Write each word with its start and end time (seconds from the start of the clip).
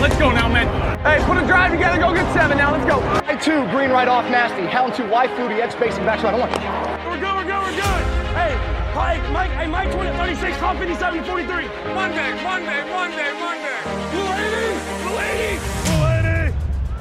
Let's 0.00 0.16
go 0.16 0.32
now, 0.32 0.48
man. 0.48 0.64
Hey, 1.04 1.22
put 1.26 1.36
a 1.36 1.46
drive 1.46 1.72
together. 1.72 2.00
Go 2.00 2.14
get 2.14 2.24
seven 2.32 2.56
now. 2.56 2.72
Let's 2.72 2.88
go. 2.88 3.00
Hey, 3.28 3.36
two, 3.36 3.68
green 3.68 3.90
right 3.90 4.08
off, 4.08 4.24
nasty. 4.30 4.64
Hound 4.64 4.94
two, 4.94 5.06
wide 5.06 5.28
fluty, 5.36 5.60
edge 5.60 5.72
spacing 5.72 6.06
back 6.06 6.22
right. 6.24 6.32
I 6.32 6.38
want. 6.40 6.52
We're 7.04 7.20
good, 7.20 7.36
we're 7.36 7.44
good, 7.44 7.60
we're 7.60 7.76
good. 7.76 8.02
Hey, 8.32 8.56
Mike, 8.96 9.20
Mike, 9.28 9.50
hey, 9.60 9.66
Mike 9.66 9.92
20, 9.92 10.16
36, 10.16 10.56
top 10.56 10.78
57, 10.78 11.24
43. 11.24 11.68
Monday, 11.92 12.32
Monday, 12.40 12.80
Monday, 12.88 13.30
Monday. 13.36 13.76
Blue 13.84 14.00
80, 14.00 14.09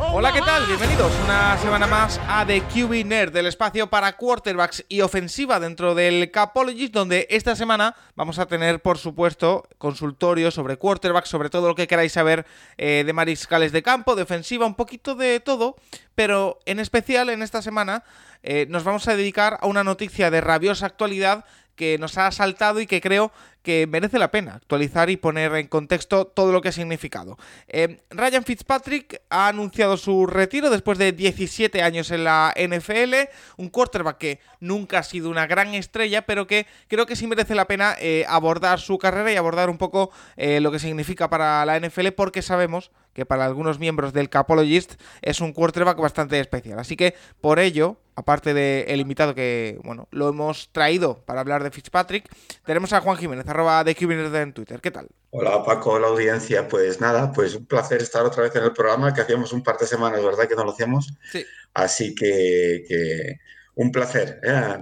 Hola, 0.01 0.31
¿qué 0.31 0.39
tal? 0.39 0.65
Bienvenidos 0.65 1.11
una 1.25 1.57
semana 1.57 1.85
más 1.85 2.21
a 2.25 2.45
The 2.45 2.61
QB 2.61 3.05
Nerd, 3.05 3.33
del 3.33 3.47
espacio 3.47 3.89
para 3.89 4.15
quarterbacks 4.15 4.85
y 4.87 5.01
ofensiva 5.01 5.59
dentro 5.59 5.93
del 5.93 6.31
Capologist, 6.31 6.93
donde 6.93 7.27
esta 7.29 7.53
semana 7.53 7.95
vamos 8.15 8.39
a 8.39 8.45
tener, 8.45 8.81
por 8.81 8.97
supuesto, 8.97 9.67
consultorio 9.77 10.51
sobre 10.51 10.77
quarterbacks, 10.77 11.27
sobre 11.27 11.49
todo 11.49 11.67
lo 11.67 11.75
que 11.75 11.85
queráis 11.85 12.13
saber 12.13 12.45
eh, 12.77 13.03
de 13.05 13.13
mariscales 13.13 13.73
de 13.73 13.83
campo, 13.83 14.15
de 14.15 14.23
ofensiva, 14.23 14.65
un 14.65 14.75
poquito 14.75 15.15
de 15.15 15.41
todo, 15.41 15.75
pero 16.15 16.59
en 16.65 16.79
especial 16.79 17.29
en 17.29 17.41
esta 17.41 17.61
semana 17.61 18.03
eh, 18.41 18.67
nos 18.69 18.85
vamos 18.85 19.05
a 19.09 19.17
dedicar 19.17 19.59
a 19.61 19.67
una 19.67 19.83
noticia 19.83 20.31
de 20.31 20.39
rabiosa 20.39 20.85
actualidad 20.85 21.43
que 21.79 21.97
nos 21.97 22.17
ha 22.17 22.29
saltado 22.33 22.81
y 22.81 22.87
que 22.87 22.99
creo 22.99 23.31
que 23.63 23.87
merece 23.87 24.19
la 24.19 24.31
pena 24.31 24.55
actualizar 24.55 25.09
y 25.09 25.15
poner 25.15 25.55
en 25.55 25.67
contexto 25.67 26.27
todo 26.27 26.51
lo 26.51 26.59
que 26.59 26.67
ha 26.67 26.73
significado. 26.73 27.37
Eh, 27.69 28.01
Ryan 28.09 28.43
Fitzpatrick 28.43 29.21
ha 29.29 29.47
anunciado 29.47 29.95
su 29.95 30.27
retiro 30.27 30.69
después 30.69 30.97
de 30.97 31.13
17 31.13 31.81
años 31.81 32.11
en 32.11 32.25
la 32.25 32.53
NFL, 32.57 33.13
un 33.55 33.69
quarterback 33.69 34.17
que 34.17 34.39
nunca 34.59 34.99
ha 34.99 35.03
sido 35.03 35.29
una 35.29 35.47
gran 35.47 35.73
estrella, 35.73 36.25
pero 36.25 36.47
que 36.47 36.67
creo 36.89 37.05
que 37.05 37.15
sí 37.15 37.27
merece 37.27 37.55
la 37.55 37.65
pena 37.65 37.95
eh, 37.97 38.25
abordar 38.27 38.81
su 38.81 38.97
carrera 38.97 39.31
y 39.31 39.37
abordar 39.37 39.69
un 39.69 39.77
poco 39.77 40.11
eh, 40.35 40.59
lo 40.59 40.73
que 40.73 40.79
significa 40.79 41.29
para 41.29 41.65
la 41.65 41.79
NFL, 41.79 42.09
porque 42.09 42.41
sabemos 42.41 42.91
que 43.19 43.25
para 43.25 43.45
algunos 43.45 43.77
miembros 43.79 44.13
del 44.13 44.29
Capologist 44.29 44.93
es 45.21 45.41
un 45.41 45.53
quarterback 45.53 45.97
bastante 45.99 46.39
especial. 46.39 46.79
Así 46.79 46.95
que 46.95 47.13
por 47.41 47.59
ello, 47.59 47.97
aparte 48.15 48.53
del 48.53 48.99
invitado 48.99 49.35
que, 49.35 49.79
bueno, 49.83 50.07
lo 50.11 50.29
hemos 50.29 50.69
traído 50.71 51.23
para 51.25 51.41
hablar 51.41 51.63
de 51.63 51.71
Fitzpatrick, 51.71 52.29
tenemos 52.65 52.93
a 52.93 53.01
Juan 53.01 53.17
Jiménez, 53.17 53.47
arroba 53.47 53.83
de 53.83 53.95
QBNerd 53.95 54.35
en 54.35 54.53
Twitter. 54.53 54.81
¿Qué 54.81 54.91
tal? 54.91 55.07
Hola 55.31 55.63
Paco, 55.63 55.99
la 55.99 56.07
audiencia. 56.07 56.67
Pues 56.67 56.99
nada, 57.01 57.31
pues 57.31 57.55
un 57.55 57.65
placer 57.65 58.01
estar 58.01 58.25
otra 58.25 58.43
vez 58.43 58.55
en 58.55 58.63
el 58.63 58.73
programa, 58.73 59.13
que 59.13 59.21
hacíamos 59.21 59.53
un 59.53 59.63
par 59.63 59.77
de 59.77 59.85
semanas, 59.85 60.23
¿verdad? 60.23 60.47
Que 60.47 60.55
no 60.55 60.63
lo 60.63 60.71
hacíamos. 60.71 61.13
Sí. 61.31 61.45
Así 61.73 62.15
que, 62.15 62.83
que 62.87 63.39
un 63.79 63.93
placer. 63.93 64.41
¿eh? 64.43 64.77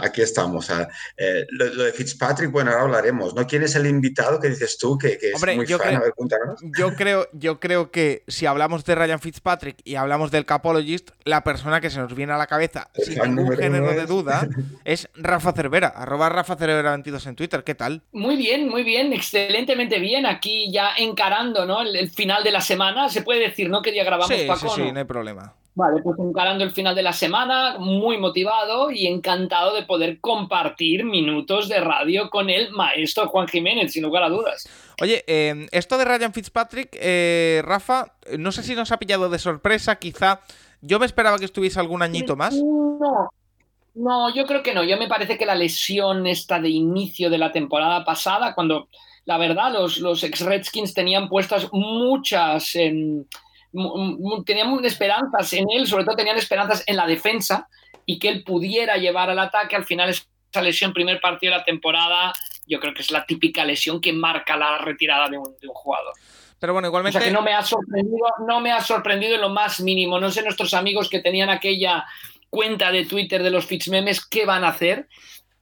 Aquí 0.00 0.22
estamos. 0.22 0.70
Eh, 0.70 1.46
lo, 1.50 1.66
lo, 1.66 1.84
de 1.84 1.92
Fitzpatrick, 1.92 2.50
bueno, 2.50 2.70
ahora 2.70 2.84
hablaremos. 2.84 3.34
¿no? 3.34 3.46
¿Quién 3.46 3.62
es 3.64 3.74
el 3.76 3.86
invitado 3.86 4.40
que 4.40 4.48
dices 4.48 4.78
tú 4.78 4.96
que, 4.96 5.18
que 5.18 5.32
Hombre, 5.34 5.52
es 5.52 5.56
muy 5.58 5.66
yo 5.66 5.76
fan? 5.76 5.88
creo, 5.88 5.98
A 5.98 6.02
ver, 6.04 6.14
cuéntanos. 6.14 6.60
Yo 6.78 6.94
creo, 6.94 7.28
yo 7.34 7.60
creo 7.60 7.90
que 7.90 8.24
si 8.28 8.46
hablamos 8.46 8.86
de 8.86 8.94
Ryan 8.94 9.20
Fitzpatrick 9.20 9.76
y 9.84 9.96
hablamos 9.96 10.30
del 10.30 10.46
Capologist, 10.46 11.10
la 11.24 11.44
persona 11.44 11.82
que 11.82 11.90
se 11.90 11.98
nos 11.98 12.14
viene 12.14 12.32
a 12.32 12.38
la 12.38 12.46
cabeza, 12.46 12.88
El 12.94 13.04
sin 13.04 13.22
ningún 13.22 13.54
género 13.58 13.92
de 13.92 14.06
duda, 14.06 14.48
es 14.86 15.10
Rafa 15.14 15.52
Cervera, 15.52 15.88
arroba 15.88 16.30
Rafa 16.30 16.56
Cervera 16.56 16.92
22 16.92 17.26
en 17.26 17.36
Twitter. 17.36 17.62
¿Qué 17.62 17.74
tal? 17.74 18.00
Muy 18.12 18.36
bien, 18.36 18.70
muy 18.70 18.84
bien, 18.84 19.12
excelentemente 19.12 19.98
bien. 19.98 20.24
Aquí 20.24 20.72
ya 20.72 20.92
encarando 20.96 21.66
¿no? 21.66 21.82
el, 21.82 21.94
el 21.94 22.10
final 22.10 22.42
de 22.42 22.52
la 22.52 22.62
semana, 22.62 23.10
se 23.10 23.20
puede 23.20 23.40
decir, 23.40 23.68
¿no? 23.68 23.82
Que 23.82 23.92
día 23.92 24.04
grabamos, 24.04 24.34
Sí, 24.34 24.46
Paco, 24.46 24.70
sí, 24.70 24.76
sí, 24.76 24.82
¿no? 24.86 24.92
no 24.94 24.98
hay 25.00 25.04
problema. 25.04 25.54
Vale, 25.80 26.02
pues 26.02 26.18
encarando 26.18 26.62
el 26.62 26.72
final 26.72 26.94
de 26.94 27.02
la 27.02 27.14
semana, 27.14 27.78
muy 27.78 28.18
motivado 28.18 28.90
y 28.90 29.06
encantado 29.06 29.74
de 29.74 29.82
poder 29.84 30.20
compartir 30.20 31.04
minutos 31.04 31.68
de 31.70 31.80
radio 31.80 32.28
con 32.28 32.50
el 32.50 32.70
maestro 32.72 33.28
Juan 33.28 33.48
Jiménez, 33.48 33.92
sin 33.92 34.02
lugar 34.02 34.22
a 34.24 34.28
dudas. 34.28 34.68
Oye, 35.00 35.24
eh, 35.26 35.66
esto 35.72 35.96
de 35.96 36.04
Ryan 36.04 36.34
Fitzpatrick, 36.34 36.90
eh, 37.00 37.62
Rafa, 37.64 38.12
no 38.38 38.52
sé 38.52 38.62
si 38.62 38.74
nos 38.74 38.92
ha 38.92 38.98
pillado 38.98 39.30
de 39.30 39.38
sorpresa, 39.38 39.96
quizá. 39.96 40.40
Yo 40.82 40.98
me 40.98 41.06
esperaba 41.06 41.38
que 41.38 41.46
estuviese 41.46 41.80
algún 41.80 42.02
añito 42.02 42.36
más. 42.36 42.54
No, 42.54 43.30
no, 43.94 44.34
yo 44.34 44.44
creo 44.44 44.62
que 44.62 44.74
no. 44.74 44.84
Yo 44.84 44.98
me 44.98 45.08
parece 45.08 45.38
que 45.38 45.46
la 45.46 45.54
lesión 45.54 46.26
esta 46.26 46.60
de 46.60 46.68
inicio 46.68 47.30
de 47.30 47.38
la 47.38 47.52
temporada 47.52 48.04
pasada, 48.04 48.54
cuando 48.54 48.88
la 49.24 49.38
verdad 49.38 49.72
los, 49.72 49.98
los 49.98 50.22
ex-Redskins 50.24 50.92
tenían 50.92 51.28
puestas 51.30 51.68
muchas, 51.72 52.74
em, 52.76 53.16
mu- 53.16 53.24
mu- 53.24 53.24
tenían 54.44 54.84
esperanzas 54.84 55.52
en 55.52 55.66
él, 55.70 55.86
sobre 55.86 56.04
todo 56.04 56.16
tenían 56.16 56.36
esperanzas 56.36 56.82
en 56.86 56.96
la 56.96 57.06
defensa 57.06 57.68
y 58.06 58.18
que 58.18 58.28
él 58.28 58.44
pudiera 58.44 58.96
llevar 58.96 59.30
al 59.30 59.38
ataque. 59.38 59.76
Al 59.76 59.84
final 59.84 60.08
esa 60.10 60.62
lesión, 60.62 60.92
primer 60.92 61.20
partido 61.20 61.52
de 61.52 61.58
la 61.58 61.64
temporada, 61.64 62.32
yo 62.66 62.80
creo 62.80 62.94
que 62.94 63.02
es 63.02 63.10
la 63.10 63.24
típica 63.26 63.64
lesión 63.64 64.00
que 64.00 64.12
marca 64.12 64.56
la 64.56 64.78
retirada 64.78 65.28
de 65.28 65.38
un, 65.38 65.54
de 65.60 65.68
un 65.68 65.74
jugador. 65.74 66.12
Pero 66.58 66.72
bueno, 66.74 66.88
O 66.88 66.90
igualmente. 66.90 67.18
sea 67.18 67.26
que 67.26 67.32
no 67.32 67.42
me 67.42 67.54
ha 67.54 67.62
sorprendido, 67.62 68.26
no 68.46 68.60
me 68.60 68.70
ha 68.72 68.80
sorprendido 68.80 69.34
en 69.36 69.40
lo 69.40 69.48
más 69.48 69.80
mínimo. 69.80 70.20
No 70.20 70.30
sé 70.30 70.42
nuestros 70.42 70.74
amigos 70.74 71.08
que 71.08 71.20
tenían 71.20 71.48
aquella 71.48 72.04
cuenta 72.50 72.90
de 72.92 73.06
Twitter 73.06 73.42
de 73.42 73.50
los 73.50 73.64
Fitzmemes 73.66 74.26
qué 74.26 74.44
van 74.44 74.64
a 74.64 74.68
hacer. 74.68 75.08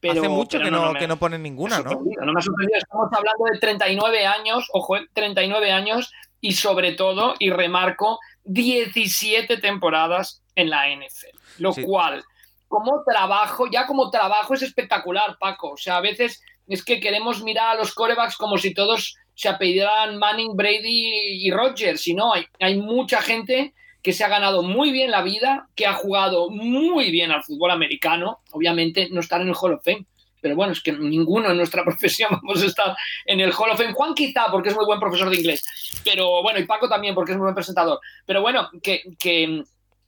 Pero, 0.00 0.20
hace 0.20 0.28
mucho 0.28 0.58
pero 0.58 0.64
que 0.64 0.70
no, 0.70 0.92
me- 0.92 0.98
que 1.00 1.08
no 1.08 1.16
ponen 1.19 1.42
ninguna, 1.42 1.80
¿no? 1.80 1.90
no 1.90 2.32
me 2.32 2.38
ha 2.38 2.42
sorprendido. 2.42 2.78
Estamos 2.78 3.08
hablando 3.12 3.44
de 3.52 3.58
39 3.58 4.26
años, 4.26 4.69
ojo, 4.72 4.96
eh, 4.96 5.06
39 5.12 5.70
años 5.72 6.10
y 6.41 6.53
sobre 6.53 6.93
todo, 6.93 7.34
y 7.38 7.50
remarco, 7.50 8.19
17 8.44 9.56
temporadas 9.59 10.43
en 10.54 10.71
la 10.71 10.88
NFL. 10.88 11.37
Lo 11.59 11.72
Sí. 11.72 11.82
cual, 11.82 12.22
como 12.69 13.03
trabajo, 13.04 13.66
ya 13.71 13.87
como 13.87 14.10
trabajo 14.10 14.54
es 14.54 14.62
espectacular, 14.62 15.37
Paco. 15.38 15.71
O 15.72 15.76
sea, 15.76 15.97
a 15.97 16.00
veces 16.00 16.43
es 16.69 16.84
que 16.84 17.00
queremos 17.00 17.43
mirar 17.43 17.71
a 17.71 17.75
los 17.78 17.94
corebacks 17.94 18.37
como 18.37 18.59
si 18.59 18.75
todos 18.75 19.16
se 19.34 19.49
apellidaran 19.49 20.19
Manning, 20.19 20.56
Brady 20.56 21.47
y 21.47 21.50
Rodgers. 21.50 22.06
Y 22.09 22.15
no, 22.15 22.34
hay, 22.34 22.44
hay 22.60 22.76
mucha 22.76 23.22
gente 23.22 23.72
que 24.03 24.12
se 24.12 24.22
ha 24.25 24.28
ganado 24.28 24.62
muy 24.62 24.91
bien 24.93 25.10
la 25.10 25.22
vida, 25.22 25.69
que 25.75 25.87
ha 25.87 25.94
jugado 25.94 26.50
muy 26.50 27.10
bien 27.10 27.31
al 27.32 27.43
fútbol 27.43 27.70
americano. 27.70 28.41
Obviamente 28.53 29.09
no 29.10 29.20
estar 29.20 29.41
en 29.41 29.49
el 29.49 29.55
Hall 29.60 29.75
of 29.75 29.84
Fame. 29.84 30.06
Pero 30.41 30.56
bueno, 30.56 30.72
es 30.72 30.81
que 30.81 30.93
ninguno 30.93 31.50
en 31.50 31.56
nuestra 31.56 31.84
profesión 31.84 32.31
vamos 32.31 32.62
a 32.62 32.66
estar 32.66 32.97
en 33.26 33.41
el 33.41 33.53
Hall 33.53 33.71
of 33.71 33.78
Fame. 33.78 33.93
Juan 33.93 34.15
quizá, 34.15 34.47
porque 34.50 34.71
es 34.71 34.75
muy 34.75 34.84
buen 34.84 35.00
profesor 35.00 35.31
de 35.31 35.37
inglés. 35.37 35.65
Pero 36.04 36.43
bueno, 36.43 36.59
y 36.59 36.65
Paco 36.65 36.88
también, 36.88 37.15
porque 37.15 37.32
es 37.32 37.38
muy 37.38 37.44
buen 37.44 37.54
presentador. 37.54 38.00
Pero 38.26 38.41
bueno, 38.41 38.71
que, 38.82 39.03
que 39.19 39.62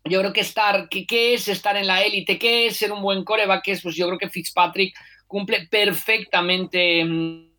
yo 0.05 0.21
creo 0.21 0.33
que 0.33 0.41
estar, 0.41 0.89
que, 0.89 1.07
¿qué 1.07 1.35
es 1.35 1.49
estar 1.49 1.77
en 1.77 1.87
la 1.87 2.03
élite? 2.03 2.39
¿Qué 2.39 2.67
es 2.67 2.77
ser 2.77 2.93
un 2.93 3.03
buen 3.03 3.25
coreback? 3.25 3.63
¿Qué 3.65 3.73
es? 3.73 3.83
Pues 3.83 3.97
yo 3.97 4.07
creo 4.07 4.19
que 4.19 4.31
Fitzpatrick 4.31 4.97
cumple 5.27 5.69
perfectamente 5.71 7.05
mm, 7.05 7.51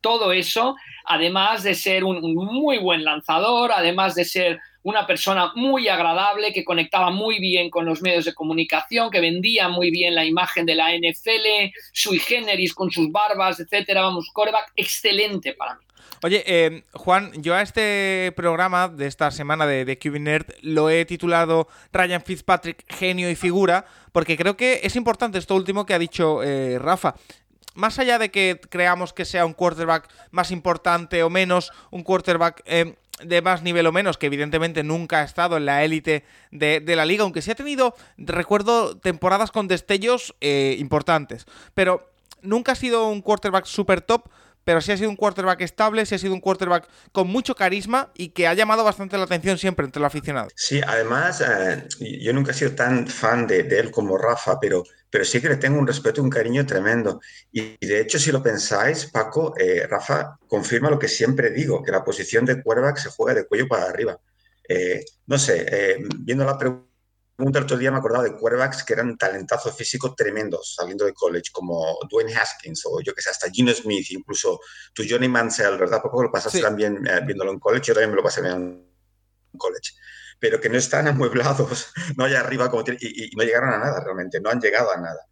todo 0.00 0.32
eso, 0.32 0.76
además 1.04 1.62
de 1.62 1.74
ser 1.74 2.04
un 2.04 2.34
muy 2.34 2.78
buen 2.78 3.04
lanzador, 3.04 3.72
además 3.72 4.14
de 4.14 4.24
ser 4.24 4.60
una 4.82 5.06
persona 5.06 5.52
muy 5.54 5.88
agradable, 5.88 6.52
que 6.52 6.64
conectaba 6.64 7.10
muy 7.10 7.38
bien 7.38 7.70
con 7.70 7.84
los 7.84 8.02
medios 8.02 8.24
de 8.24 8.34
comunicación, 8.34 9.10
que 9.10 9.20
vendía 9.20 9.68
muy 9.68 9.90
bien 9.90 10.14
la 10.14 10.24
imagen 10.24 10.66
de 10.66 10.74
la 10.74 10.90
NFL, 10.94 11.72
sui 11.92 12.18
generis 12.18 12.74
con 12.74 12.90
sus 12.90 13.10
barbas, 13.10 13.60
etcétera. 13.60 14.02
Vamos, 14.02 14.30
coreback 14.32 14.72
excelente 14.76 15.52
para 15.52 15.74
mí. 15.74 15.84
Oye, 16.22 16.44
eh, 16.46 16.84
Juan, 16.92 17.32
yo 17.40 17.54
a 17.54 17.62
este 17.62 18.32
programa 18.36 18.88
de 18.88 19.06
esta 19.06 19.30
semana 19.30 19.66
de, 19.66 19.86
de 19.86 20.44
lo 20.60 20.90
he 20.90 21.06
titulado 21.06 21.66
Ryan 21.92 22.20
Fitzpatrick, 22.20 22.84
genio 22.92 23.30
y 23.30 23.36
figura, 23.36 23.86
porque 24.12 24.36
creo 24.36 24.54
que 24.54 24.80
es 24.82 24.96
importante 24.96 25.38
esto 25.38 25.54
último 25.54 25.86
que 25.86 25.94
ha 25.94 25.98
dicho 25.98 26.42
eh, 26.42 26.78
Rafa. 26.78 27.14
Más 27.74 27.98
allá 27.98 28.18
de 28.18 28.30
que 28.30 28.60
creamos 28.68 29.14
que 29.14 29.24
sea 29.24 29.46
un 29.46 29.54
quarterback 29.54 30.08
más 30.30 30.50
importante 30.50 31.22
o 31.22 31.30
menos, 31.30 31.72
un 31.90 32.02
quarterback 32.02 32.62
eh, 32.66 32.96
de 33.24 33.42
más 33.42 33.62
nivel 33.62 33.86
o 33.86 33.92
menos, 33.92 34.18
que 34.18 34.26
evidentemente 34.26 34.82
nunca 34.82 35.20
ha 35.20 35.24
estado 35.24 35.56
en 35.56 35.66
la 35.66 35.84
élite 35.84 36.24
de, 36.50 36.80
de 36.80 36.96
la 36.96 37.04
liga, 37.04 37.22
aunque 37.22 37.42
sí 37.42 37.50
ha 37.50 37.54
tenido, 37.54 37.94
recuerdo, 38.16 38.96
temporadas 38.96 39.50
con 39.50 39.68
destellos 39.68 40.34
eh, 40.40 40.76
importantes, 40.78 41.46
pero 41.74 42.10
nunca 42.42 42.72
ha 42.72 42.76
sido 42.76 43.08
un 43.08 43.22
quarterback 43.22 43.66
super 43.66 44.00
top, 44.00 44.28
pero 44.64 44.80
sí 44.80 44.92
ha 44.92 44.96
sido 44.96 45.10
un 45.10 45.16
quarterback 45.16 45.60
estable, 45.62 46.06
sí 46.06 46.14
ha 46.14 46.18
sido 46.18 46.34
un 46.34 46.40
quarterback 46.40 46.88
con 47.12 47.28
mucho 47.28 47.54
carisma 47.54 48.10
y 48.14 48.28
que 48.28 48.46
ha 48.46 48.54
llamado 48.54 48.84
bastante 48.84 49.16
la 49.16 49.24
atención 49.24 49.58
siempre 49.58 49.84
entre 49.84 50.00
el 50.00 50.04
aficionado. 50.06 50.48
Sí, 50.54 50.80
además, 50.86 51.40
eh, 51.40 51.86
yo 52.20 52.32
nunca 52.32 52.52
he 52.52 52.54
sido 52.54 52.72
tan 52.72 53.06
fan 53.06 53.46
de, 53.46 53.62
de 53.64 53.78
él 53.78 53.90
como 53.90 54.18
Rafa, 54.18 54.58
pero, 54.60 54.84
pero 55.08 55.24
sí 55.24 55.40
que 55.40 55.48
le 55.48 55.56
tengo 55.56 55.78
un 55.78 55.86
respeto 55.86 56.22
un 56.22 56.30
cariño 56.30 56.66
tremendo. 56.66 57.20
Y, 57.52 57.76
y 57.80 57.86
de 57.86 58.00
hecho, 58.00 58.18
si 58.18 58.30
lo 58.32 58.42
pensáis, 58.42 59.06
Paco, 59.06 59.54
eh, 59.58 59.86
Rafa 59.88 60.38
confirma 60.46 60.90
lo 60.90 60.98
que 60.98 61.08
siempre 61.08 61.50
digo, 61.50 61.82
que 61.82 61.92
la 61.92 62.04
posición 62.04 62.44
de 62.44 62.62
quarterback 62.62 62.98
se 62.98 63.10
juega 63.10 63.34
de 63.34 63.46
cuello 63.46 63.68
para 63.68 63.84
arriba. 63.84 64.18
Eh, 64.68 65.04
no 65.26 65.38
sé, 65.38 65.66
eh, 65.68 65.96
viendo 66.20 66.44
la 66.44 66.56
pregunta 66.56 66.89
el 67.48 67.64
otro 67.64 67.76
día 67.76 67.90
me 67.90 67.98
acordaba 67.98 68.24
de 68.24 68.36
quarterbacks 68.36 68.84
que 68.84 68.92
eran 68.92 69.16
talentazos 69.16 69.74
físicos 69.76 70.14
tremendos 70.14 70.74
saliendo 70.76 71.04
de 71.04 71.12
college, 71.14 71.50
como 71.52 71.98
Dwayne 72.08 72.34
Haskins 72.34 72.82
o 72.86 73.00
yo 73.00 73.14
que 73.14 73.22
sé, 73.22 73.30
hasta 73.30 73.50
Gino 73.50 73.72
Smith, 73.72 74.10
incluso 74.10 74.60
tu 74.92 75.02
Johnny 75.08 75.28
Mansell, 75.28 75.78
¿verdad? 75.78 76.00
Poco 76.02 76.22
lo 76.22 76.30
pasaste 76.30 76.58
Sí. 76.58 76.64
también 76.64 77.06
eh, 77.06 77.20
viéndolo 77.24 77.50
en 77.52 77.58
college, 77.58 77.86
yo 77.88 77.94
también 77.94 78.10
me 78.10 78.16
lo 78.16 78.22
pasé 78.22 78.40
en 78.46 78.86
college. 79.56 79.92
Pero 80.38 80.60
que 80.60 80.68
no 80.68 80.78
están 80.78 81.08
amueblados, 81.08 81.92
no 82.16 82.24
allá 82.24 82.40
arriba 82.40 82.70
como 82.70 82.84
tiene- 82.84 82.98
y, 83.00 83.32
y 83.32 83.36
no 83.36 83.44
llegaron 83.44 83.72
a 83.72 83.78
nada 83.78 84.02
realmente, 84.04 84.40
no 84.40 84.50
han 84.50 84.60
llegado 84.60 84.90
a 84.92 84.96
nada. 84.96 85.26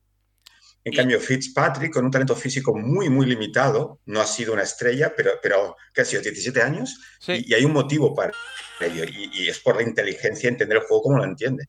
En 0.84 0.94
cambio, 0.94 1.20
Fitzpatrick, 1.20 1.92
con 1.92 2.06
un 2.06 2.10
talento 2.10 2.34
físico 2.34 2.74
muy, 2.74 3.10
muy 3.10 3.26
limitado, 3.26 4.00
no 4.06 4.20
ha 4.22 4.26
sido 4.26 4.54
una 4.54 4.62
estrella, 4.62 5.12
pero, 5.14 5.32
pero 5.42 5.76
¿qué 5.92 6.00
ha 6.00 6.04
sido? 6.04 6.22
¿17 6.22 6.62
años? 6.62 6.98
Y, 7.26 7.52
hay 7.52 7.64
un 7.64 7.72
motivo 7.72 8.14
para 8.14 8.32
ello, 8.80 9.04
y, 9.04 9.48
es 9.48 9.58
por 9.58 9.76
la 9.76 9.82
inteligencia 9.82 10.48
entender 10.48 10.78
el 10.78 10.84
juego 10.84 11.02
como 11.02 11.18
lo 11.18 11.24
entiende. 11.24 11.68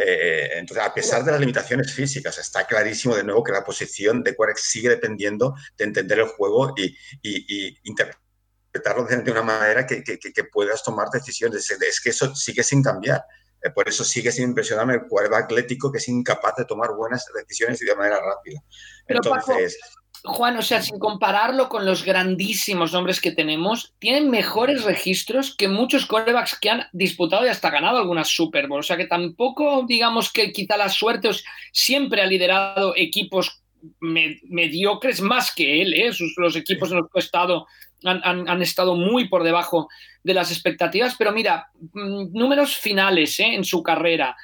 Eh, 0.00 0.58
entonces, 0.58 0.84
a 0.84 0.94
pesar 0.94 1.24
de 1.24 1.32
las 1.32 1.40
limitaciones 1.40 1.92
físicas, 1.92 2.38
está 2.38 2.66
clarísimo 2.66 3.16
de 3.16 3.24
nuevo 3.24 3.42
que 3.42 3.50
la 3.50 3.64
posición 3.64 4.22
de 4.22 4.36
Quark 4.36 4.56
sigue 4.56 4.88
dependiendo 4.90 5.54
de 5.76 5.84
entender 5.86 6.20
el 6.20 6.26
juego 6.26 6.72
y, 6.76 6.96
y 7.22 7.78
interpretarlo 7.82 9.04
de 9.04 9.30
una 9.32 9.42
manera 9.42 9.86
que, 9.86 10.04
que, 10.04 10.18
que, 10.18 10.44
puedas 10.44 10.84
tomar 10.84 11.08
decisiones. 11.10 11.68
Es 11.70 12.00
que 12.00 12.10
eso 12.10 12.32
sigue 12.34 12.62
sin 12.62 12.80
cambiar. 12.80 13.24
Eh, 13.60 13.70
por 13.70 13.88
eso 13.88 14.04
sigue 14.04 14.30
sin 14.30 14.44
impresionarme 14.44 14.94
el 14.94 15.06
quarterback 15.08 15.44
atlético 15.44 15.90
que 15.90 15.98
es 15.98 16.06
incapaz 16.06 16.54
de 16.56 16.64
tomar 16.64 16.92
buenas 16.94 17.24
decisiones 17.34 17.82
y 17.82 17.84
de 17.84 17.96
manera 17.96 18.20
rápida. 18.20 18.62
Entonces. 19.06 19.78
Juan, 20.24 20.56
o 20.56 20.62
sea, 20.62 20.82
sin 20.82 20.98
compararlo 20.98 21.68
con 21.68 21.86
los 21.86 22.04
grandísimos 22.04 22.92
nombres 22.92 23.20
que 23.20 23.30
tenemos, 23.30 23.94
tienen 23.98 24.30
mejores 24.30 24.84
registros 24.84 25.54
que 25.56 25.68
muchos 25.68 26.06
quarterbacks 26.06 26.58
que 26.58 26.70
han 26.70 26.86
disputado 26.92 27.44
y 27.46 27.48
hasta 27.48 27.70
ganado 27.70 27.98
algunas 27.98 28.28
Super 28.28 28.66
Bowl. 28.68 28.80
O 28.80 28.82
sea, 28.82 28.96
que 28.96 29.06
tampoco 29.06 29.84
digamos 29.86 30.32
que 30.32 30.52
quizá 30.52 30.76
la 30.76 30.88
suerte 30.88 31.30
siempre 31.72 32.22
ha 32.22 32.26
liderado 32.26 32.94
equipos 32.96 33.62
mediocres 34.00 35.20
más 35.20 35.54
que 35.54 35.82
él. 35.82 35.94
¿eh? 35.94 36.10
los 36.36 36.56
equipos 36.56 36.90
en 36.90 36.98
los 36.98 37.06
que 37.10 37.18
ha 37.18 37.20
estado 37.20 37.66
han, 38.04 38.62
estado 38.62 38.94
muy 38.94 39.28
por 39.28 39.42
debajo 39.42 39.88
de 40.22 40.34
las 40.34 40.50
expectativas, 40.50 41.16
pero 41.18 41.32
mira, 41.32 41.68
mm, 41.92 42.32
números 42.32 42.76
finales 42.76 43.38
¿eh? 43.40 43.54
en 43.54 43.64
su 43.64 43.82
carrera, 43.82 44.36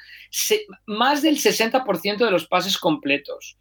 más 0.85 1.21
del 1.21 1.37
60% 1.37 2.17
de 2.17 2.31
los 2.31 2.47
pases 2.47 2.77
completos, 2.77 3.57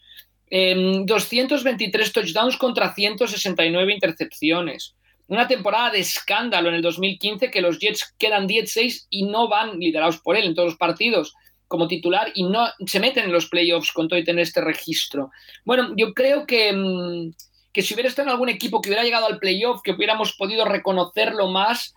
223 0.55 2.07
em, 2.07 2.13
touchdowns 2.13 2.57
contra 2.57 2.93
169 2.95 3.93
intercepciones. 3.93 4.95
Una 5.27 5.49
temporada 5.49 5.91
de 5.91 6.01
escándalo 6.01 6.69
en 6.69 6.77
el 6.77 6.83
2015 6.83 7.51
que 7.51 7.61
los 7.61 7.79
Jets 7.79 8.15
quedan 8.19 8.47
10-6 8.47 9.07
y 9.11 9.25
no 9.25 9.49
van 9.49 9.79
liderados 9.79 10.19
por 10.19 10.37
él 10.37 10.45
en 10.45 10.55
todos 10.55 10.69
los 10.71 10.79
partidos 10.79 11.35
como 11.67 11.89
titular 11.89 12.31
y 12.35 12.45
no 12.45 12.69
se 12.87 13.01
meten 13.01 13.25
en 13.25 13.33
los 13.33 13.49
playoffs 13.49 13.91
con 13.91 14.07
todo 14.07 14.19
y 14.19 14.25
tener 14.25 14.43
este 14.43 14.61
registro. 14.61 15.31
Bueno, 15.65 15.93
yo 15.97 16.13
creo 16.13 16.47
que... 16.47 16.73
Mm, 16.73 17.33
que 17.75 17.83
si 17.83 17.93
hubiera 17.93 18.09
estado 18.09 18.29
en 18.29 18.33
algún 18.33 18.49
equipo 18.49 18.81
que 18.81 18.89
hubiera 18.89 19.03
llegado 19.03 19.27
al 19.27 19.41
playoff, 19.41 19.81
que 19.83 19.91
hubiéramos 19.91 20.35
podido 20.35 20.65
reconocerlo 20.65 21.49
más, 21.49 21.93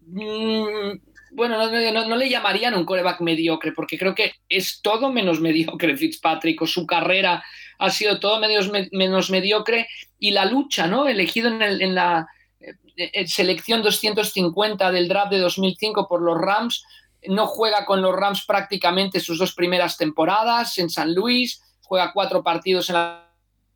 mm, 0.00 0.92
bueno, 1.32 1.58
no, 1.58 2.16
le 2.16 2.30
llamarían 2.30 2.74
un 2.74 2.86
coreback 2.86 3.20
mediocre, 3.20 3.72
porque 3.72 3.98
creo 3.98 4.14
que 4.14 4.32
es 4.48 4.80
todo 4.82 5.12
menos 5.12 5.38
mediocre 5.40 5.96
Fitzpatrick, 5.96 6.62
o 6.62 6.66
su 6.66 6.86
carrera 6.86 7.44
ha 7.80 7.90
sido 7.90 8.20
todo 8.20 8.38
menos, 8.38 9.30
mediocre, 9.30 9.88
y 10.18 10.32
la 10.32 10.44
lucha, 10.44 10.86
¿no? 10.86 11.08
Elegido 11.08 11.48
en, 11.48 11.94
la 11.94 12.28
eh, 12.60 12.74
eh, 12.96 13.26
selección 13.26 13.82
250 13.82 14.92
del 14.92 15.08
draft 15.08 15.32
de 15.32 15.38
2005 15.38 16.06
por 16.06 16.20
los 16.20 16.38
Rams, 16.38 16.84
no 17.26 17.46
juega 17.46 17.86
con 17.86 18.02
los 18.02 18.14
Rams 18.14 18.44
prácticamente 18.46 19.18
sus 19.18 19.38
dos 19.38 19.54
primeras 19.54 19.96
temporadas 19.96 20.76
en 20.76 20.90
San 20.90 21.14
Luis, 21.14 21.62
juega 21.82 22.12
cuatro 22.12 22.42
partidos 22.42 22.90
en 22.90 22.96
la 22.96 23.26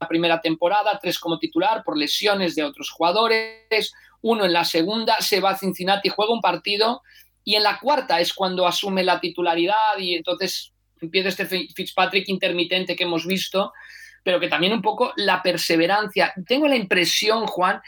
primera 0.07 0.43
temporada, 0.43 0.99
tres 1.01 1.19
como 1.19 1.39
titular 1.39 1.83
por 1.83 1.97
lesiones 1.97 2.55
de 2.55 2.63
otros 2.63 2.91
jugadores, 2.91 3.93
uno 4.21 4.45
en 4.45 4.53
la 4.53 4.65
segunda, 4.65 5.17
se 5.21 5.41
va 5.41 5.51
a 5.51 5.59
Cincinnati, 5.59 6.11
juega 6.11 6.33
un 6.33 6.43
partido 6.43 7.01
y 7.43 7.55
en 7.55 7.63
la 7.63 7.79
cuarta 7.79 8.21
es 8.21 8.35
cuando 8.35 8.67
asume 8.67 9.03
la 9.03 9.19
titularidad 9.19 9.99
y 9.99 10.15
entonces 10.15 10.74
empieza 11.05 11.29
este 11.29 11.47
Fitzpatrick 11.47 12.29
intermitente 12.29 12.97
que 12.97 13.05
hemos 13.05 13.27
visto, 13.27 13.73
pero 14.23 14.41
que 14.41 14.49
también 14.49 14.73
un 14.73 14.83
poco 14.83 15.13
la 15.17 15.43
perseverancia. 15.43 16.33
Tengo 16.47 16.67
la 16.69 16.77
impresión, 16.77 17.47
Juan, 17.47 17.81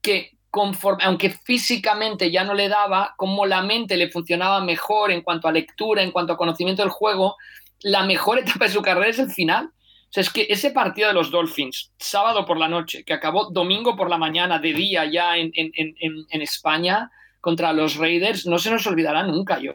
que 0.00 0.38
conforme, 0.50 1.04
aunque 1.04 1.30
físicamente 1.30 2.30
ya 2.30 2.44
no 2.44 2.54
le 2.54 2.68
daba, 2.68 3.14
como 3.16 3.46
la 3.46 3.62
mente 3.62 3.96
le 3.96 4.10
funcionaba 4.10 4.60
mejor 4.60 5.10
en 5.10 5.22
cuanto 5.22 5.48
a 5.48 5.52
lectura, 5.52 6.02
en 6.02 6.10
cuanto 6.10 6.32
a 6.32 6.36
conocimiento 6.36 6.82
del 6.82 6.90
juego, 6.90 7.36
la 7.80 8.04
mejor 8.04 8.38
etapa 8.40 8.66
de 8.66 8.72
su 8.72 8.82
carrera 8.82 9.08
es 9.08 9.18
el 9.18 9.30
final 9.30 9.70
sea, 10.12 10.20
es 10.20 10.30
que 10.30 10.46
ese 10.50 10.70
partido 10.70 11.08
de 11.08 11.14
los 11.14 11.30
Dolphins, 11.30 11.90
sábado 11.98 12.44
por 12.44 12.58
la 12.58 12.68
noche, 12.68 13.02
que 13.02 13.14
acabó 13.14 13.50
domingo 13.50 13.96
por 13.96 14.10
la 14.10 14.18
mañana, 14.18 14.58
de 14.58 14.74
día 14.74 15.06
ya 15.06 15.36
en, 15.36 15.52
España, 16.30 17.10
contra 17.40 17.72
los 17.72 17.96
Raiders, 17.96 18.46
no 18.46 18.58
se 18.58 18.70
nos 18.70 18.86
olvidará 18.86 19.22
nunca, 19.22 19.58
yo 19.58 19.74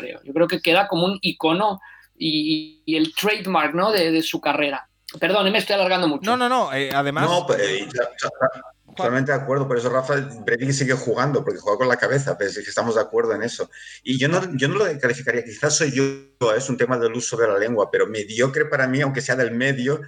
creo. 0.00 0.20
Yo 0.24 0.32
creo 0.32 0.48
que 0.48 0.60
queda 0.60 0.88
como 0.88 1.06
un 1.06 1.18
icono 1.22 1.80
y, 2.16 2.82
el 2.86 3.14
trademark 3.14 3.74
¿no? 3.74 3.92
de, 3.92 4.22
su 4.22 4.40
carrera. 4.40 4.88
Perdón, 5.18 5.50
me 5.50 5.58
estoy 5.58 5.74
alargando 5.74 6.08
mucho. 6.08 6.30
No, 6.30 6.36
no, 6.36 6.48
no. 6.48 6.72
Eh, 6.72 6.90
además. 6.92 7.28
No, 7.28 7.46
pues, 7.46 7.60
eh, 7.60 7.88
Totalmente 8.96 9.32
de 9.32 9.38
acuerdo, 9.38 9.68
por 9.68 9.78
eso 9.78 9.88
Rafa 9.88 10.16
Brady 10.44 10.72
sigue 10.72 10.94
jugando, 10.94 11.44
porque 11.44 11.60
juega 11.60 11.78
con 11.78 11.88
la 11.88 11.96
cabeza, 11.96 12.36
pues 12.36 12.56
estamos 12.56 12.96
de 12.96 13.00
acuerdo 13.00 13.34
en 13.34 13.42
eso. 13.42 13.70
Y 14.02 14.18
yo 14.18 14.28
no, 14.28 14.42
yo 14.56 14.68
no 14.68 14.74
lo 14.76 14.98
calificaría, 14.98 15.44
quizás 15.44 15.76
soy 15.76 15.92
yo, 15.92 16.52
es 16.54 16.68
un 16.68 16.76
tema 16.76 16.98
del 16.98 17.12
uso 17.12 17.36
de 17.36 17.48
la 17.48 17.58
lengua, 17.58 17.90
pero 17.90 18.06
mediocre 18.06 18.64
para 18.64 18.88
mí, 18.88 19.00
aunque 19.00 19.20
sea 19.20 19.36
del 19.36 19.52
medio, 19.52 20.00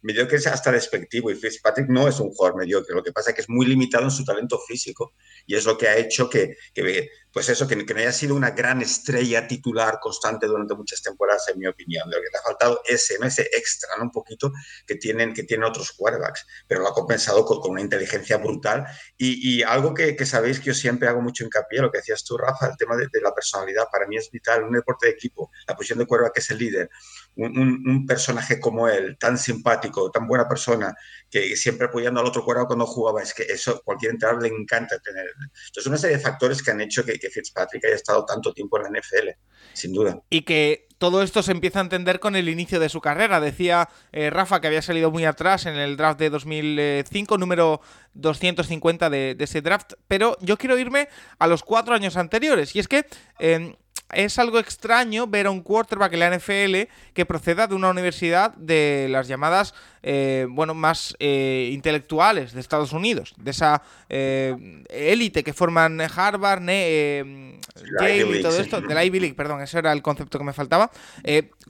mediocre 0.00 0.38
es 0.38 0.46
hasta 0.46 0.72
despectivo 0.72 1.30
y 1.30 1.34
Fitzpatrick 1.34 1.88
no 1.88 2.08
es 2.08 2.18
un 2.20 2.30
jugador 2.30 2.58
mediocre, 2.58 2.94
lo 2.94 3.02
que 3.02 3.12
pasa 3.12 3.30
es 3.30 3.36
que 3.36 3.42
es 3.42 3.48
muy 3.48 3.66
limitado 3.66 4.04
en 4.04 4.10
su 4.10 4.24
talento 4.24 4.58
físico 4.58 5.12
y 5.46 5.56
es 5.56 5.64
lo 5.64 5.76
que 5.76 5.88
ha 5.88 5.96
hecho 5.96 6.28
que, 6.28 6.56
que 6.74 7.08
pues 7.32 7.48
eso, 7.48 7.66
que, 7.66 7.86
que, 7.86 7.94
no 7.94 8.00
haya 8.00 8.12
sido 8.12 8.34
una 8.34 8.50
gran 8.50 8.82
estrella 8.82 9.46
titular 9.46 9.98
constante 10.00 10.46
durante 10.46 10.74
muchas 10.74 11.00
temporadas, 11.00 11.48
en 11.48 11.58
mi 11.58 11.66
opinión. 11.66 12.08
Lo 12.10 12.16
que 12.16 12.28
le 12.30 12.38
ha 12.38 12.42
faltado 12.42 12.82
es 12.86 13.10
ese 13.10 13.42
extra, 13.56 13.96
¿no? 13.96 14.04
un 14.04 14.10
poquito 14.10 14.52
que 14.86 14.96
tienen, 14.96 15.32
que 15.32 15.44
tienen 15.44 15.64
otros 15.64 15.92
quarterbacks, 15.92 16.46
pero 16.66 16.82
lo 16.82 16.88
ha 16.88 16.94
compensado 16.94 17.44
con, 17.44 17.72
una 17.72 17.80
inteligencia 17.80 18.36
brutal 18.36 18.84
y, 19.16 19.62
algo 19.62 19.94
que, 19.94 20.26
sabéis 20.26 20.58
que 20.58 20.66
yo 20.66 20.74
siempre 20.74 21.08
hago 21.08 21.22
mucho 21.22 21.44
hincapié, 21.44 21.80
lo 21.80 21.90
que 21.90 21.98
decías 21.98 22.22
tú, 22.24 22.36
Rafa, 22.36 22.66
el 22.66 22.76
tema 22.76 22.96
de, 22.96 23.08
de 23.10 23.20
la 23.20 23.32
personalidad, 23.34 23.86
para 23.90 24.06
mí 24.06 24.16
es 24.16 24.30
vital, 24.30 24.64
un 24.64 24.72
deporte 24.72 25.06
de 25.06 25.12
equipo, 25.12 25.50
la 25.66 25.74
posición 25.74 26.00
de 26.00 26.06
quarterback 26.06 26.36
es 26.38 26.50
el 26.50 26.58
líder, 26.58 26.90
un, 27.36 28.06
personaje 28.06 28.60
como 28.60 28.88
él, 28.88 29.16
tan 29.18 29.38
simpático, 29.38 30.10
tan 30.10 30.26
buena 30.26 30.48
persona, 30.48 30.94
que 31.30 31.56
siempre 31.56 31.86
apoyando 31.86 32.20
al 32.20 32.26
otro 32.26 32.44
cuerpo 32.44 32.66
cuando 32.66 32.86
jugaba, 32.86 33.22
es 33.22 33.32
que 33.32 33.44
eso 33.44 33.80
cualquier 33.84 34.12
entrenador 34.12 34.42
le 34.42 34.48
encanta 34.48 34.98
tener. 34.98 35.26
Entonces, 35.66 35.86
una 35.86 35.96
serie 35.96 36.16
de 36.16 36.22
factores 36.22 36.62
que 36.62 36.70
han 36.70 36.80
hecho 36.80 37.04
que, 37.04 37.18
Fitzpatrick 37.18 37.84
haya 37.84 37.94
estado 37.94 38.24
tanto 38.24 38.52
tiempo 38.52 38.78
en 38.78 38.92
la 38.92 39.00
NFL, 39.00 39.28
sin 39.72 39.92
duda. 39.92 40.20
Y 40.28 40.42
que 40.42 40.88
todo 40.98 41.22
esto 41.22 41.42
se 41.42 41.52
empieza 41.52 41.80
a 41.80 41.82
entender 41.82 42.20
con 42.20 42.36
el 42.36 42.48
inicio 42.48 42.78
de 42.78 42.88
su 42.88 43.00
carrera. 43.00 43.40
Decía 43.40 43.88
eh, 44.12 44.30
Rafa 44.30 44.60
que 44.60 44.68
había 44.68 44.82
salido 44.82 45.10
muy 45.10 45.24
atrás 45.24 45.66
en 45.66 45.74
el 45.74 45.96
draft 45.96 46.20
de 46.20 46.30
2005, 46.30 47.38
número 47.38 47.80
250 48.14 49.10
de, 49.10 49.36
ese 49.38 49.62
draft, 49.62 49.94
pero 50.06 50.36
yo 50.40 50.56
quiero 50.56 50.78
irme 50.78 51.08
a 51.38 51.46
los 51.46 51.64
cuatro 51.64 51.94
años 51.94 52.16
anteriores. 52.16 52.76
Y 52.76 52.78
es 52.78 52.86
que 52.86 53.06
eh, 53.40 53.76
es 54.12 54.38
algo 54.38 54.58
extraño 54.58 55.26
ver 55.26 55.46
a 55.46 55.50
un 55.50 55.62
quarterback 55.62 56.12
en 56.12 56.20
la 56.20 56.36
NFL 56.36 56.90
que 57.14 57.26
proceda 57.26 57.66
de 57.66 57.74
una 57.74 57.90
universidad 57.90 58.54
de 58.54 59.06
las 59.10 59.26
llamadas, 59.26 59.74
eh, 60.02 60.46
bueno, 60.50 60.74
más 60.74 61.16
eh, 61.18 61.70
intelectuales 61.72 62.52
de 62.52 62.60
Estados 62.60 62.92
Unidos, 62.92 63.34
de 63.38 63.50
esa 63.50 63.82
eh, 64.08 64.84
élite 64.90 65.42
que 65.42 65.52
forman 65.52 66.00
Harvard, 66.00 66.62
Yale 66.62 68.38
y 68.38 68.42
todo 68.42 68.58
esto, 68.60 68.80
de 68.80 68.94
la 68.94 69.04
Ivy 69.04 69.20
League, 69.20 69.34
perdón, 69.34 69.62
ese 69.62 69.78
era 69.78 69.92
el 69.92 70.02
concepto 70.02 70.38
que 70.38 70.44
me 70.44 70.52
faltaba. 70.52 70.90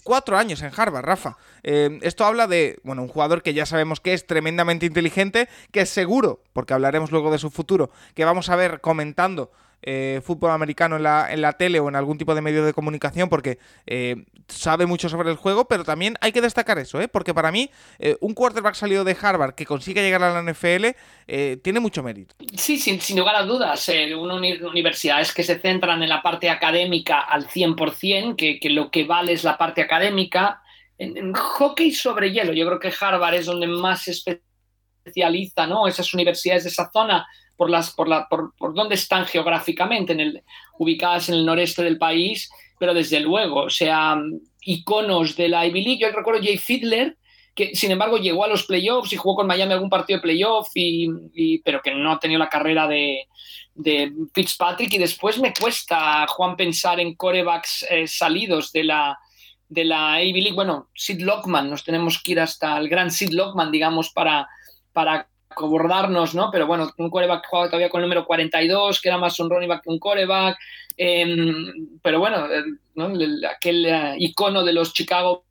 cuatro 0.02 0.37
años 0.37 0.62
en 0.62 0.72
Harvard, 0.76 1.04
Rafa. 1.04 1.37
esto 1.62 2.25
habla 2.25 2.46
de, 2.46 2.80
bueno, 2.82 3.02
un 3.02 3.08
jugador 3.08 3.42
que 3.42 3.54
ya 3.54 3.66
sabemos 3.66 4.00
que 4.00 4.14
es 4.14 4.26
tremendamente 4.26 4.87
inteligente, 4.87 5.49
que 5.70 5.82
es 5.82 5.90
seguro, 5.90 6.42
porque 6.52 6.75
hablaremos 6.75 7.12
luego 7.12 7.30
de 7.30 7.38
su 7.38 7.50
futuro, 7.50 7.90
que 8.14 8.25
vamos 8.25 8.49
a 8.49 8.56
ver 8.56 8.80
comentando 8.80 9.52
eh, 9.82 10.20
fútbol 10.24 10.52
americano 10.52 10.96
en 10.96 11.02
la, 11.02 11.32
en 11.32 11.42
la 11.42 11.54
tele 11.54 11.80
o 11.80 11.88
en 11.88 11.96
algún 11.96 12.18
tipo 12.18 12.34
de 12.34 12.40
medio 12.40 12.64
de 12.64 12.72
comunicación 12.72 13.28
porque 13.28 13.58
eh, 13.86 14.24
sabe 14.48 14.86
mucho 14.86 15.08
sobre 15.08 15.30
el 15.30 15.36
juego, 15.36 15.66
pero 15.66 15.84
también 15.84 16.16
hay 16.20 16.32
que 16.32 16.40
destacar 16.40 16.78
eso, 16.78 17.00
¿eh? 17.00 17.08
porque 17.08 17.34
para 17.34 17.50
mí 17.50 17.70
un 18.20 18.34
quarterback 18.34 18.74
salido 18.74 19.04
de 19.04 19.16
Harvard 19.20 19.54
que 19.54 19.66
consigue 19.66 20.02
llegar 20.02 20.22
a 20.22 20.40
la 20.40 20.52
NFL 20.52 20.88
tiene 21.62 21.80
mucho 21.80 22.02
mérito. 22.02 22.34
Sí, 22.56 22.78
sin, 22.78 23.00
sin 23.00 23.18
lugar 23.18 23.36
a 23.36 23.42
dudas, 23.42 23.88
una 24.16 24.34
universidades 24.34 25.32
que 25.32 25.42
se 25.42 25.58
centran 25.58 26.02
en 26.02 26.08
la 26.08 26.22
parte 26.22 26.50
académica 26.50 27.20
al 27.20 27.46
100%, 27.46 28.36
que, 28.36 28.60
que 28.60 28.70
lo 28.70 28.90
que 28.90 29.04
vale 29.04 29.32
es 29.32 29.44
la 29.44 29.58
parte 29.58 29.82
académica. 29.82 30.62
En, 30.98 31.32
hockey 31.32 31.92
sobre 31.92 32.32
hielo, 32.32 32.52
yo 32.52 32.66
creo 32.66 32.78
que 32.78 32.92
Harvard 32.98 33.34
es 33.34 33.46
donde 33.46 33.66
más 33.66 34.02
se 34.02 34.12
especializa, 35.04 35.66
¿no? 35.66 35.86
Esas 35.86 36.12
universidades 36.14 36.64
de 36.64 36.70
esa 36.70 36.90
zona 36.92 37.26
por, 37.56 37.71
las, 37.71 37.90
por, 37.90 38.09
la, 38.09 38.28
por, 38.28 38.54
por 38.56 38.75
dónde 38.75 38.94
están 38.94 39.26
geográficamente, 39.26 40.12
en 40.12 40.21
el, 40.21 40.42
ubicadas 40.78 41.28
en 41.28 41.37
el 41.37 41.47
noreste 41.47 41.82
del 41.82 41.99
país, 41.99 42.50
pero 42.78 42.94
desde 42.94 43.21
luego, 43.21 43.62
o 43.62 43.71
sea, 43.71 44.21
iconos 44.62 45.37
de 45.37 45.49
la 45.49 45.66
Ivy 45.66 45.85
League. 45.85 45.99
Yo 46.00 46.11
recuerdo 46.11 46.42
Jay 46.42 46.59
Fiedler, 46.59 47.16
que 47.54 47.75
sin 47.75 47.90
embargo 47.90 48.16
llegó 48.16 48.44
a 48.44 48.49
los 48.49 48.64
playoffs 48.64 49.12
y 49.12 49.16
jugó 49.16 49.37
con 49.37 49.47
Miami 49.47 49.73
algún 49.73 49.90
partido 49.90 50.18
de 50.18 50.23
playoff, 50.23 50.71
y, 50.75 51.59
pero 51.59 51.82
que 51.82 51.94
no 51.94 52.12
ha 52.12 52.18
tenido 52.18 52.38
la 52.38 52.49
carrera 52.49 52.87
de, 52.87 53.28
de, 53.75 54.12
Fitzpatrick. 54.35 54.94
Y 54.94 54.99
después 54.99 55.38
me 55.38 55.52
cuesta, 55.52 56.26
Juan, 56.28 56.56
pensar 56.56 56.99
en 56.99 57.14
corebacks 57.14 57.87
eh, 57.90 58.06
salidos 58.06 58.73
de 58.73 58.85
la, 58.85 59.18
de 59.68 59.85
la 59.85 60.23
Ivy 60.23 60.40
League. 60.40 60.56
Bueno, 60.56 60.88
Sid 60.94 61.21
Lockman, 61.21 61.68
nos 61.68 61.85
tenemos 61.85 62.23
que 62.23 62.32
ir 62.32 62.40
hasta 62.40 62.78
el 62.78 62.88
gran 62.88 63.11
Sid 63.11 63.30
Lockman, 63.30 63.71
digamos, 63.71 64.11
para, 64.11 64.49
para 64.92 65.28
abordarnos, 65.56 66.35
¿no? 66.35 66.50
Pero 66.50 66.66
bueno, 66.66 66.90
un 66.99 67.11
coreback 67.11 67.47
jugaba 67.47 67.68
todavía 67.68 67.90
con 67.90 68.00
el 68.00 68.06
número 68.06 68.26
42, 68.26 69.00
que 69.00 69.09
era 69.09 69.18
más 69.18 69.38
un 69.40 69.50
running 69.50 69.68
back 69.68 69.82
que 69.82 69.90
un 69.90 69.99
coreback. 69.99 70.56
Em, 70.97 71.99
pero 72.02 72.18
bueno, 72.18 72.47
aquel 73.50 73.87
eh, 73.87 74.14
icono 74.18 74.62
de 74.64 74.73
los 74.73 74.92
Chicago 74.92 75.44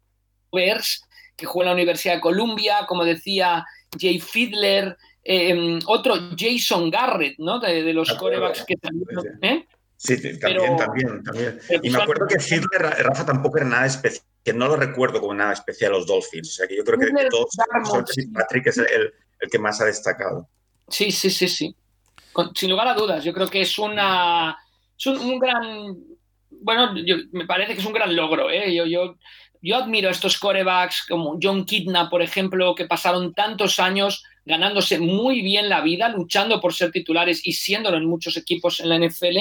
Bears 0.52 1.04
que 1.36 1.48
jugó 1.48 1.64
en 1.64 1.70
la 1.70 1.74
Universidad 1.74 2.16
de 2.16 2.22
Columbia, 2.22 2.86
como 2.88 3.04
decía 3.04 3.66
Jay 4.00 4.20
Fiedler, 4.20 4.96
em, 5.24 5.80
otro 5.88 6.16
Jason 6.38 6.92
Garrett, 6.92 7.36
¿no? 7.40 7.60
De, 7.60 7.94
los 7.94 8.14
corebacks 8.14 8.64
que 8.64 8.76
también. 8.78 9.08
¿eh? 9.42 9.68
Sí, 9.98 10.16
también, 10.40 10.78
también, 10.78 11.24
también. 11.24 11.60
y 11.82 11.90
me 11.90 12.02
acuerdo 12.02 12.28
que 12.28 12.40
Fiedler, 12.40 12.82
Rafa, 12.82 13.26
tampoco 13.26 13.58
era 13.58 13.68
nada 13.68 13.86
especial, 13.86 14.26
que 14.44 14.54
no 14.54 14.68
lo 14.68 14.76
recuerdo 14.76 15.20
como 15.20 15.34
nada 15.34 15.54
especial 15.54 15.92
los 15.92 16.08
Dolphins. 16.08 16.50
O 16.50 16.52
sea, 16.54 16.68
que 16.68 16.78
yo 16.78 16.84
creo 16.84 16.98
que 16.98 17.06
de 17.06 17.30
todos, 17.30 17.56
Patrick 18.34 18.68
es 18.68 18.78
el, 18.78 18.88
el 18.88 19.14
que 19.50 19.60
más 19.60 19.82
ha 19.82 19.86
destacado. 19.86 20.48
Sí, 20.88 21.12
sí, 21.12 21.30
sí, 21.30 21.48
sí. 21.48 21.76
sin 22.56 22.70
lugar 22.70 22.88
a 22.88 22.94
dudas, 22.94 23.24
yo 23.24 23.34
creo 23.34 23.48
que 23.48 23.62
es 23.62 23.78
una 23.78 24.58
es 24.98 25.06
un, 25.08 25.40
gran 25.40 25.98
bueno, 26.50 26.94
me 27.32 27.46
parece 27.46 27.74
que 27.74 27.80
es 27.80 27.86
un 27.86 27.94
gran 27.94 28.16
logro. 28.16 28.50
¿eh? 28.52 28.74
Yo, 28.74 28.86
yo, 28.86 29.16
yo 29.62 29.76
admiro 29.78 30.10
a 30.10 30.12
estos 30.12 30.38
corebacks 30.38 31.06
como 31.08 31.40
John 31.42 31.66
Kidna, 31.66 32.10
por 32.10 32.22
ejemplo, 32.22 32.76
que 32.76 32.86
pasaron 32.86 33.34
tantos 33.34 33.80
años 33.80 34.24
ganándose 34.46 35.00
muy 35.00 35.42
bien 35.42 35.70
la 35.70 35.82
vida, 35.82 36.10
luchando 36.10 36.60
por 36.60 36.74
ser 36.74 36.92
titulares 36.92 37.46
y 37.46 37.54
siéndolo 37.54 37.98
en 37.98 38.06
muchos 38.06 38.38
equipos 38.38 38.80
en 38.80 38.90
la 38.90 38.98
NFL. 38.98 39.38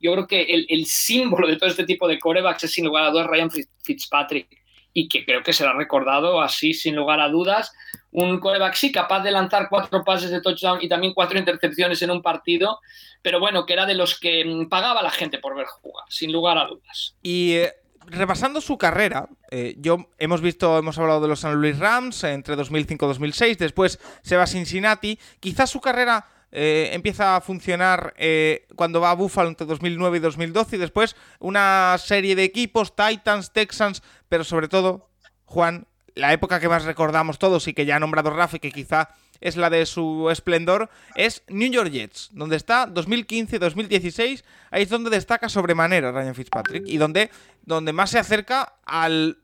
Yo 0.00 0.12
creo 0.12 0.26
que 0.26 0.42
el, 0.42 0.66
el 0.68 0.86
símbolo 0.86 1.48
de 1.48 1.56
todo 1.56 1.68
este 1.68 1.84
tipo 1.84 2.08
de 2.08 2.18
corebacks 2.18 2.64
es 2.64 2.72
sin 2.72 2.84
lugar 2.84 3.04
a 3.04 3.10
dudas 3.10 3.26
Ryan 3.26 3.50
Fitzpatrick 3.82 4.48
y 4.92 5.08
que 5.08 5.24
creo 5.24 5.42
que 5.42 5.52
será 5.52 5.72
recordado 5.72 6.40
así 6.40 6.72
sin 6.72 6.94
lugar 6.94 7.20
a 7.20 7.28
dudas. 7.28 7.72
Un 8.14 8.40
coreback 8.40 8.74
sí 8.74 8.90
capaz 8.90 9.22
de 9.22 9.30
lanzar 9.30 9.68
cuatro 9.68 10.02
pases 10.02 10.30
de 10.30 10.40
touchdown 10.40 10.78
y 10.80 10.88
también 10.88 11.12
cuatro 11.14 11.38
intercepciones 11.38 12.00
en 12.02 12.10
un 12.10 12.22
partido, 12.22 12.80
pero 13.22 13.38
bueno, 13.38 13.66
que 13.66 13.74
era 13.74 13.86
de 13.86 13.94
los 13.94 14.18
que 14.18 14.44
mm, 14.44 14.68
pagaba 14.68 15.02
la 15.02 15.10
gente 15.10 15.38
por 15.38 15.54
ver 15.54 15.66
jugar, 15.66 16.06
sin 16.08 16.32
lugar 16.32 16.56
a 16.56 16.66
dudas. 16.66 17.16
Y 17.22 17.54
eh, 17.54 17.74
repasando 18.06 18.60
su 18.60 18.78
carrera, 18.78 19.28
eh, 19.50 19.74
yo 19.78 20.08
hemos 20.18 20.40
visto, 20.40 20.78
hemos 20.78 20.98
hablado 20.98 21.20
de 21.20 21.28
los 21.28 21.40
San 21.40 21.54
Luis 21.54 21.78
Rams 21.78 22.24
entre 22.24 22.56
2005 22.56 23.04
y 23.04 23.08
2006, 23.08 23.58
después 23.58 23.98
se 24.22 24.36
va 24.36 24.44
a 24.44 24.46
Cincinnati, 24.46 25.18
quizás 25.40 25.70
su 25.70 25.80
carrera 25.80 26.26
eh, 26.56 26.90
empieza 26.92 27.34
a 27.34 27.40
funcionar 27.40 28.14
eh, 28.16 28.68
cuando 28.76 29.00
va 29.00 29.10
a 29.10 29.14
Buffalo 29.14 29.48
entre 29.48 29.66
2009 29.66 30.18
y 30.18 30.20
2012 30.20 30.76
y 30.76 30.78
después 30.78 31.16
una 31.40 31.96
serie 31.98 32.36
de 32.36 32.44
equipos, 32.44 32.94
Titans, 32.94 33.52
Texans, 33.52 34.04
pero 34.28 34.44
sobre 34.44 34.68
todo, 34.68 35.10
Juan, 35.46 35.88
la 36.14 36.32
época 36.32 36.60
que 36.60 36.68
más 36.68 36.84
recordamos 36.84 37.38
todos 37.38 37.66
y 37.68 37.74
que 37.74 37.86
ya 37.86 37.96
ha 37.96 38.00
nombrado 38.00 38.30
Rafa 38.30 38.58
que 38.58 38.70
quizá 38.70 39.10
es 39.40 39.56
la 39.56 39.68
de 39.68 39.84
su 39.84 40.30
esplendor, 40.30 40.88
es 41.16 41.42
New 41.48 41.70
York 41.70 41.90
Jets, 41.90 42.30
donde 42.32 42.56
está 42.56 42.86
2015-2016, 42.88 44.44
ahí 44.70 44.82
es 44.82 44.88
donde 44.88 45.10
destaca 45.10 45.48
sobremanera 45.48 46.12
Ryan 46.12 46.34
Fitzpatrick 46.34 46.84
y 46.86 46.96
donde, 46.96 47.30
donde 47.62 47.92
más 47.92 48.10
se 48.10 48.18
acerca 48.18 48.74
al 48.84 49.38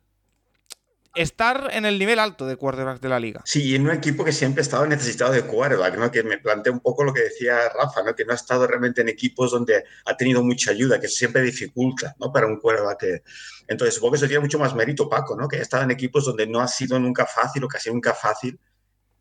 estar 1.15 1.69
en 1.73 1.85
el 1.85 1.99
nivel 1.99 2.19
alto 2.19 2.47
de 2.47 2.57
quarterback 2.57 3.01
de 3.01 3.09
la 3.09 3.21
liga. 3.21 3.43
Sí, 3.45 3.63
y 3.63 3.75
en 3.75 3.83
un 3.83 3.91
equipo 3.91 4.25
que 4.25 4.33
siempre 4.33 4.61
ha 4.61 4.63
estado 4.63 4.87
necesitado 4.87 5.33
de 5.33 5.43
quarterback, 5.43 5.97
¿no? 5.97 6.11
que 6.11 6.23
me 6.23 6.39
plantea 6.39 6.73
un 6.73 6.81
poco 6.81 7.05
lo 7.05 7.13
que 7.13 7.23
decía 7.23 7.69
Rafa, 7.69 8.03
¿no? 8.03 8.15
que 8.15 8.25
no 8.25 8.33
ha 8.33 8.37
estado 8.37 8.67
realmente 8.67 9.01
en 9.01 9.09
equipos 9.09 9.51
donde 9.51 9.85
ha 10.05 10.17
tenido 10.17 10.43
mucha 10.43 10.71
ayuda, 10.71 11.01
que 11.01 11.09
siempre 11.09 11.43
dificulta 11.43 12.15
¿no? 12.19 12.33
para 12.33 12.47
un 12.47 12.59
quarterback. 12.59 13.23
Entonces, 13.67 13.95
supongo 13.95 14.13
que 14.13 14.17
eso 14.19 14.27
tiene 14.27 14.41
mucho 14.41 14.59
más 14.59 14.75
mérito, 14.75 15.09
Paco, 15.09 15.37
¿no? 15.37 15.49
que 15.49 15.57
ha 15.57 15.63
estado 15.63 15.85
en 15.85 15.91
equipos 15.91 16.25
donde 16.25 16.47
no 16.47 16.61
ha 16.61 16.69
sido 16.69 16.99
nunca 16.99 17.27
fácil 17.27 17.65
o 17.65 17.69
casi 17.69 17.91
nunca 17.91 18.15
fácil 18.15 18.59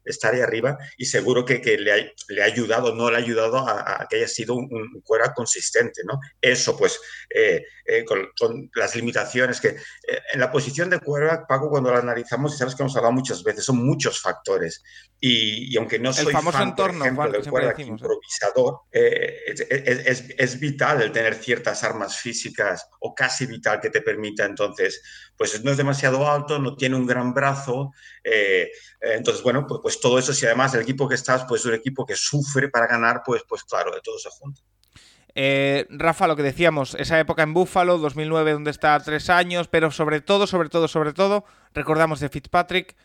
estar 0.05 0.33
ahí 0.33 0.41
arriba 0.41 0.77
y 0.97 1.05
seguro 1.05 1.45
que, 1.45 1.61
que 1.61 1.77
le, 1.77 1.91
ha, 1.91 1.97
le, 2.29 2.41
ha, 2.41 2.45
ayudado, 2.45 2.95
no 2.95 3.09
le 3.09 3.17
ha 3.17 3.19
ayudado 3.19 3.57
a, 3.57 4.01
a 4.01 4.07
que 4.07 4.17
haya 4.17 4.27
sido 4.27 4.55
un, 4.55 4.69
un 4.71 5.03
consistente, 5.35 6.01
¿no? 6.05 6.19
Eso, 6.41 6.77
pues, 6.77 6.99
eh, 7.29 7.63
eh, 7.85 8.05
con, 8.05 8.29
con, 8.37 8.69
las 8.75 8.95
limitaciones 8.95 9.59
que... 9.59 9.69
Eh, 9.69 10.21
en 10.33 10.39
la 10.39 10.51
posición 10.51 10.89
de 10.89 10.99
quarterback, 10.99 11.47
Paco, 11.47 11.69
cuando 11.69 11.91
la 11.91 11.99
analizamos, 11.99 12.53
y 12.53 12.57
sabes 12.57 12.75
que 12.75 12.83
hemos 12.83 12.95
hablado 12.95 13.13
muchas 13.13 13.43
veces, 13.43 13.65
son 13.65 13.83
muchos 13.83 14.21
factores. 14.21 14.83
Y, 15.19 15.73
y 15.73 15.77
aunque 15.77 15.97
no 15.97 16.13
soy 16.13 16.27
el 16.27 16.31
famoso 16.31 16.57
fan, 16.57 16.69
entorno, 16.69 16.99
por 16.99 17.07
ejemplo, 17.07 17.59
del 17.59 17.69
decimos, 17.69 18.01
improvisador, 18.01 18.81
eh, 18.91 19.37
es, 19.47 19.61
es, 19.69 20.25
es, 20.37 20.59
vital 20.59 21.01
el 21.01 21.11
tener 21.11 21.35
ciertas 21.35 21.83
armas 21.83 22.17
físicas 22.17 22.87
o 22.99 23.15
casi 23.15 23.45
vital 23.47 23.81
que 23.81 23.89
te 23.89 24.01
permita, 24.01 24.45
entonces, 24.45 25.01
pues 25.35 25.61
no 25.63 25.71
es 25.71 25.77
demasiado 25.77 26.29
alto, 26.29 26.59
no 26.59 26.75
tiene 26.75 26.95
un 26.95 27.07
gran 27.07 27.33
brazo, 27.33 27.91
entonces, 29.01 29.41
bueno, 29.41 29.65
pues, 29.67 29.79
pues 29.81 29.88
todo 29.97 30.19
eso, 30.19 30.33
si 30.33 30.45
además 30.45 30.73
el 30.73 30.81
equipo 30.81 31.07
que 31.07 31.15
estás, 31.15 31.45
pues 31.45 31.61
es 31.61 31.67
un 31.67 31.73
equipo 31.73 32.05
que 32.05 32.15
sufre 32.15 32.67
para 32.69 32.87
ganar, 32.87 33.21
pues, 33.25 33.43
pues 33.47 33.63
claro, 33.63 33.93
de 33.93 34.01
todo 34.01 34.19
se 34.19 34.29
junta. 34.29 34.61
Eh, 35.35 35.85
Rafa, 35.89 36.27
lo 36.27 36.35
que 36.35 36.43
decíamos, 36.43 36.95
esa 36.95 37.19
época 37.19 37.43
en 37.43 37.53
Buffalo, 37.53 37.97
2009, 37.97 38.53
donde 38.53 38.71
está 38.71 38.99
tres 38.99 39.29
años, 39.29 39.67
pero 39.69 39.89
sobre 39.91 40.21
todo, 40.21 40.47
sobre 40.47 40.69
todo, 40.69 40.87
sobre 40.87 41.13
todo, 41.13 41.45
recordamos 41.73 42.19
de 42.19 42.29
Fitzpatrick, 42.29 42.95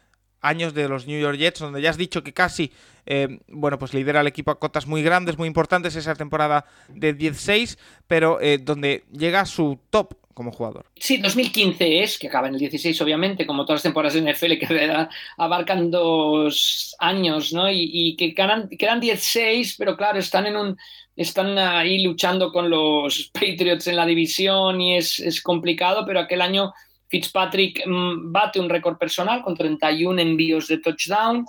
años 0.41 0.75
de 0.75 0.89
los 0.89 1.07
New 1.07 1.21
York 1.21 1.39
Jets, 1.39 1.61
donde 1.61 1.81
ya 1.81 1.91
has 1.91 1.97
dicho 1.97 2.23
que 2.23 2.33
casi, 2.33 2.73
eh, 3.07 3.41
bueno, 3.49 3.79
pues 3.79 3.95
lidera 3.95 4.21
el 4.21 4.27
equipo 4.27 4.51
a 4.51 4.59
cotas 4.59 4.87
muy 4.87 5.03
grandes, 5.03 5.39
muy 5.39 5.49
importantes, 5.49 5.97
esa 5.97 6.15
temporada 6.15 6.67
de 6.89 7.15
16, 7.15 7.79
pero 8.07 8.41
eh, 8.41 8.59
donde 8.59 9.05
llega 9.11 9.41
a 9.41 9.47
su 9.47 9.79
top 9.91 10.15
como 10.35 10.53
jugador. 10.53 10.87
Sí, 10.97 11.19
2015 11.19 12.03
es, 12.03 12.19
que 12.19 12.29
acaba 12.29 12.49
en 12.49 12.55
el 12.55 12.61
16, 12.61 13.01
obviamente, 13.01 13.47
como 13.47 13.65
todas 13.65 13.77
las 13.79 13.83
temporadas 13.85 14.15
de 14.15 14.33
NFL 14.33 14.59
que 14.59 15.07
abarcan 15.39 15.91
dos 15.91 16.95
años, 16.99 17.53
¿no? 17.53 17.71
Y, 17.71 18.17
que 18.17 18.35
quedan, 18.35 18.69
quedan 18.69 19.01
16, 19.01 19.77
pero 19.79 19.97
claro, 19.97 20.19
están 20.19 20.47
en 20.47 20.57
un 20.57 20.77
están 21.17 21.57
ahí 21.59 22.03
luchando 22.03 22.53
con 22.53 22.69
los 22.69 23.31
Patriots 23.33 23.87
en 23.87 23.97
la 23.97 24.05
división 24.05 24.81
y 24.81 24.97
es, 24.97 25.21
es 25.21 25.41
complicado, 25.41 26.05
pero 26.05 26.21
aquel 26.21 26.43
año 26.43 26.73
Fitzpatrick 27.09 27.87
mmm, 27.87 28.33
bate 28.33 28.59
un 28.59 28.69
récord 28.69 28.99
personal 28.99 29.43
con 29.43 29.55
31 29.57 30.21
envíos 30.21 30.67
de 30.67 30.79
touchdown, 30.79 31.47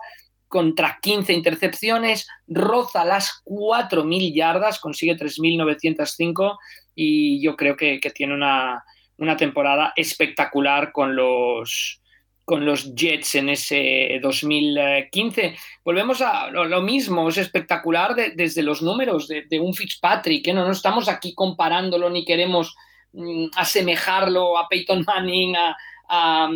contra 0.48 1.00
15 1.02 1.34
intercepciones, 1.34 2.28
roza 2.48 3.04
las 3.04 3.42
4.000 3.46 4.34
yardas, 4.34 4.80
consigue 4.80 5.18
3.905 5.18 6.58
y 6.96 7.42
yo 7.42 7.56
creo 7.56 7.76
que, 7.76 8.00
tiene 8.16 8.34
una, 8.34 8.84
una, 9.18 9.36
temporada 9.36 9.94
espectacular 9.96 10.92
con 10.92 11.16
los, 11.16 12.02
con 12.46 12.66
los 12.66 12.96
Jets 12.96 13.36
en 13.36 13.50
ese 13.50 14.20
2015. 14.22 15.56
Volvemos 15.84 16.22
a 16.22 16.50
lo, 16.50 16.82
mismo, 16.82 17.28
es 17.28 17.38
espectacular 17.38 18.16
de, 18.16 18.32
desde 18.32 18.64
los 18.64 18.82
números 18.82 19.28
de, 19.28 19.60
un 19.60 19.74
Fitzpatrick, 19.74 20.48
¿eh? 20.48 20.54
no, 20.54 20.66
no 20.66 20.72
estamos 20.72 21.10
aquí 21.10 21.36
comparándolo 21.36 22.10
ni 22.10 22.24
queremos 22.24 22.76
mm, 23.12 23.48
asemejarlo 23.58 24.58
a 24.58 24.70
Peyton 24.70 25.04
Manning, 25.06 25.56
a, 25.58 25.76
a, 26.08 26.50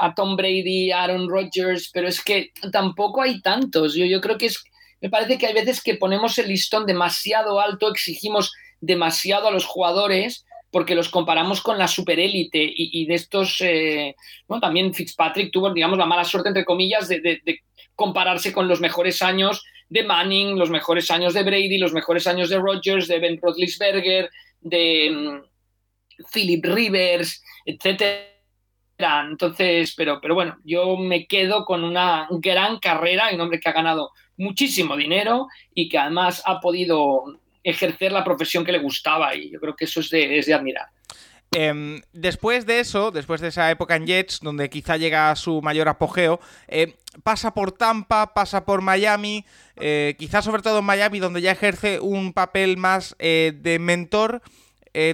a, 0.00 0.14
Tom 0.14 0.36
Brady, 0.36 0.90
a 0.90 1.04
Aaron 1.04 1.28
Rodgers, 1.28 1.90
pero 1.94 2.08
es 2.08 2.22
que 2.24 2.50
tampoco 2.72 3.22
hay 3.22 3.40
tantos. 3.40 3.94
Yo, 3.94 4.04
yo 4.04 4.20
creo 4.20 4.36
que 4.36 4.46
es, 4.46 4.64
me 5.00 5.10
parece 5.10 5.38
que 5.38 5.46
hay 5.46 5.54
veces 5.54 5.80
que 5.80 5.94
ponemos 5.94 6.38
el 6.38 6.48
listón 6.48 6.86
demasiado 6.86 7.60
alto, 7.60 7.88
exigimos 7.88 8.52
demasiado 8.80 9.48
a 9.48 9.50
los 9.50 9.66
jugadores 9.66 10.44
porque 10.70 10.94
los 10.94 11.08
comparamos 11.08 11.60
con 11.60 11.78
la 11.78 11.88
superélite 11.88 12.62
y, 12.62 13.02
y, 13.02 13.06
de 13.06 13.14
estos, 13.14 13.60
eh, 13.60 14.14
bueno, 14.46 14.60
también 14.60 14.94
Fitzpatrick 14.94 15.50
tuvo, 15.50 15.72
digamos, 15.72 15.98
la 15.98 16.06
mala 16.06 16.24
suerte, 16.24 16.48
entre 16.48 16.64
comillas, 16.64 17.08
de, 17.08 17.20
de, 17.20 17.60
compararse 17.96 18.52
con 18.52 18.68
los 18.68 18.80
mejores 18.80 19.20
años 19.20 19.62
de 19.88 20.04
Manning, 20.04 20.58
los 20.58 20.70
mejores 20.70 21.10
años 21.10 21.34
de 21.34 21.42
Brady, 21.42 21.76
los 21.76 21.92
mejores 21.92 22.26
años 22.26 22.48
de 22.48 22.58
Rodgers, 22.58 23.08
de 23.08 23.18
Ben 23.18 23.38
Roethlisberger, 23.42 24.30
de 24.60 25.10
um, 25.10 25.42
Philip 26.32 26.64
Rivers, 26.64 27.42
etcétera. 27.66 28.26
Entonces, 29.28 29.94
pero, 29.96 30.20
pero 30.20 30.34
bueno, 30.34 30.56
yo 30.64 30.96
me 30.96 31.26
quedo 31.26 31.64
con 31.64 31.84
una 31.84 32.28
gran 32.30 32.78
carrera, 32.78 33.30
un 33.32 33.40
hombre 33.40 33.58
que 33.58 33.68
ha 33.68 33.72
ganado 33.72 34.12
muchísimo 34.36 34.96
dinero 34.96 35.48
y 35.74 35.88
que 35.88 35.98
además 35.98 36.42
ha 36.46 36.60
podido 36.60 37.40
ejercer 37.62 38.12
la 38.12 38.24
profesión 38.24 38.64
que 38.64 38.72
le 38.72 38.78
gustaba 38.78 39.34
y 39.34 39.50
yo 39.50 39.60
creo 39.60 39.76
que 39.76 39.84
eso 39.84 40.00
es 40.00 40.10
de, 40.10 40.38
es 40.38 40.46
de 40.46 40.54
admirar. 40.54 40.86
Eh, 41.52 42.00
después 42.12 42.64
de 42.64 42.80
eso, 42.80 43.10
después 43.10 43.40
de 43.40 43.48
esa 43.48 43.70
época 43.70 43.96
en 43.96 44.06
Jets, 44.06 44.40
donde 44.40 44.70
quizá 44.70 44.96
llega 44.96 45.30
a 45.30 45.36
su 45.36 45.60
mayor 45.62 45.88
apogeo, 45.88 46.40
eh, 46.68 46.94
pasa 47.24 47.54
por 47.54 47.72
Tampa, 47.72 48.34
pasa 48.34 48.64
por 48.64 48.82
Miami, 48.82 49.44
eh, 49.76 50.14
quizá 50.18 50.42
sobre 50.42 50.62
todo 50.62 50.78
en 50.78 50.84
Miami, 50.84 51.18
donde 51.18 51.40
ya 51.40 51.50
ejerce 51.50 51.98
un 51.98 52.32
papel 52.32 52.76
más 52.76 53.16
eh, 53.18 53.52
de 53.56 53.78
mentor. 53.78 54.42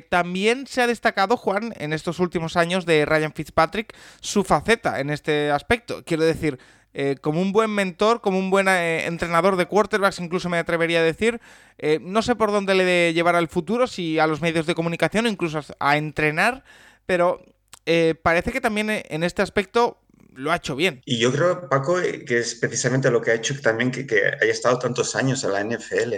también 0.08 0.66
se 0.66 0.80
ha 0.80 0.86
destacado, 0.86 1.36
Juan, 1.36 1.74
en 1.76 1.92
estos 1.92 2.18
últimos 2.18 2.56
años 2.56 2.86
de 2.86 3.04
Ryan 3.04 3.34
Fitzpatrick, 3.34 3.94
su 4.20 4.42
faceta 4.42 5.00
en 5.00 5.10
este 5.10 5.50
aspecto. 5.50 6.02
Quiero 6.04 6.24
decir, 6.24 6.58
eh, 6.98 7.16
como 7.20 7.42
un 7.42 7.52
buen 7.52 7.70
mentor, 7.70 8.22
como 8.22 8.38
un 8.38 8.48
buen 8.48 8.68
eh, 8.68 9.04
entrenador 9.04 9.56
de 9.56 9.66
quarterbacks, 9.66 10.18
incluso 10.18 10.48
me 10.48 10.56
atrevería 10.56 11.00
a 11.00 11.02
decir. 11.02 11.42
Eh, 11.76 11.98
no 12.00 12.22
sé 12.22 12.36
por 12.36 12.50
dónde 12.50 12.74
le 12.74 12.86
de 12.86 13.12
llevar 13.12 13.36
al 13.36 13.48
futuro, 13.48 13.86
si 13.86 14.18
a 14.18 14.26
los 14.26 14.40
medios 14.40 14.64
de 14.64 14.74
comunicación 14.74 15.26
o 15.26 15.28
incluso 15.28 15.60
a 15.78 15.98
entrenar, 15.98 16.64
pero 17.04 17.44
eh, 17.84 18.14
parece 18.20 18.50
que 18.50 18.62
también 18.62 18.88
en 18.90 19.24
este 19.24 19.42
aspecto 19.42 19.98
lo 20.32 20.52
ha 20.52 20.56
hecho 20.56 20.74
bien. 20.74 21.02
Y 21.04 21.18
yo 21.18 21.30
creo, 21.32 21.68
Paco, 21.68 21.96
que 22.00 22.38
es 22.38 22.54
precisamente 22.54 23.10
lo 23.10 23.20
que 23.20 23.32
ha 23.32 23.34
hecho 23.34 23.60
también 23.60 23.90
que, 23.90 24.06
que 24.06 24.22
haya 24.24 24.52
estado 24.52 24.78
tantos 24.78 25.14
años 25.16 25.44
en 25.44 25.52
la 25.52 25.62
NFL, 25.62 26.14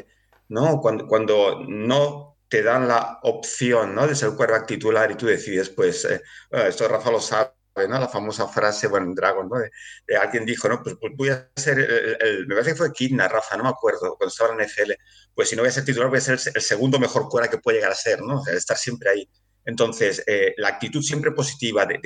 ¿no? 0.48 0.80
Cuando, 0.80 1.08
cuando 1.08 1.64
no 1.66 2.36
te 2.48 2.62
dan 2.62 2.86
la 2.86 3.18
opción, 3.24 3.96
¿no? 3.96 4.06
De 4.06 4.14
ser 4.14 4.30
quarterback 4.30 4.68
titular 4.68 5.10
y 5.10 5.16
tú 5.16 5.26
decides, 5.26 5.70
pues, 5.70 6.04
eh, 6.04 6.22
esto 6.52 6.86
Rafa 6.86 7.10
lo 7.10 7.20
sabe, 7.20 7.50
¿no? 7.86 8.00
La 8.00 8.08
famosa 8.08 8.48
frase, 8.48 8.86
bueno, 8.88 9.12
Dragon, 9.14 9.48
¿no? 9.48 9.56
De, 10.06 10.16
alguien 10.16 10.46
dijo, 10.46 10.68
¿no? 10.68 10.82
Pues, 10.82 10.96
pues 11.00 11.12
voy 11.16 11.28
a 11.28 11.50
ser, 11.54 11.78
el, 11.78 12.46
me 12.46 12.54
parece 12.54 12.72
que 12.72 12.76
fue 12.76 12.92
Kidna, 12.92 13.28
Rafa, 13.28 13.56
no 13.56 13.64
me 13.64 13.70
acuerdo, 13.70 14.16
cuando 14.16 14.28
estaba 14.28 14.54
en 14.54 14.66
NFL, 14.66 14.92
pues 15.34 15.50
si 15.50 15.56
no 15.56 15.62
voy 15.62 15.68
a 15.68 15.72
ser 15.72 15.84
titular, 15.84 16.08
voy 16.08 16.18
a 16.18 16.22
ser 16.22 16.40
el, 16.54 16.62
segundo 16.62 16.98
mejor 16.98 17.28
quarterback 17.28 17.50
que 17.50 17.62
puede 17.62 17.76
llegar 17.76 17.92
a 17.92 17.94
ser, 17.94 18.22
¿no? 18.22 18.40
O 18.40 18.44
sea, 18.44 18.54
estar 18.54 18.76
siempre 18.76 19.10
ahí. 19.10 19.28
Entonces, 19.64 20.24
eh, 20.26 20.54
la 20.56 20.68
actitud 20.68 21.02
siempre 21.02 21.30
positiva 21.32 21.84
de, 21.84 22.00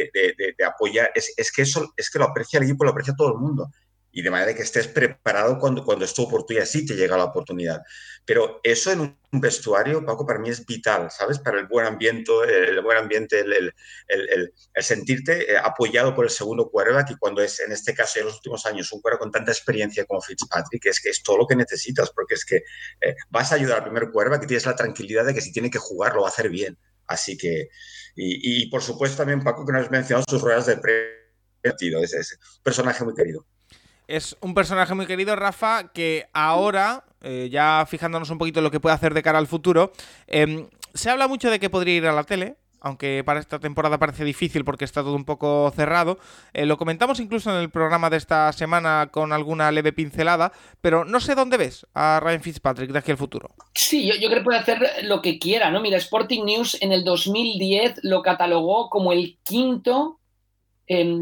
apoyar, 0.67 1.13
es, 1.15 1.53
que 1.53 1.63
eso 1.63 1.95
es 1.97 2.11
que 2.11 2.19
lo 2.19 2.25
aprecia 2.25 2.59
el 2.59 2.65
equipo, 2.65 2.85
lo 2.85 2.91
aprecia 2.91 3.15
todo 3.17 3.35
el 3.35 3.39
mundo. 3.39 3.71
Y 4.13 4.23
de 4.23 4.31
manera 4.31 4.55
que 4.55 4.63
estés 4.63 4.89
preparado 4.89 5.59
cuando, 5.59 5.85
cuando 5.85 6.05
es 6.05 6.13
tu 6.13 6.23
oportunidad, 6.23 6.67
sí 6.67 6.85
te 6.85 6.95
llega 6.95 7.17
la 7.17 7.25
oportunidad. 7.25 7.81
Pero 8.25 8.61
eso 8.63 8.93
en 8.93 9.01
un 9.01 9.41
vestuario, 9.41 10.05
Paco, 10.05 10.27
para 10.27 10.39
mí 10.39 10.51
es 10.51 10.65
vital, 10.65 11.11
¿sabes? 11.11 11.39
Para 11.39 11.59
el 11.59 11.67
buen 11.67 11.87
ambiente, 11.87 12.31
el 12.47 12.81
buen 12.83 12.99
ambiente, 12.99 13.41
el, 13.41 13.73
el, 14.09 14.53
sentirte 14.77 15.53
eh, 15.53 15.57
apoyado 15.57 16.15
por 16.15 16.27
el 16.27 16.31
segundo 16.31 16.71
quarterback 16.71 17.11
y 17.11 17.17
cuando 17.17 17.43
es, 17.43 17.59
en 17.61 17.73
este 17.73 17.95
caso, 17.95 18.19
en 18.19 18.27
los 18.27 18.37
últimos 18.37 18.67
años, 18.67 18.93
un 18.93 19.01
quarterback 19.01 19.23
con 19.23 19.33
tanta 19.33 19.51
experiencia 19.51 20.05
como 20.05 20.21
Fitzpatrick, 20.21 20.87
es 20.87 21.01
que 21.01 21.09
es 21.09 21.23
todo 21.23 21.39
lo 21.39 21.47
que 21.47 21.57
necesitas, 21.57 22.11
porque 22.11 22.35
es 22.35 22.45
que 22.45 22.57
eh, 23.01 23.17
vas 23.31 23.51
a 23.51 23.55
ayudar 23.57 23.79
al 23.79 23.85
primer 23.85 24.11
quarterback 24.11 24.45
y 24.45 24.47
tienes 24.47 24.67
la 24.67 24.77
tranquilidad 24.77 25.25
de 25.25 25.35
que 25.35 25.41
si 25.41 25.53
tiene 25.53 25.71
que 25.71 25.79
jugar 25.79 26.15
lo 26.15 26.23
va 26.23 26.29
a 26.29 26.31
hacer 26.31 26.49
bien. 26.51 26.79
Así 27.07 27.37
que, 27.37 27.69
y, 28.15 28.71
por 28.71 28.83
supuesto 28.83 29.17
también 29.19 29.43
Paco, 29.43 29.67
que 29.67 29.73
no 29.73 29.79
has 29.79 29.91
mencionado 29.91 30.25
sus 30.29 30.41
ruedas 30.41 30.67
de 30.67 30.79
partido, 31.63 32.03
es, 32.03 32.15
es 32.15 32.39
un 32.59 32.63
personaje 32.63 33.05
muy 33.05 33.15
querido. 33.15 33.47
Es 34.09 34.37
un 34.41 34.55
personaje 34.55 34.95
muy 34.95 35.07
querido, 35.07 35.37
Rafa, 35.37 35.93
que 35.93 36.27
ahora, 36.33 37.05
eh, 37.23 37.49
ya 37.51 37.87
fijándonos 37.89 38.31
un 38.31 38.39
poquito 38.39 38.61
en 38.61 38.65
lo 38.65 38.71
que 38.71 38.81
puede 38.81 38.95
hacer 38.95 39.15
de 39.15 39.23
cara 39.23 39.39
al 39.39 39.47
futuro, 39.47 39.93
em, 40.27 40.69
se 40.95 41.11
habla 41.11 41.29
mucho 41.29 41.51
de 41.51 41.61
que 41.61 41.71
podría 41.71 41.97
ir 41.97 42.07
a 42.07 42.13
la 42.13 42.25
tele, 42.25 42.57
aunque 42.83 43.23
para 43.25 43.41
esta 43.41 43.61
temporada 43.61 43.99
parece 43.99 44.25
difícil 44.25 44.65
porque 44.65 44.85
está 44.85 45.03
todo 45.03 45.15
un 45.15 45.25
poco 45.25 45.73
cerrado. 45.75 46.19
Eh, 46.53 46.67
lo 46.67 46.77
comentamos 46.77 47.21
incluso 47.21 47.51
en 47.51 47.57
el 47.63 47.71
programa 47.71 48.11
de 48.11 48.17
esta 48.17 48.53
semana 48.53 49.09
con 49.11 49.33
alguna 49.33 49.71
leve 49.71 49.93
pincelada, 49.93 50.53
pero 50.81 51.05
no 51.05 51.21
sé 51.21 51.35
dónde 51.35 51.57
ves 51.57 51.87
a 51.95 52.21
Ryan 52.21 52.43
Fitzpatrick 52.43 52.91
de 52.91 52.99
aquí 52.99 53.13
al 53.13 53.17
futuro. 53.17 53.51
Sí, 53.75 54.07
yo, 54.07 54.29
creo 54.29 54.41
que 54.41 54.45
puede 54.45 54.59
hacer 54.59 54.83
lo 55.05 55.23
que 55.23 55.39
quiera, 55.39 55.71
¿no? 55.71 55.81
Mira, 55.81 55.97
Sporting 55.97 56.45
News 56.45 56.77
en 56.81 56.93
el 56.93 57.05
2010 57.05 58.01
lo 58.03 58.23
catalogó 58.23 58.91
como 58.91 59.13
el 59.13 59.39
quinto 59.45 60.19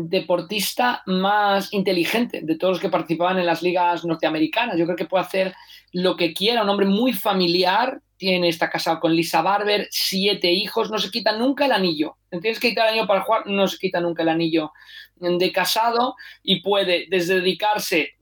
deportista 0.08 1.02
más 1.06 1.72
inteligente 1.72 2.40
de 2.42 2.56
todos 2.56 2.74
los 2.74 2.80
que 2.80 2.88
participaban 2.88 3.38
en 3.38 3.46
las 3.46 3.62
ligas 3.62 4.04
norteamericanas. 4.04 4.76
Yo 4.76 4.84
creo 4.84 4.96
que 4.96 5.06
puede 5.06 5.24
hacer 5.24 5.54
lo 5.92 6.16
que 6.16 6.32
quiera, 6.32 6.62
un 6.62 6.68
hombre 6.68 6.86
muy 6.86 7.12
familiar, 7.12 8.00
tiene, 8.16 8.48
está 8.48 8.68
casado 8.68 9.00
con 9.00 9.14
Lisa 9.14 9.42
Barber, 9.42 9.88
siete 9.90 10.52
hijos, 10.52 10.90
no 10.90 10.98
se 10.98 11.10
quita 11.10 11.36
nunca 11.36 11.66
el 11.66 11.72
anillo. 11.72 12.16
Tienes 12.30 12.60
que 12.60 12.70
quitar 12.70 12.86
el 12.86 12.90
anillo 12.90 13.06
para 13.06 13.22
jugar, 13.22 13.46
no 13.46 13.66
se 13.66 13.78
quita 13.78 14.00
nunca 14.00 14.22
el 14.22 14.28
anillo 14.28 14.72
de 15.16 15.52
casado 15.52 16.16
y 16.42 16.60
puede 16.60 17.06
desde 17.08 17.36
dedicarse 17.36 18.14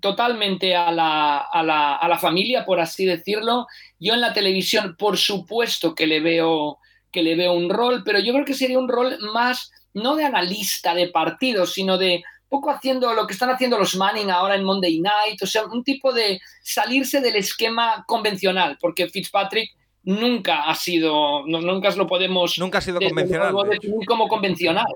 totalmente 0.00 0.76
a 0.76 0.92
la, 0.92 1.38
a 1.38 1.62
la, 1.62 1.96
a 1.96 2.08
la 2.08 2.18
familia, 2.18 2.64
por 2.64 2.80
así 2.80 3.06
decirlo. 3.06 3.66
Yo 3.98 4.14
en 4.14 4.20
la 4.20 4.32
televisión, 4.32 4.94
por 4.98 5.16
supuesto 5.16 5.94
que 5.94 6.06
le 6.06 6.20
veo 6.20 6.78
que 7.10 7.22
le 7.22 7.34
veo 7.34 7.52
un 7.52 7.70
rol, 7.70 8.02
pero 8.04 8.20
yo 8.20 8.32
creo 8.32 8.44
que 8.44 8.54
sería 8.54 8.78
un 8.78 8.88
rol 8.88 9.18
más 9.32 9.72
no 9.94 10.16
de 10.16 10.24
analista 10.24 10.94
de 10.94 11.08
partidos, 11.08 11.72
sino 11.72 11.98
de 11.98 12.22
poco 12.48 12.70
haciendo 12.70 13.14
lo 13.14 13.26
que 13.26 13.32
están 13.32 13.50
haciendo 13.50 13.78
los 13.78 13.96
Manning 13.96 14.30
ahora 14.30 14.56
en 14.56 14.64
Monday 14.64 15.00
Night, 15.00 15.40
o 15.42 15.46
sea, 15.46 15.64
un 15.66 15.84
tipo 15.84 16.12
de 16.12 16.40
salirse 16.62 17.20
del 17.20 17.36
esquema 17.36 18.04
convencional, 18.06 18.76
porque 18.80 19.08
Fitzpatrick 19.08 19.70
nunca 20.02 20.64
ha 20.64 20.74
sido, 20.74 21.46
nunca 21.46 21.90
lo 21.90 22.06
podemos... 22.06 22.58
Nunca 22.58 22.78
ha 22.78 22.80
sido 22.80 23.00
convencional. 23.00 23.54
Definir 23.70 24.06
como 24.06 24.26
convencional. 24.26 24.86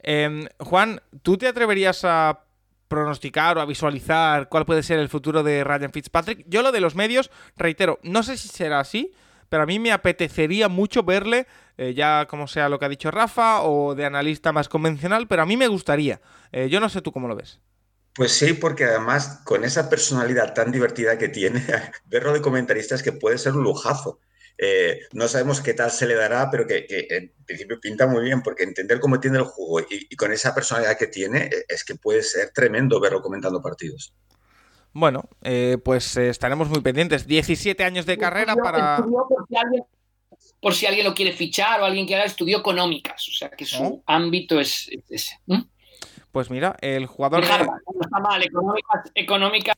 Em, 0.00 0.46
Juan, 0.58 1.00
¿tú 1.22 1.38
te 1.38 1.48
atreverías 1.48 2.04
a 2.04 2.44
pronosticar 2.88 3.56
o 3.56 3.60
a 3.60 3.66
visualizar 3.66 4.48
cuál 4.48 4.66
puede 4.66 4.82
ser 4.82 4.98
el 4.98 5.08
futuro 5.08 5.42
de 5.42 5.64
Ryan 5.64 5.92
Fitzpatrick? 5.92 6.44
Yo 6.46 6.62
lo 6.62 6.72
de 6.72 6.80
los 6.80 6.94
medios, 6.94 7.30
reitero, 7.56 7.98
no 8.02 8.22
sé 8.22 8.36
si 8.36 8.48
será 8.48 8.80
así, 8.80 9.12
pero 9.48 9.62
a 9.62 9.66
mí 9.66 9.78
me 9.78 9.92
apetecería 9.92 10.68
mucho 10.68 11.02
verle, 11.02 11.46
eh, 11.76 11.94
ya 11.94 12.26
como 12.28 12.48
sea 12.48 12.68
lo 12.68 12.78
que 12.78 12.84
ha 12.84 12.88
dicho 12.88 13.10
Rafa, 13.10 13.62
o 13.62 13.94
de 13.94 14.04
analista 14.04 14.52
más 14.52 14.68
convencional, 14.68 15.26
pero 15.28 15.42
a 15.42 15.46
mí 15.46 15.56
me 15.56 15.68
gustaría. 15.68 16.20
Eh, 16.52 16.68
yo 16.68 16.80
no 16.80 16.88
sé 16.88 17.02
tú 17.02 17.12
cómo 17.12 17.28
lo 17.28 17.36
ves. 17.36 17.60
Pues 18.14 18.32
sí, 18.32 18.54
porque 18.54 18.84
además 18.84 19.42
con 19.44 19.64
esa 19.64 19.90
personalidad 19.90 20.54
tan 20.54 20.72
divertida 20.72 21.18
que 21.18 21.28
tiene, 21.28 21.62
verlo 22.06 22.32
de 22.32 22.40
comentarista 22.40 22.94
es 22.94 23.02
que 23.02 23.12
puede 23.12 23.38
ser 23.38 23.52
un 23.52 23.62
lujazo. 23.62 24.20
Eh, 24.58 25.00
no 25.12 25.28
sabemos 25.28 25.60
qué 25.60 25.74
tal 25.74 25.90
se 25.90 26.06
le 26.06 26.14
dará, 26.14 26.50
pero 26.50 26.66
que, 26.66 26.86
en 26.88 27.30
principio 27.44 27.78
pinta 27.78 28.06
muy 28.06 28.24
bien, 28.24 28.42
porque 28.42 28.62
entender 28.62 29.00
cómo 29.00 29.20
tiene 29.20 29.36
el 29.36 29.44
juego 29.44 29.80
y, 29.80 30.06
y, 30.08 30.16
con 30.16 30.32
esa 30.32 30.54
personalidad 30.54 30.96
que 30.96 31.08
tiene, 31.08 31.50
es 31.68 31.84
que 31.84 31.94
puede 31.94 32.22
ser 32.22 32.52
tremendo 32.52 32.98
verlo 32.98 33.20
comentando 33.20 33.60
partidos. 33.60 34.14
Bueno, 34.98 35.28
eh, 35.42 35.76
pues 35.84 36.16
eh, 36.16 36.30
estaremos 36.30 36.70
muy 36.70 36.80
pendientes. 36.80 37.26
17 37.26 37.84
años 37.84 38.06
de 38.06 38.16
carrera 38.16 38.56
para... 38.56 39.04
Por 40.58 40.74
si, 40.74 40.86
alguien, 40.86 41.04
lo 41.04 41.12
quiere 41.14 41.32
fichar 41.32 41.82
o 41.82 41.84
alguien 41.84 42.06
que 42.06 42.14
haga 42.14 42.24
estudio 42.24 42.58
económicas, 42.58 43.28
o 43.28 43.32
sea 43.32 43.50
que 43.50 43.66
su 43.66 44.02
ámbito 44.06 44.58
es, 44.58 44.88
ese. 45.10 45.38
Pues 46.32 46.50
mira, 46.50 46.76
el 46.80 47.04
jugador... 47.04 47.40
No 47.40 48.00
está 48.00 48.20
mal, 48.20 48.42
económicas, 49.14 49.76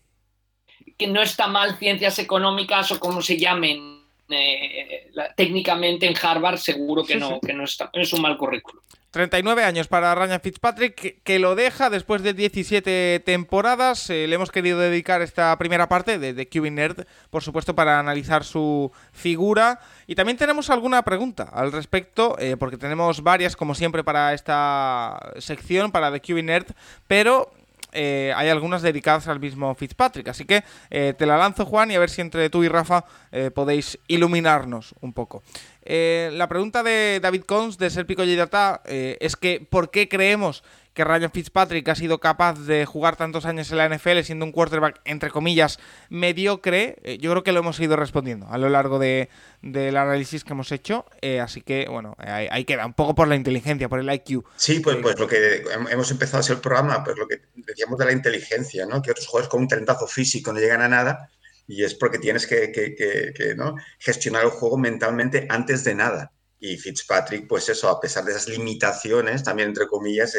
que 0.97 1.07
no 1.09 1.21
está 1.21 1.49
mal 1.49 1.77
ciencias 1.79 2.21
económicas 2.21 2.93
o 2.93 3.01
como 3.01 3.21
se 3.21 3.37
llamen 3.37 4.05
eh, 4.29 5.11
técnicamente 5.37 6.07
en 6.07 6.15
Harvard, 6.17 6.59
seguro 6.59 7.05
que 7.05 7.17
no, 7.17 7.41
que 7.41 7.55
no 7.55 7.65
está, 7.65 7.91
es 7.93 8.13
un 8.13 8.23
mal 8.23 8.39
currículum. 8.39 8.85
39 9.11 9.65
años 9.65 9.89
para 9.89 10.15
Ryan 10.15 10.41
Fitzpatrick, 10.41 11.23
que, 11.23 11.39
lo 11.39 11.55
deja 11.55 11.89
después 11.89 12.23
de 12.23 12.35
17 12.35 13.23
temporadas. 13.25 14.11
Eh, 14.11 14.27
le 14.29 14.35
hemos 14.35 14.51
querido 14.51 14.79
dedicar 14.79 15.23
esta 15.23 15.57
primera 15.57 15.89
parte 15.89 16.19
de, 16.19 16.35
de 16.35 16.49
QB 16.49 16.71
Nerd, 16.71 17.07
por 17.31 17.43
supuesto, 17.43 17.75
para 17.75 17.99
analizar 17.99 18.45
su 18.45 18.93
figura. 19.13 19.81
Y 20.07 20.15
también 20.15 20.37
tenemos 20.37 20.69
alguna 20.69 21.03
pregunta 21.03 21.45
al 21.45 21.73
respecto, 21.73 22.37
eh, 22.39 22.59
porque 22.59 22.77
tenemos 22.77 23.23
varias, 23.23 23.57
como 23.57 23.75
siempre, 23.75 24.05
para 24.05 24.35
esta 24.35 25.19
sección, 25.39 25.91
para 25.91 26.13
The 26.13 26.21
QB 26.21 26.45
Nerd, 26.45 26.67
pero 27.07 27.51
eh, 27.93 28.35
hay 28.37 28.51
algunas 28.51 28.83
dedicadas 28.83 29.27
al 29.27 29.41
mismo 29.41 29.75
Fitzpatrick. 29.75 30.29
Así 30.29 30.45
que 30.45 30.63
te 30.91 31.25
la 31.25 31.39
lanzo, 31.39 31.65
Juan, 31.65 31.91
y 31.91 31.95
a 31.95 31.99
ver 31.99 32.11
si 32.11 32.21
entre 32.21 32.51
tú 32.51 32.63
y 32.63 32.69
Rafa 32.69 33.07
podéis 33.55 33.99
iluminarnos 34.07 34.95
un 35.01 35.15
poco. 35.15 35.43
Eh, 35.91 36.29
la 36.35 36.49
pregunta 36.49 36.83
de 36.83 37.19
David 37.19 37.45
Cons 37.47 37.79
de 37.79 37.89
Serpico 37.89 38.23
y 38.23 38.37
Data 38.37 38.83
eh, 38.85 39.17
es 39.21 39.37
que 39.37 39.67
¿por 39.71 39.91
qué 39.91 40.07
creemos 40.07 40.63
que 40.93 41.03
Ryan 41.03 41.31
Fitzpatrick 41.31 41.89
ha 41.89 41.95
sido 41.95 42.19
capaz 42.19 42.59
de 42.67 42.85
jugar 42.85 43.17
tantos 43.17 43.47
años 43.47 43.71
en 43.71 43.79
la 43.79 43.89
NFL 43.89 44.21
siendo 44.21 44.45
un 44.45 44.53
quarterback, 44.53 45.01
entre 45.07 45.31
comillas, 45.31 45.79
mediocre? 46.11 46.99
Eh, 47.05 47.17
yo 47.17 47.31
creo 47.31 47.43
que 47.43 47.53
lo 47.53 47.61
hemos 47.61 47.81
ido 47.81 47.97
respondiendo 47.97 48.47
a 48.51 48.59
lo 48.59 48.69
largo 48.69 48.99
del 48.99 49.97
análisis 49.97 50.45
que 50.45 50.53
hemos 50.53 50.73
hecho. 50.73 51.07
así 51.41 51.63
que, 51.63 51.87
bueno, 51.89 52.17
ahí, 52.19 52.67
queda, 52.67 52.85
un 52.85 52.93
poco 52.93 53.15
por 53.15 53.27
la 53.27 53.37
inteligencia, 53.37 53.89
por 53.89 54.01
el 54.01 54.13
IQ. 54.13 54.45
Sí, 54.57 54.81
pues, 54.81 54.99
pues 55.01 55.19
lo 55.19 55.27
que 55.27 55.65
hemos 55.91 56.11
empezado 56.11 56.37
a 56.37 56.41
hacer 56.41 56.57
el 56.57 56.61
programa, 56.61 57.03
pues 57.03 57.17
lo 57.17 57.27
que 57.27 57.41
decíamos 57.55 57.99
de 57.99 58.05
la 58.05 58.13
inteligencia, 58.13 58.85
¿no? 58.85 59.01
Que 59.01 59.13
otros 59.13 59.27
jugadores 59.27 59.49
con 59.49 59.63
un 59.63 59.69
talentazo 59.69 60.07
físico 60.07 60.53
no 60.53 60.61
llegan 60.61 60.83
a 60.83 60.89
nada 60.89 61.31
y 61.69 61.85
es 61.85 61.95
porque 61.95 62.19
tienes 62.19 62.47
que, 62.47 63.55
¿no? 63.57 63.77
gestionar 63.99 64.45
el 64.45 64.51
juego 64.51 64.79
mentalmente 64.79 65.47
antes 65.51 65.85
de 65.85 65.95
nada. 65.95 66.33
Y 66.61 66.77
Fitzpatrick, 66.77 67.47
pues 67.47 67.69
eso, 67.69 67.89
a 67.89 68.01
pesar 68.01 68.25
de 68.25 68.33
esas 68.33 68.49
limitaciones, 68.49 69.45
también 69.45 69.69
entre 69.69 69.87
comillas, 69.87 70.35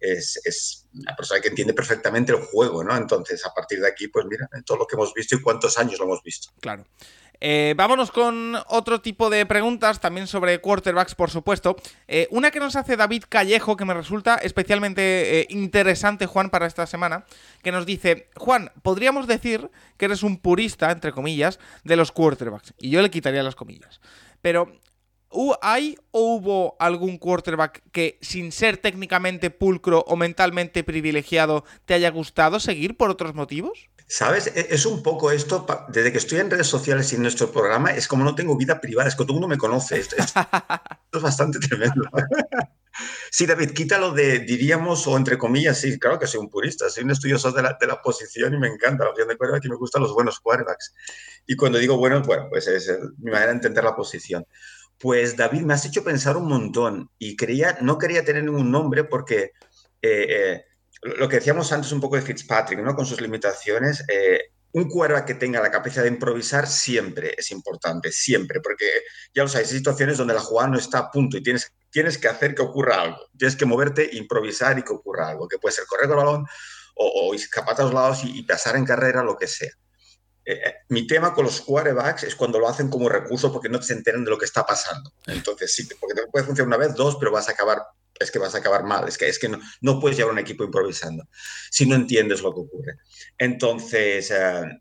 es, 0.00 0.40
es, 0.42 0.88
una 0.94 1.14
persona 1.14 1.42
que 1.42 1.48
entiende 1.48 1.74
perfectamente 1.74 2.32
el 2.32 2.38
juego, 2.38 2.82
¿no? 2.82 2.96
Entonces, 2.96 3.44
a 3.44 3.52
partir 3.52 3.80
de 3.80 3.88
aquí, 3.88 4.08
pues 4.08 4.24
mira, 4.24 4.48
todo 4.64 4.78
lo 4.78 4.86
que 4.86 4.96
hemos 4.96 5.12
visto 5.12 5.36
y 5.36 5.42
cuántos 5.42 5.76
años 5.76 5.98
lo 5.98 6.06
hemos 6.06 6.22
visto. 6.22 6.50
Claro. 6.60 6.86
Eh, 7.40 7.74
vámonos 7.76 8.10
con 8.10 8.56
otro 8.66 9.00
tipo 9.00 9.30
de 9.30 9.46
preguntas, 9.46 10.00
también 10.00 10.26
sobre 10.26 10.60
quarterbacks, 10.60 11.14
por 11.14 11.30
supuesto. 11.30 11.76
Eh, 12.08 12.28
una 12.30 12.50
que 12.50 12.60
nos 12.60 12.76
hace 12.76 12.96
David 12.96 13.24
Callejo, 13.28 13.76
que 13.76 13.84
me 13.84 13.94
resulta 13.94 14.36
especialmente 14.36 15.40
eh, 15.40 15.46
interesante, 15.50 16.26
Juan, 16.26 16.50
para 16.50 16.66
esta 16.66 16.86
semana, 16.86 17.24
que 17.62 17.72
nos 17.72 17.86
dice, 17.86 18.28
Juan, 18.36 18.72
podríamos 18.82 19.26
decir 19.26 19.70
que 19.96 20.06
eres 20.06 20.22
un 20.22 20.38
purista, 20.38 20.90
entre 20.90 21.12
comillas, 21.12 21.58
de 21.84 21.96
los 21.96 22.12
quarterbacks. 22.12 22.74
Y 22.78 22.90
yo 22.90 23.02
le 23.02 23.10
quitaría 23.10 23.42
las 23.42 23.54
comillas. 23.54 24.00
Pero, 24.42 24.72
¿hay 25.62 25.96
o 26.10 26.34
hubo 26.34 26.76
algún 26.78 27.18
quarterback 27.18 27.82
que, 27.92 28.18
sin 28.20 28.50
ser 28.50 28.78
técnicamente 28.78 29.50
pulcro 29.50 30.04
o 30.06 30.16
mentalmente 30.16 30.82
privilegiado, 30.84 31.64
te 31.84 31.94
haya 31.94 32.10
gustado 32.10 32.60
seguir 32.60 32.96
por 32.96 33.10
otros 33.10 33.34
motivos? 33.34 33.88
¿Sabes? 34.08 34.46
E-, 34.48 34.68
es 34.70 34.86
un 34.86 35.02
poco 35.02 35.30
esto, 35.30 35.66
desde 35.88 36.10
que 36.10 36.18
estoy 36.18 36.38
en 36.38 36.50
redes 36.50 36.66
sociales 36.66 37.12
y 37.12 37.16
en 37.16 37.22
nuestro 37.22 37.52
programa, 37.52 37.90
es 37.90 38.08
como 38.08 38.24
no 38.24 38.34
tengo 38.34 38.56
vida 38.56 38.80
privada, 38.80 39.08
es 39.08 39.14
que 39.14 39.24
todo 39.24 39.34
el 39.34 39.40
mundo 39.40 39.48
me 39.48 39.58
conoce. 39.58 40.00
Esto, 40.00 40.16
es 41.12 41.22
bastante 41.22 41.58
tremendo. 41.58 42.04
Sí, 43.30 43.46
David, 43.46 43.70
quítalo 43.70 44.10
de, 44.10 44.40
diríamos, 44.40 45.06
o 45.06 45.16
entre 45.16 45.38
comillas, 45.38 45.78
sí, 45.78 46.00
claro 46.00 46.18
que 46.18 46.26
soy 46.26 46.40
un 46.40 46.50
purista, 46.50 46.90
soy 46.90 47.04
un 47.04 47.12
estudioso 47.12 47.52
de 47.52 47.62
la, 47.62 47.76
de 47.80 47.86
la 47.86 48.02
posición 48.02 48.54
y 48.54 48.58
me 48.58 48.66
encanta 48.66 49.04
la 49.04 49.10
opción 49.10 49.28
de 49.28 49.36
quarterback 49.36 49.66
y 49.66 49.68
me 49.68 49.76
gustan 49.76 50.02
los 50.02 50.12
buenos 50.12 50.40
quarterbacks. 50.40 50.94
Y 51.46 51.54
cuando 51.54 51.78
digo 51.78 51.96
buenos, 51.96 52.26
bueno, 52.26 52.48
pues 52.50 52.66
es 52.66 52.90
mi 53.18 53.30
manera 53.30 53.48
de 53.48 53.52
entender 53.52 53.84
la 53.84 53.94
posición. 53.94 54.44
Pues 54.98 55.36
David, 55.36 55.60
me 55.60 55.74
has 55.74 55.84
hecho 55.84 56.02
pensar 56.02 56.36
un 56.36 56.48
montón 56.48 57.10
y 57.18 57.36
quería, 57.36 57.78
no 57.82 57.98
quería 57.98 58.24
tener 58.24 58.42
ningún 58.42 58.72
nombre 58.72 59.04
porque 59.04 59.52
eh, 60.02 60.26
eh, 60.28 60.64
lo 61.02 61.28
que 61.28 61.36
decíamos 61.36 61.72
antes 61.72 61.92
un 61.92 62.00
poco 62.00 62.16
de 62.16 62.22
Fitzpatrick, 62.22 62.80
¿no? 62.80 62.94
Con 62.94 63.06
sus 63.06 63.20
limitaciones, 63.20 64.04
eh, 64.08 64.40
un 64.72 64.88
quarterback 64.88 65.26
que 65.26 65.34
tenga 65.34 65.60
la 65.60 65.70
capacidad 65.70 66.02
de 66.02 66.08
improvisar 66.08 66.66
siempre 66.66 67.34
es 67.36 67.50
importante, 67.50 68.12
siempre, 68.12 68.60
porque 68.60 68.86
ya 69.34 69.42
lo 69.42 69.48
sabéis, 69.48 69.72
hay 69.72 69.78
situaciones 69.78 70.18
donde 70.18 70.34
la 70.34 70.40
jugada 70.40 70.68
no 70.68 70.78
está 70.78 70.98
a 70.98 71.10
punto 71.10 71.38
y 71.38 71.42
tienes, 71.42 71.72
tienes 71.90 72.18
que 72.18 72.28
hacer 72.28 72.54
que 72.54 72.62
ocurra 72.62 73.00
algo, 73.00 73.18
tienes 73.36 73.56
que 73.56 73.64
moverte, 73.64 74.08
improvisar 74.12 74.78
y 74.78 74.82
que 74.82 74.92
ocurra 74.92 75.28
algo, 75.28 75.48
que 75.48 75.58
puede 75.58 75.74
ser 75.74 75.86
correr 75.86 76.10
el 76.10 76.16
balón 76.16 76.46
o, 77.00 77.32
escapar 77.32 77.80
a 77.80 77.84
los 77.84 77.94
lados 77.94 78.20
y, 78.24 78.42
pasar 78.42 78.76
en 78.76 78.84
carrera, 78.84 79.22
lo 79.22 79.36
que 79.36 79.46
sea. 79.46 79.70
Eh, 80.44 80.54
eh, 80.54 80.74
mi 80.88 81.06
tema 81.06 81.32
con 81.32 81.44
los 81.44 81.60
quarterbacks 81.60 82.24
es 82.24 82.34
cuando 82.34 82.58
lo 82.58 82.68
hacen 82.68 82.88
como 82.88 83.08
recurso 83.08 83.52
porque 83.52 83.68
no 83.68 83.80
se 83.80 83.92
enteran 83.92 84.24
de 84.24 84.30
lo 84.30 84.38
que 84.38 84.46
está 84.46 84.66
pasando. 84.66 85.12
Entonces, 85.26 85.72
sí, 85.72 85.88
porque 86.00 86.20
te 86.20 86.26
puede 86.26 86.44
funcionar 86.44 86.76
una 86.76 86.86
vez, 86.86 86.96
dos, 86.96 87.16
pero 87.20 87.30
vas 87.30 87.48
a 87.48 87.52
acabar 87.52 87.78
es 88.18 88.30
que 88.30 88.38
vas 88.38 88.54
a 88.54 88.58
acabar 88.58 88.84
mal, 88.84 89.08
es 89.08 89.18
que, 89.18 89.28
es 89.28 89.38
que 89.38 89.48
no, 89.48 89.58
no 89.80 90.00
puedes 90.00 90.16
llevar 90.16 90.32
un 90.32 90.38
equipo 90.38 90.64
improvisando 90.64 91.28
si 91.70 91.86
no 91.86 91.94
entiendes 91.94 92.42
lo 92.42 92.52
que 92.54 92.60
ocurre. 92.60 92.94
Entonces, 93.38 94.30
eh, 94.30 94.80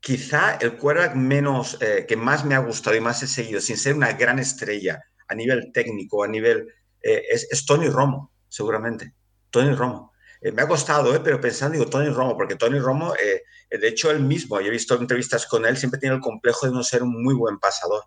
quizá 0.00 0.56
el 0.56 0.76
quarterback 0.76 1.14
menos, 1.14 1.78
eh, 1.80 2.04
que 2.06 2.16
más 2.16 2.44
me 2.44 2.54
ha 2.54 2.58
gustado 2.58 2.96
y 2.96 3.00
más 3.00 3.22
he 3.22 3.26
seguido, 3.26 3.60
sin 3.60 3.76
ser 3.76 3.94
una 3.94 4.12
gran 4.12 4.38
estrella 4.38 5.02
a 5.28 5.34
nivel 5.34 5.70
técnico, 5.72 6.24
a 6.24 6.28
nivel, 6.28 6.68
eh, 7.02 7.22
es, 7.30 7.66
Tony 7.66 7.88
Romo, 7.88 8.32
seguramente. 8.48 9.14
Tony 9.50 9.74
Romo. 9.74 10.12
me 10.40 10.62
ha 10.62 10.66
costado, 10.66 11.22
pero 11.22 11.40
pensando, 11.40 11.78
digo, 11.78 11.88
Tony 11.88 12.08
Romo, 12.08 12.36
porque 12.36 12.56
Tony 12.56 12.78
Romo, 12.78 13.14
de 13.14 13.88
hecho, 13.88 14.10
él 14.10 14.20
mismo, 14.20 14.60
yo 14.60 14.68
he 14.68 14.70
visto 14.70 14.98
entrevistas 14.98 15.46
con 15.46 15.64
él, 15.66 15.76
siempre 15.76 16.00
tiene 16.00 16.16
el 16.16 16.20
complejo 16.20 16.66
de 16.66 16.72
no 16.72 16.82
ser 16.82 17.02
un 17.02 17.22
muy 17.22 17.34
buen 17.34 17.58
pasador. 17.58 18.04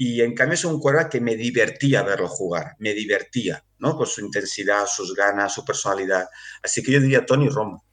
Y 0.00 0.22
en 0.22 0.32
cambio 0.32 0.54
es 0.54 0.64
un 0.64 0.78
quarterback 0.78 1.10
que 1.10 1.20
me 1.20 1.34
divertía 1.34 2.04
verlo 2.04 2.28
jugar, 2.28 2.76
me 2.78 2.94
divertía, 2.94 3.64
¿no? 3.78 3.98
Por 3.98 4.06
su 4.06 4.20
intensidad, 4.24 4.86
sus 4.86 5.12
ganas, 5.12 5.52
su 5.52 5.64
personalidad. 5.64 6.28
Así 6.62 6.84
que 6.84 6.92
yo 6.92 7.00
diría 7.00 7.26
Tony 7.26 7.48
Romo. 7.48 7.84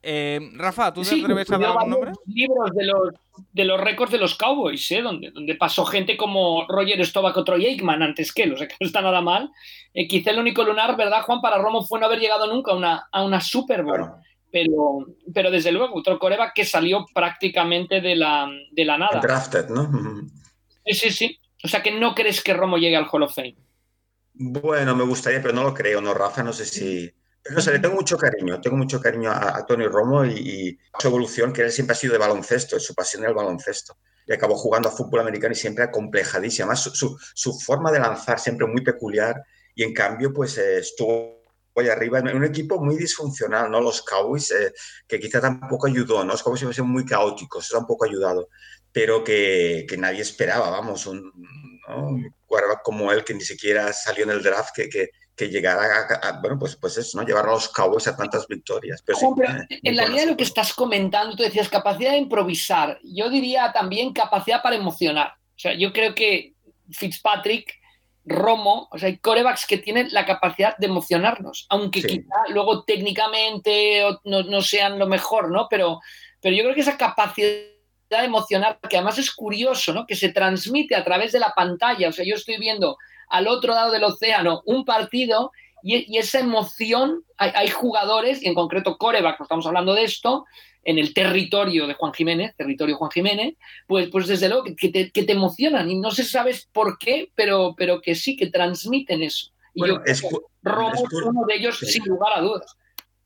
Eh, 0.00 0.38
Rafa, 0.54 0.94
¿tú 0.94 1.02
te 1.02 1.20
atreves 1.20 1.50
a 1.50 1.58
dar 1.58 1.70
algún 1.70 1.90
nombre? 1.90 2.12
libros 2.26 2.70
de 2.72 2.84
los, 2.86 3.08
de 3.52 3.64
los 3.64 3.80
récords 3.80 4.12
de 4.12 4.18
los 4.18 4.36
Cowboys, 4.36 4.88
¿eh? 4.92 5.02
donde, 5.02 5.32
donde 5.32 5.56
pasó 5.56 5.84
gente 5.84 6.16
como 6.16 6.64
Roger 6.68 7.04
Staubach 7.04 7.36
o 7.36 7.42
Troy 7.42 7.66
Aikman 7.66 8.04
antes 8.04 8.32
que 8.32 8.44
él, 8.44 8.52
o 8.52 8.56
sea 8.56 8.68
que 8.68 8.76
no 8.78 8.86
está 8.86 9.02
nada 9.02 9.20
mal. 9.20 9.50
Eh, 9.92 10.06
quizá 10.06 10.30
el 10.30 10.38
único 10.38 10.62
lunar, 10.62 10.96
¿verdad, 10.96 11.22
Juan? 11.22 11.40
Para 11.40 11.58
Romo 11.58 11.84
fue 11.84 11.98
no 11.98 12.06
haber 12.06 12.20
llegado 12.20 12.46
nunca 12.46 12.70
a 12.70 12.76
una, 12.76 13.08
a 13.10 13.24
una 13.24 13.40
Super 13.40 13.82
Bowl. 13.82 14.12
Pero, 14.50 15.04
pero 15.34 15.50
desde 15.50 15.72
luego, 15.72 15.96
otro 15.96 16.18
coreba 16.18 16.52
que 16.54 16.64
salió 16.64 17.04
prácticamente 17.12 18.00
de 18.00 18.14
la, 18.14 18.48
de 18.70 18.84
la 18.84 18.96
nada. 18.96 19.20
Drafted, 19.20 19.68
¿no? 19.68 19.90
Sí, 20.86 20.94
sí, 20.94 21.10
sí. 21.10 21.38
O 21.62 21.68
sea 21.68 21.82
que 21.82 21.90
no 21.90 22.14
crees 22.14 22.42
que 22.42 22.54
Romo 22.54 22.78
llegue 22.78 22.96
al 22.96 23.08
Hall 23.10 23.24
of 23.24 23.34
Fame. 23.34 23.56
Bueno, 24.34 24.94
me 24.94 25.04
gustaría, 25.04 25.42
pero 25.42 25.52
no 25.52 25.64
lo 25.64 25.74
creo, 25.74 26.00
¿no, 26.00 26.14
Rafa? 26.14 26.42
No 26.42 26.52
sé 26.52 26.64
si. 26.64 27.12
Pero 27.42 27.56
no 27.56 27.60
sé, 27.60 27.72
le 27.72 27.80
tengo 27.80 27.94
mucho 27.96 28.16
cariño, 28.16 28.60
tengo 28.60 28.76
mucho 28.76 29.00
cariño 29.00 29.30
a, 29.32 29.64
Tony 29.66 29.86
Romo 29.86 30.24
y, 30.24 30.78
su 30.98 31.08
evolución, 31.08 31.52
que 31.52 31.62
él 31.62 31.72
siempre 31.72 31.94
ha 31.94 31.96
sido 31.96 32.12
de 32.12 32.18
baloncesto, 32.18 32.78
su 32.78 32.94
pasión 32.94 33.22
era 33.22 33.30
el 33.30 33.36
baloncesto. 33.36 33.98
Y 34.26 34.32
acabó 34.32 34.54
jugando 34.56 34.88
a 34.88 34.92
fútbol 34.92 35.20
americano 35.20 35.52
y 35.52 35.56
siempre 35.56 35.84
acomplejadísima. 35.84 36.66
Además, 36.66 36.82
su, 36.82 37.18
su, 37.34 37.58
forma 37.58 37.90
de 37.90 38.00
lanzar 38.00 38.38
siempre 38.38 38.66
muy 38.66 38.82
peculiar 38.82 39.42
y 39.74 39.82
en 39.82 39.94
cambio, 39.94 40.32
pues 40.32 40.58
eh, 40.58 40.78
estuvo 40.78 41.38
ahí 41.74 41.88
arriba 41.88 42.18
en 42.18 42.36
un 42.36 42.44
equipo 42.44 42.80
muy 42.80 42.96
disfuncional, 42.96 43.70
¿no? 43.70 43.80
Los 43.80 44.02
Cowboys, 44.02 44.50
eh, 44.50 44.72
que 45.06 45.18
quizá 45.18 45.40
tampoco 45.40 45.86
ayudó, 45.86 46.24
¿no? 46.24 46.32
Los 46.32 46.42
Cowboys 46.42 46.60
siempre 46.60 46.82
muy 46.82 47.04
caóticos, 47.04 47.64
eso 47.64 47.78
tampoco 47.78 48.04
ha 48.04 48.08
ayudado 48.08 48.48
pero 48.92 49.24
que, 49.24 49.86
que 49.88 49.96
nadie 49.96 50.22
esperaba, 50.22 50.70
vamos, 50.70 51.06
un, 51.06 51.32
¿no? 51.88 52.18
como 52.82 53.12
él 53.12 53.24
que 53.24 53.34
ni 53.34 53.42
siquiera 53.42 53.92
salió 53.92 54.24
en 54.24 54.30
el 54.30 54.42
draft, 54.42 54.74
que, 54.74 54.88
que, 54.88 55.10
que 55.36 55.48
llegara 55.48 56.08
a, 56.22 56.40
bueno, 56.40 56.58
pues, 56.58 56.76
pues 56.76 56.98
eso, 56.98 57.18
¿no? 57.18 57.26
Llevar 57.26 57.46
a 57.46 57.52
los 57.52 57.68
Cowboys 57.68 58.08
a 58.08 58.16
tantas 58.16 58.46
victorias. 58.48 59.02
Pero 59.04 59.18
eh, 59.42 59.78
en 59.82 59.96
la 59.96 60.06
línea 60.06 60.24
de 60.24 60.30
lo 60.32 60.36
que 60.36 60.44
estás 60.44 60.74
comentando, 60.74 61.36
tú 61.36 61.42
decías 61.44 61.68
capacidad 61.68 62.10
de 62.10 62.18
improvisar. 62.18 62.98
Yo 63.04 63.30
diría 63.30 63.72
también 63.72 64.12
capacidad 64.12 64.62
para 64.62 64.76
emocionar. 64.76 65.28
O 65.28 65.58
sea, 65.58 65.74
yo 65.74 65.92
creo 65.92 66.14
que 66.14 66.54
Fitzpatrick, 66.90 67.78
Romo, 68.24 68.88
o 68.90 68.98
sea, 68.98 69.08
hay 69.08 69.18
corebacks 69.18 69.66
que 69.66 69.78
tienen 69.78 70.08
la 70.12 70.26
capacidad 70.26 70.76
de 70.76 70.86
emocionarnos, 70.86 71.66
aunque 71.70 72.02
quizá 72.02 72.48
luego 72.50 72.84
técnicamente 72.84 74.02
no, 74.24 74.42
no, 74.42 74.60
sean 74.60 74.98
lo 74.98 75.06
mejor, 75.06 75.50
¿no? 75.50 75.66
Pero, 75.70 76.00
pero 76.40 76.54
yo 76.54 76.62
creo 76.64 76.74
que 76.74 76.82
esa 76.82 76.98
capacidad 76.98 77.48
emocional, 78.10 78.78
que 78.88 78.96
además 78.96 79.18
es 79.18 79.30
curioso, 79.30 79.92
¿no? 79.92 80.06
Que 80.06 80.16
se 80.16 80.30
transmite 80.30 80.94
a 80.94 81.04
través 81.04 81.32
de 81.32 81.38
la 81.38 81.52
pantalla. 81.54 82.08
O 82.08 82.12
sea, 82.12 82.24
yo 82.24 82.34
estoy 82.34 82.58
viendo 82.58 82.96
al 83.28 83.46
otro 83.46 83.74
lado 83.74 83.92
del 83.92 84.04
océano 84.04 84.62
un 84.64 84.84
partido 84.84 85.52
y, 85.82 86.18
esa 86.18 86.40
emoción, 86.40 87.24
hay, 87.36 87.68
jugadores, 87.68 88.42
y 88.42 88.48
en 88.48 88.54
concreto 88.54 88.98
Coreback, 88.98 89.40
estamos 89.40 89.66
hablando 89.66 89.94
de 89.94 90.04
esto, 90.04 90.44
en 90.82 90.98
el 90.98 91.14
territorio 91.14 91.86
de 91.86 91.94
Juan 91.94 92.12
Jiménez, 92.12 92.54
territorio 92.56 92.96
Juan 92.96 93.10
Jiménez, 93.10 93.54
pues, 93.86 94.08
pues 94.10 94.26
desde 94.26 94.48
luego 94.48 94.64
que 94.76 94.88
te, 94.88 95.10
que 95.10 95.22
te 95.22 95.32
emocionan 95.32 95.88
y 95.90 95.96
no 95.98 96.10
se 96.10 96.24
sabes 96.24 96.68
por 96.72 96.98
qué, 96.98 97.30
pero, 97.34 97.74
pero 97.76 98.00
que 98.00 98.14
sí, 98.14 98.36
que 98.36 98.48
transmiten 98.48 99.22
eso. 99.22 99.50
Y 99.74 99.86
yo 99.86 100.00
es, 100.04 100.22
uno 100.22 101.44
de 101.46 101.54
ellos 101.54 101.78
sin 101.78 102.04
lugar 102.06 102.32
a 102.34 102.40
dudas 102.40 102.76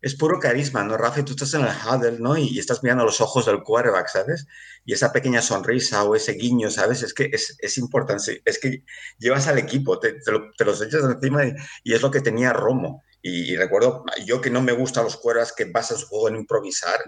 es 0.02 0.16
puro 0.16 0.40
carisma, 0.40 0.82
¿no, 0.82 0.96
Rafa? 0.96 1.24
Tú 1.24 1.32
estás 1.32 1.54
en 1.54 1.62
el 1.62 1.68
huddle, 1.68 2.18
¿no? 2.18 2.36
Y, 2.36 2.58
estás 2.58 2.82
mirando 2.82 3.04
los 3.04 3.20
ojos 3.20 3.46
del 3.46 3.62
quarterback, 3.62 4.08
¿sabes? 4.08 4.46
Y 4.84 4.92
esa 4.94 5.12
pequeña 5.12 5.42
sonrisa 5.42 6.02
o 6.04 6.16
ese 6.16 6.32
guiño, 6.32 6.70
¿sabes? 6.70 7.02
Es 7.02 7.14
que 7.14 7.30
es, 7.32 7.56
es 7.58 7.78
importante, 7.78 8.42
es 8.44 8.58
que 8.58 8.84
llevas 9.18 9.46
al 9.46 9.58
equipo, 9.58 9.98
te, 9.98 10.14
te, 10.14 10.64
los 10.64 10.82
echas 10.82 11.04
encima 11.04 11.44
y, 11.84 11.92
es 11.92 12.02
lo 12.02 12.10
que 12.10 12.20
tenía 12.20 12.52
Romo. 12.52 13.02
Y, 13.22 13.54
recuerdo, 13.56 14.04
yo 14.26 14.40
que 14.40 14.50
no 14.50 14.60
me 14.60 14.72
gustan 14.72 15.04
los 15.04 15.16
quarterbacks 15.16 15.52
que 15.52 15.66
basan 15.66 15.98
su 15.98 16.08
juego 16.08 16.28
en 16.28 16.36
improvisar, 16.36 17.00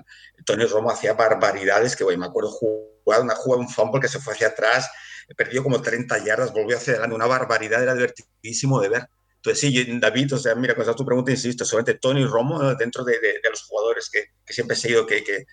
Tony 0.46 0.64
Romo 0.66 0.90
hacía 0.90 1.14
barbaridades 1.14 1.96
que, 1.96 2.04
güey, 2.04 2.16
me 2.16 2.26
acuerdo 2.26 2.50
jugar 2.50 3.22
una 3.22 3.34
jugada, 3.34 3.62
un 3.62 3.68
fumble 3.68 4.00
que 4.00 4.08
se 4.08 4.20
fue 4.20 4.34
hacia 4.34 4.48
atrás, 4.48 4.88
perdió 5.37 5.64
como 5.64 5.82
30 5.82 6.24
yardas, 6.24 6.52
volvió 6.52 6.76
hacia 6.76 6.92
adelante, 6.92 7.16
una 7.16 7.26
barbaridad, 7.26 7.82
era 7.82 7.94
divertidísimo 7.94 8.80
de 8.80 8.88
ver. 8.90 9.08
Entonces, 9.37 9.60
sí, 9.60 9.98
David, 10.00 10.34
o 10.34 10.38
sea, 10.38 10.54
mira, 10.54 10.74
con 10.74 10.96
tu 10.96 11.04
pregunta, 11.04 11.30
insisto, 11.30 11.64
solamente 11.64 11.98
Tony 11.98 12.24
Romo, 12.24 12.74
dentro 12.76 13.04
de, 13.04 13.18
los 13.50 13.64
jugadores 13.64 14.08
que, 14.10 14.30
siempre 14.52 14.74
he 14.74 14.78
seguido, 14.78 15.06
que, 15.06 15.22
que, 15.22 15.44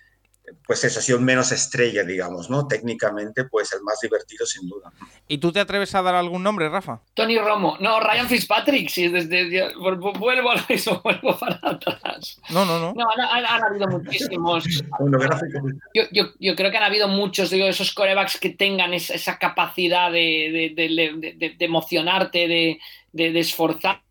pues 0.66 0.84
eso 0.84 0.98
ha 0.98 1.02
sido 1.02 1.20
menos 1.20 1.52
estrella, 1.52 2.04
digamos, 2.04 2.50
¿no? 2.50 2.66
Técnicamente, 2.66 3.44
pues 3.44 3.72
el 3.72 3.82
más 3.82 3.98
divertido, 4.00 4.46
sin 4.46 4.68
duda. 4.68 4.92
¿Y 5.28 5.38
tú 5.38 5.52
te 5.52 5.60
atreves 5.60 5.94
a 5.94 6.02
dar 6.02 6.14
algún 6.14 6.42
nombre, 6.42 6.68
Rafa? 6.68 7.00
Tony 7.14 7.38
Romo. 7.38 7.76
No, 7.80 8.00
Ryan 8.00 8.28
Fitzpatrick, 8.28 8.88
sí, 8.88 9.08
desde, 9.08 9.74
vuelvo 9.76 10.50
a 10.50 10.64
eso, 10.68 11.00
vuelvo 11.04 11.38
para 11.38 11.60
atrás. 11.62 12.40
No, 12.50 12.64
no, 12.64 12.78
no. 12.78 12.94
No, 12.94 13.04
han, 13.10 13.64
habido 13.64 13.88
muchísimos. 13.88 14.64
yo, 15.94 16.02
yo, 16.12 16.24
yo, 16.38 16.56
creo 16.56 16.70
que 16.70 16.76
han 16.76 16.84
habido 16.84 17.08
muchos, 17.08 17.50
digo, 17.50 17.66
esos 17.66 17.92
corebacks 17.92 18.38
que 18.38 18.50
tengan 18.50 18.94
esa, 18.94 19.14
esa 19.14 19.38
capacidad 19.38 20.10
de, 20.10 20.72
de, 20.74 21.54
de 21.58 21.64
emocionarte, 21.64 22.48
de 22.48 22.78
de, 23.12 23.38
esforzarse, 23.38 24.02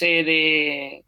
de... 0.00 1.04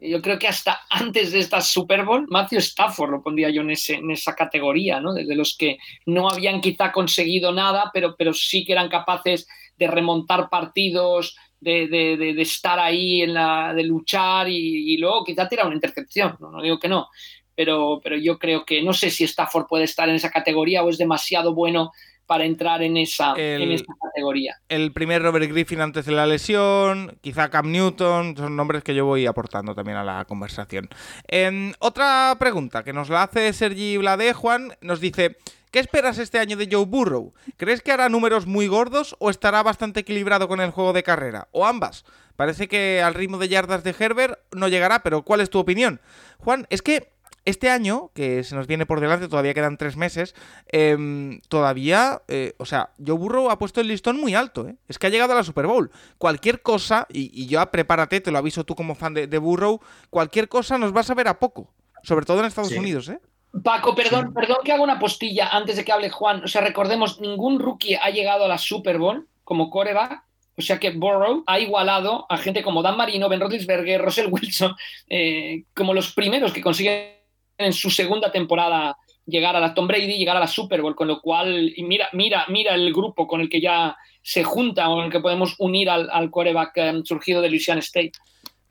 Yo 0.00 0.20
creo 0.20 0.38
que 0.38 0.48
hasta 0.48 0.80
antes 0.90 1.32
de 1.32 1.40
esta 1.40 1.60
Super 1.60 2.04
Bowl, 2.04 2.26
Matthew 2.28 2.58
Stafford 2.58 3.10
lo 3.10 3.22
pondría 3.22 3.50
yo 3.50 3.62
en, 3.62 3.70
esa 3.70 4.34
categoría, 4.34 5.00
¿no? 5.00 5.14
De 5.14 5.34
los 5.34 5.56
que 5.56 5.78
no 6.06 6.28
habían 6.28 6.60
quizá 6.60 6.92
conseguido 6.92 7.52
nada, 7.52 7.90
pero, 7.92 8.16
pero 8.16 8.32
sí 8.32 8.64
que 8.64 8.72
eran 8.72 8.88
capaces 8.88 9.46
de 9.76 9.86
remontar 9.86 10.48
partidos, 10.48 11.36
de, 11.60 11.88
de, 11.88 12.42
estar 12.42 12.78
ahí, 12.78 13.22
en 13.22 13.34
la, 13.34 13.72
de 13.74 13.82
luchar 13.82 14.48
y, 14.48 14.96
luego 14.98 15.24
quizá 15.24 15.48
tirar 15.48 15.66
una 15.66 15.74
intercepción, 15.74 16.36
no, 16.38 16.50
no 16.50 16.62
digo 16.62 16.78
que 16.78 16.88
no, 16.88 17.08
pero, 17.54 18.00
pero 18.02 18.16
yo 18.16 18.38
creo 18.38 18.64
que 18.64 18.82
no 18.82 18.92
sé 18.92 19.10
si 19.10 19.24
Stafford 19.24 19.66
puede 19.66 19.84
estar 19.84 20.08
en 20.08 20.14
esa 20.14 20.30
categoría 20.30 20.82
o 20.82 20.90
es 20.90 20.98
demasiado 20.98 21.54
bueno 21.54 21.92
para 22.26 22.44
entrar 22.44 22.82
en 22.82 22.96
esa, 22.96 23.34
en 23.36 23.76
categoría. 24.02 24.56
El 24.68 24.92
primer 24.92 25.22
Robert 25.22 25.50
Griffin 25.50 25.80
antes 25.80 26.06
de 26.06 26.12
la 26.12 26.26
lesión, 26.26 27.18
quizá 27.20 27.48
Cam 27.50 27.70
Newton, 27.70 28.36
son 28.36 28.56
nombres 28.56 28.82
que 28.82 28.94
yo 28.94 29.04
voy 29.04 29.26
aportando 29.26 29.74
también 29.74 29.96
a 29.96 30.04
la 30.04 30.24
conversación. 30.24 30.88
Em, 31.28 31.72
otra 31.78 32.36
pregunta 32.38 32.82
que 32.84 32.92
nos 32.92 33.08
la 33.08 33.24
hace 33.24 33.52
Sergi 33.52 33.96
Blade, 33.96 34.32
Juan, 34.32 34.72
nos 34.80 35.00
dice... 35.00 35.36
¿Qué 35.72 35.80
esperas 35.80 36.16
este 36.16 36.38
año 36.38 36.56
de 36.56 36.68
Joe 36.70 36.86
Burrow? 36.86 37.34
¿Crees 37.58 37.82
que 37.82 37.92
hará 37.92 38.08
números 38.08 38.46
muy 38.46 38.66
gordos 38.66 39.14
o 39.18 39.28
estará 39.28 39.62
bastante 39.62 40.00
equilibrado 40.00 40.48
con 40.48 40.62
el 40.62 40.70
juego 40.70 40.94
de 40.94 41.02
carrera? 41.02 41.48
¿O 41.50 41.66
ambas? 41.66 42.06
Parece 42.36 42.68
que 42.68 43.02
al 43.02 43.12
ritmo 43.12 43.36
de 43.36 43.48
yardas 43.48 43.82
de 43.84 43.94
Herbert 43.98 44.38
no 44.52 44.68
llegará, 44.68 45.02
pero 45.02 45.22
¿cuál 45.22 45.40
es 45.40 45.50
tu 45.50 45.58
opinión? 45.58 46.00
Juan, 46.38 46.66
es 46.70 46.80
que 46.80 47.10
Este 47.46 47.70
año, 47.70 48.10
que 48.12 48.42
se 48.42 48.56
nos 48.56 48.66
viene 48.66 48.86
por 48.86 48.98
delante, 48.98 49.28
todavía 49.28 49.54
quedan 49.54 49.76
tres 49.76 49.96
meses, 49.96 50.34
em, 50.66 51.40
todavía, 51.48 52.22
eh, 52.26 52.54
o 52.58 52.66
sea, 52.66 52.90
Joe 52.98 53.16
Burrow 53.16 53.50
ha 53.50 53.58
puesto 53.60 53.80
el 53.80 53.86
listón 53.86 54.20
muy 54.20 54.34
alto, 54.34 54.66
¿eh? 54.66 54.74
Es 54.88 54.98
que 54.98 55.06
ha 55.06 55.10
llegado 55.10 55.32
a 55.32 55.36
la 55.36 55.44
Super 55.44 55.68
Bowl. 55.68 55.92
Cualquier 56.18 56.60
cosa, 56.60 57.06
y, 57.08 57.46
yo 57.46 57.64
prepárate, 57.70 58.20
te 58.20 58.32
lo 58.32 58.38
aviso 58.38 58.64
tú 58.64 58.74
como 58.74 58.96
fan 58.96 59.14
de, 59.14 59.38
Burrow, 59.38 59.80
cualquier 60.10 60.48
cosa 60.48 60.76
nos 60.76 60.92
vas 60.92 61.08
a 61.08 61.14
ver 61.14 61.28
a 61.28 61.38
poco, 61.38 61.72
sobre 62.02 62.26
todo 62.26 62.40
en 62.40 62.46
Estados 62.46 62.72
Unidos, 62.72 63.08
¿eh? 63.08 63.20
Paco, 63.62 63.94
perdón, 63.94 64.34
perdón 64.34 64.58
que 64.64 64.72
haga 64.72 64.82
una 64.82 64.98
postilla 64.98 65.48
antes 65.48 65.76
de 65.76 65.84
que 65.84 65.92
hable 65.92 66.10
Juan. 66.10 66.42
O 66.42 66.48
sea, 66.48 66.62
recordemos, 66.62 67.20
ningún 67.20 67.60
rookie 67.60 67.94
ha 67.94 68.10
llegado 68.10 68.44
a 68.44 68.48
la 68.48 68.58
Super 68.58 68.98
Bowl 68.98 69.28
como 69.44 69.70
coreback. 69.70 70.20
O 70.58 70.62
sea 70.62 70.80
que 70.80 70.90
Burrow 70.90 71.44
ha 71.46 71.60
igualado 71.60 72.26
a 72.28 72.38
gente 72.38 72.62
como 72.62 72.82
Dan 72.82 72.96
Marino, 72.96 73.28
Ben 73.28 73.40
Roethlisberger, 73.40 74.02
Russell 74.02 74.28
Wilson, 74.30 74.74
eh, 75.08 75.64
como 75.74 75.94
los 75.94 76.12
primeros 76.12 76.52
que 76.52 76.62
consiguen 76.62 77.15
en 77.58 77.72
su 77.72 77.90
segunda 77.90 78.30
temporada 78.30 78.96
llegar 79.26 79.56
a 79.56 79.60
la 79.60 79.74
Tom 79.74 79.88
Brady, 79.88 80.18
llegar 80.18 80.36
a 80.36 80.40
la 80.40 80.46
Super 80.46 80.82
Bowl, 80.82 80.94
con 80.94 81.08
lo 81.08 81.20
cual, 81.20 81.72
mira, 81.78 82.08
mira, 82.12 82.46
mira 82.48 82.74
el 82.74 82.92
grupo 82.92 83.26
con 83.26 83.40
el 83.40 83.48
que 83.48 83.60
ya 83.60 83.96
se 84.22 84.44
junta 84.44 84.88
o 84.88 85.00
en 85.00 85.06
el 85.06 85.12
que 85.12 85.20
podemos 85.20 85.54
unir 85.58 85.90
al, 85.90 86.08
al 86.10 86.30
quarterback 86.30 86.72
eh, 86.76 87.00
surgido 87.04 87.42
de 87.42 87.48
Louisiana 87.48 87.80
State. 87.80 88.12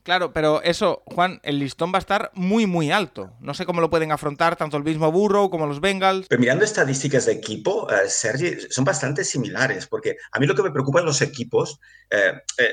Claro, 0.06 0.34
pero 0.34 0.62
eso, 0.62 1.02
Juan, 1.08 1.40
el 1.42 1.58
listón 1.58 1.92
va 1.92 1.98
a 1.98 2.00
estar 2.00 2.30
muy, 2.36 2.68
muy 2.68 2.92
alto. 2.92 3.34
No 3.40 3.56
sé 3.56 3.66
cómo 3.66 3.82
lo 3.82 3.90
pueden 3.90 4.12
afrontar 4.12 4.56
tanto 4.56 4.78
el 4.78 4.84
mismo 4.84 5.12
Burrow 5.12 5.50
como 5.50 5.66
los 5.66 5.82
Bengals. 5.82 6.28
Pero 6.28 6.40
mirando 6.40 6.64
estadísticas 6.64 7.26
de 7.26 7.32
equipo, 7.32 7.90
eh, 7.90 8.08
Sergi, 8.08 8.70
son 8.70 8.86
bastante 8.86 9.24
similares, 9.24 9.88
porque 9.88 10.18
a 10.32 10.40
mí 10.40 10.46
lo 10.46 10.54
que 10.54 10.62
me 10.62 10.70
preocupa 10.70 11.00
en 11.00 11.08
los 11.08 11.24
equipos, 11.24 11.80
eh, 12.12 12.34
eh, 12.60 12.70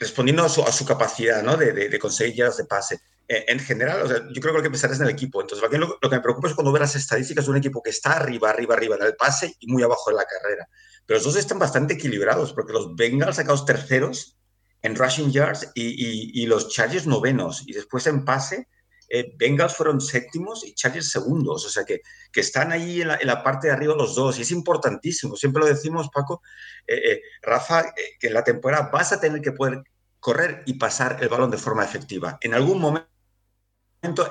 respondiendo 0.00 0.42
a 0.44 0.48
su, 0.48 0.84
capacidad 0.84 1.44
¿no? 1.44 1.56
de, 1.56 1.72
de, 1.72 1.98
conseguir 2.00 2.34
yardas 2.34 2.56
de 2.56 2.64
pase, 2.64 2.98
en 3.26 3.58
general, 3.58 4.28
yo 4.32 4.40
creo 4.40 4.52
que 4.52 4.58
lo 4.58 4.62
que 4.62 4.70
pensar 4.70 4.92
es 4.92 4.98
en 4.98 5.04
el 5.04 5.12
equipo. 5.12 5.40
Entonces, 5.40 5.66
lo, 5.78 5.98
que 5.98 6.08
me 6.16 6.20
preocupa 6.20 6.48
es 6.48 6.54
cuando 6.54 6.72
veo 6.72 6.80
las 6.80 6.94
estadísticas 6.94 7.46
de 7.46 7.50
un 7.50 7.56
equipo 7.56 7.82
que 7.82 7.90
está 7.90 8.16
arriba, 8.16 8.50
arriba, 8.50 8.74
arriba 8.74 8.96
en 8.96 9.02
el 9.02 9.16
pase 9.16 9.54
y 9.60 9.72
muy 9.72 9.82
abajo 9.82 10.10
en 10.10 10.16
la 10.16 10.24
carrera. 10.24 10.68
Pero 11.06 11.18
los 11.18 11.24
dos 11.24 11.36
están 11.36 11.58
bastante 11.58 11.94
equilibrados, 11.94 12.52
porque 12.52 12.72
los 12.72 12.94
Bengals 12.94 13.36
sacados 13.36 13.64
terceros 13.64 14.38
en 14.82 14.94
rushing 14.96 15.32
yards 15.32 15.70
y, 15.74 16.44
los 16.46 16.68
Chargers 16.68 17.06
novenos. 17.06 17.62
Y 17.66 17.72
después 17.72 18.06
en 18.06 18.24
pase, 18.24 18.68
eh, 19.08 19.34
Bengals 19.38 19.74
fueron 19.74 20.00
séptimos 20.00 20.64
y 20.64 20.74
Chargers 20.74 21.10
segundos. 21.10 21.64
O 21.64 21.68
sea 21.70 21.84
que, 21.84 22.02
que 22.30 22.40
están 22.40 22.72
ahí 22.72 23.00
en 23.00 23.08
la, 23.08 23.42
parte 23.42 23.68
de 23.68 23.72
arriba 23.72 23.94
los 23.96 24.14
dos. 24.14 24.38
Y 24.38 24.42
es 24.42 24.50
importantísimo. 24.50 25.36
Siempre 25.36 25.62
lo 25.62 25.66
decimos, 25.66 26.10
Paco, 26.12 26.42
eh, 26.86 27.12
eh, 27.12 27.22
Rafa, 27.42 27.94
que 28.20 28.26
en 28.26 28.34
la 28.34 28.44
temporada 28.44 28.90
vas 28.92 29.12
a 29.12 29.20
tener 29.20 29.40
que 29.40 29.52
poder 29.52 29.82
correr 30.20 30.62
y 30.66 30.74
pasar 30.74 31.18
el 31.20 31.28
balón 31.28 31.50
de 31.50 31.58
forma 31.58 31.84
efectiva. 31.84 32.38
En 32.40 32.54
algún 32.54 32.80
momento 32.80 33.13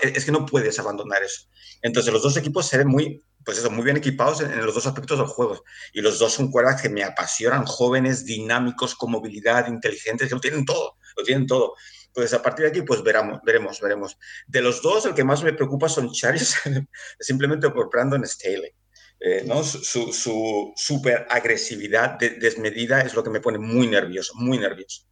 es 0.02 0.26
que 0.26 0.32
no 0.32 0.46
puedes 0.46 0.78
abandonar 0.80 1.24
eso. 1.24 1.48
Entonces 1.82 2.14
los 2.14 2.24
dos 2.24 2.38
equipos 2.38 2.68
se 2.68 2.78
ven 2.78 2.88
muy 2.88 3.24
pues 3.44 3.58
eso, 3.58 3.70
muy 3.70 3.84
bien 3.84 3.98
equipados 3.98 4.42
en, 4.42 4.66
los 4.66 4.74
dos 4.74 4.86
aspectos 4.86 5.18
del 5.18 5.28
juego. 5.28 5.64
Y 5.94 6.02
los 6.02 6.20
dos 6.20 6.34
son 6.34 6.52
cuerdas 6.52 6.82
que 6.82 6.90
me 6.90 7.04
apasionan, 7.04 7.66
jóvenes, 7.66 8.26
dinámicos, 8.26 8.96
con 8.96 9.12
movilidad, 9.12 9.68
inteligentes, 9.68 10.30
que 10.30 10.36
lo 10.36 10.42
tienen 10.42 10.66
todo, 10.66 10.98
lo 11.18 11.24
tienen 11.24 11.48
todo. 11.48 11.76
Pues 12.14 12.34
a 12.34 12.42
partir 12.42 12.66
de 12.66 12.70
aquí, 12.70 12.82
pues 12.84 13.04
veremos, 13.04 13.40
veremos, 13.44 13.82
veremos. 13.82 14.18
De 14.48 14.62
los 14.62 14.82
dos, 14.82 15.06
el 15.06 15.14
que 15.14 15.24
más 15.24 15.44
me 15.44 15.54
preocupa 15.54 15.90
son 15.90 16.12
Chargers, 16.12 16.56
simplemente 17.20 17.70
por 17.70 17.90
Brandon 17.90 18.26
Staley. 18.26 18.72
Eh, 19.20 19.44
¿no? 19.46 19.64
Su, 19.64 20.12
su, 20.12 20.74
super 20.76 21.26
agresividad 21.30 22.18
desmedida 22.20 23.02
es 23.02 23.14
lo 23.14 23.24
que 23.24 23.30
me 23.30 23.40
pone 23.40 23.58
muy 23.58 23.88
nervioso, 23.88 24.34
muy 24.36 24.58
nervioso 24.58 25.08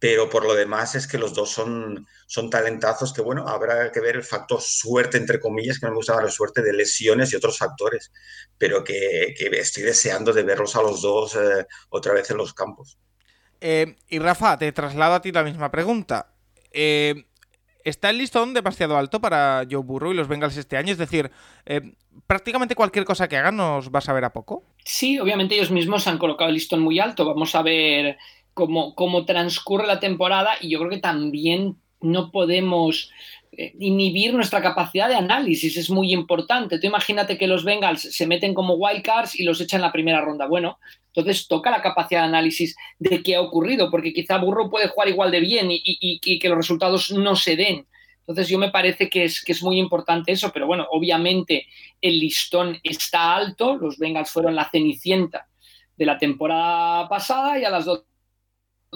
pero 0.00 0.30
por 0.30 0.46
lo 0.46 0.54
demás 0.54 0.94
es 0.94 1.06
que 1.06 1.18
los 1.18 1.34
dos 1.34 1.50
son, 1.50 2.08
son 2.26 2.48
talentazos 2.48 3.12
que, 3.12 3.20
bueno, 3.20 3.46
habrá 3.46 3.92
que 3.92 4.00
ver 4.00 4.16
el 4.16 4.24
factor 4.24 4.60
suerte, 4.62 5.18
entre 5.18 5.38
comillas, 5.38 5.78
que 5.78 5.84
no 5.84 5.92
me 5.92 5.96
gusta 5.96 6.20
la 6.20 6.30
suerte 6.30 6.62
de 6.62 6.72
lesiones 6.72 7.30
y 7.32 7.36
otros 7.36 7.58
factores, 7.58 8.10
pero 8.56 8.82
que, 8.82 9.34
estoy 9.52 9.82
deseando 9.82 10.32
de 10.32 10.42
verlos 10.42 10.74
a 10.74 10.82
los 10.82 11.02
dos 11.02 11.36
eh, 11.36 11.66
otra 11.90 12.14
vez 12.14 12.30
en 12.30 12.38
los 12.38 12.54
campos. 12.54 12.98
Eh, 13.60 13.96
y 14.08 14.18
Rafa, 14.18 14.56
te 14.56 14.72
traslado 14.72 15.14
a 15.14 15.20
ti 15.20 15.32
la 15.32 15.44
misma 15.44 15.70
pregunta. 15.70 16.32
Eh, 16.72 17.26
¿Está 17.84 18.08
el 18.08 18.18
listón 18.18 18.54
demasiado 18.54 18.96
alto 18.96 19.20
para 19.20 19.66
Joe 19.70 19.82
Burrow 19.82 20.12
y 20.12 20.16
los 20.16 20.28
Bengals 20.28 20.56
este 20.56 20.78
año? 20.78 20.92
Es 20.92 20.98
decir, 20.98 21.30
prácticamente 22.26 22.74
cualquier 22.74 23.04
cosa 23.04 23.28
que 23.28 23.36
hagan 23.36 23.56
nos 23.56 23.90
va 23.90 23.98
a 23.98 24.02
saber 24.02 24.24
a 24.24 24.32
poco. 24.32 24.64
Sí, 24.84 25.18
obviamente 25.18 25.54
ellos 25.54 25.70
mismos 25.70 26.06
han 26.06 26.18
colocado 26.18 26.48
el 26.48 26.54
listón 26.54 26.80
muy 26.80 26.98
alto. 26.98 27.24
Vamos 27.24 27.54
a 27.54 27.62
ver 27.62 28.18
cómo, 28.54 29.24
transcurre 29.24 29.86
la 29.86 30.00
temporada 30.00 30.52
y 30.60 30.70
yo 30.70 30.78
creo 30.78 30.90
que 30.90 30.98
también 30.98 31.76
no 32.00 32.30
podemos 32.30 33.10
eh, 33.52 33.74
inhibir 33.78 34.32
nuestra 34.32 34.62
capacidad 34.62 35.08
de 35.08 35.16
análisis, 35.16 35.76
es 35.76 35.90
muy 35.90 36.12
importante. 36.12 36.78
Tú 36.78 36.86
imagínate 36.86 37.36
que 37.36 37.46
los 37.46 37.64
Bengals 37.64 38.02
se 38.02 38.26
meten 38.26 38.54
como 38.54 38.74
wildcards 38.74 39.38
y 39.38 39.44
los 39.44 39.60
echan 39.60 39.78
en 39.78 39.86
la 39.86 39.92
primera 39.92 40.20
ronda. 40.20 40.46
Bueno, 40.46 40.78
entonces 41.14 41.48
toca 41.48 41.70
la 41.70 41.82
capacidad 41.82 42.20
de 42.22 42.28
análisis 42.28 42.76
de 42.98 43.22
qué 43.22 43.36
ha 43.36 43.40
ocurrido, 43.40 43.90
porque 43.90 44.12
quizá 44.12 44.38
Burro 44.38 44.70
puede 44.70 44.88
jugar 44.88 45.08
igual 45.08 45.30
de 45.30 45.40
bien 45.40 45.68
y, 45.70 46.38
que 46.38 46.48
los 46.48 46.58
resultados 46.58 47.10
no 47.10 47.36
se 47.36 47.56
den. 47.56 47.86
Entonces 48.20 48.48
yo 48.48 48.58
me 48.58 48.70
parece 48.70 49.10
que 49.10 49.24
es, 49.24 49.42
que 49.42 49.52
es 49.52 49.62
muy 49.62 49.78
importante 49.80 50.30
eso, 50.30 50.52
pero 50.52 50.66
bueno, 50.66 50.86
obviamente 50.90 51.66
el 52.00 52.20
listón 52.20 52.78
está 52.84 53.34
alto, 53.34 53.76
los 53.76 53.98
Bengals 53.98 54.30
fueron 54.30 54.54
la 54.54 54.70
cenicienta 54.70 55.48
de 55.96 56.06
la 56.06 56.16
temporada 56.16 57.08
pasada 57.08 57.58
y 57.58 57.64
a 57.64 57.70
las 57.70 57.84
dos 57.84 58.04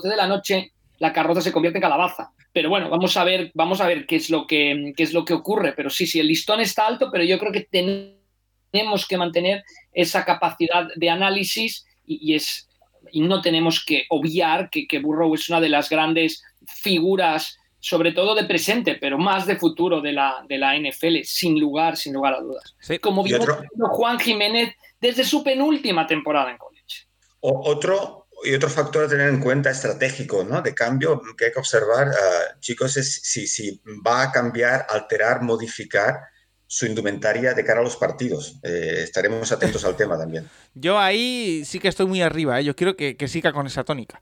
de 0.03 0.17
la 0.17 0.27
noche 0.27 0.73
la 0.99 1.13
carroza 1.13 1.41
se 1.41 1.53
convierte 1.53 1.79
en 1.79 1.83
calabaza. 1.83 2.33
Pero 2.53 2.69
bueno, 2.69 2.89
vamos 2.89 3.17
a 3.17 3.25
ver, 3.25 3.51
vamos 3.55 3.81
a 3.81 3.87
ver 3.87 4.07
qué 4.07 4.17
es 4.17 4.31
lo 4.31 4.47
que, 4.47 4.93
qué 4.97 5.03
es 5.03 5.13
lo 5.13 5.25
que 5.25 5.35
ocurre. 5.35 5.73
Pero 5.73 5.91
sí, 5.91 6.07
sí, 6.07 6.21
el 6.21 6.29
listón 6.29 6.61
está 6.61 6.87
alto, 6.87 7.11
pero 7.11 7.25
yo 7.25 7.39
creo 7.39 7.53
que 7.53 7.63
tenemos 7.69 9.07
que 9.07 9.19
mantener 9.19 9.65
esa 9.93 10.25
capacidad 10.25 10.89
de 10.95 11.11
análisis 11.11 11.85
y, 12.07 12.35
es, 12.35 12.69
y 13.11 13.23
no 13.23 13.41
tenemos 13.41 13.85
que 13.85 14.07
obviar 14.09 14.71
que, 14.71 14.87
que, 14.87 15.01
Burrow 15.01 15.35
es 15.35 15.49
una 15.49 15.61
de 15.61 15.69
las 15.69 15.91
grandes 15.91 16.45
figuras, 16.65 17.59
sobre 17.81 18.13
todo 18.13 18.35
de 18.35 18.45
presente, 18.45 18.95
pero 18.95 19.19
más 19.19 19.47
de 19.47 19.57
futuro 19.57 20.01
de 20.01 20.13
la, 20.13 20.45
de 20.49 20.59
la 20.59 20.79
NFL, 20.79 21.23
sin 21.25 21.59
lugar, 21.59 21.97
sin 21.97 22.13
lugar 22.13 22.35
a 22.35 22.41
dudas. 22.41 22.77
Como 23.01 23.25
vimos 23.25 23.49
Juan 23.91 24.19
Jiménez 24.21 24.75
desde 25.01 25.25
su 25.25 25.43
penúltima 25.43 26.07
temporada 26.07 26.53
en 26.53 26.59
college. 26.59 27.09
otro, 27.41 28.24
y 28.45 28.55
otro 28.55 28.69
factor 28.69 29.05
a 29.05 29.09
tener 29.09 29.29
en 29.29 29.41
cuenta 29.41 29.71
estratégico, 29.71 30.45
¿no? 30.45 30.63
De 30.63 30.75
cambio 30.75 31.21
que 31.37 31.47
hay 31.47 31.53
que 31.53 31.59
observar, 31.59 32.09
ah, 32.09 32.57
chicos, 32.61 32.97
es 32.97 33.21
si, 33.23 33.81
va 34.07 34.23
a 34.23 34.33
cambiar, 34.33 34.87
alterar, 34.89 35.43
modificar 35.43 36.21
su 36.67 36.87
indumentaria 36.87 37.55
de 37.55 37.65
cara 37.65 37.81
a 37.81 37.85
los 37.85 37.97
partidos. 37.97 38.59
Eh, 38.63 39.01
estaremos 39.05 39.53
atentos 39.53 39.85
al 39.85 39.97
tema 39.97 40.19
también. 40.19 40.49
Yo 40.75 40.99
ahí 40.99 41.63
sí 41.65 41.79
que 41.79 41.89
estoy 41.89 42.07
muy 42.07 42.21
arriba, 42.23 42.59
¿eh? 42.61 42.65
yo 42.65 42.75
quiero 42.75 42.97
que 42.97 43.29
siga 43.29 43.53
con 43.53 43.67
esa 43.67 43.85
tónica. 43.85 44.21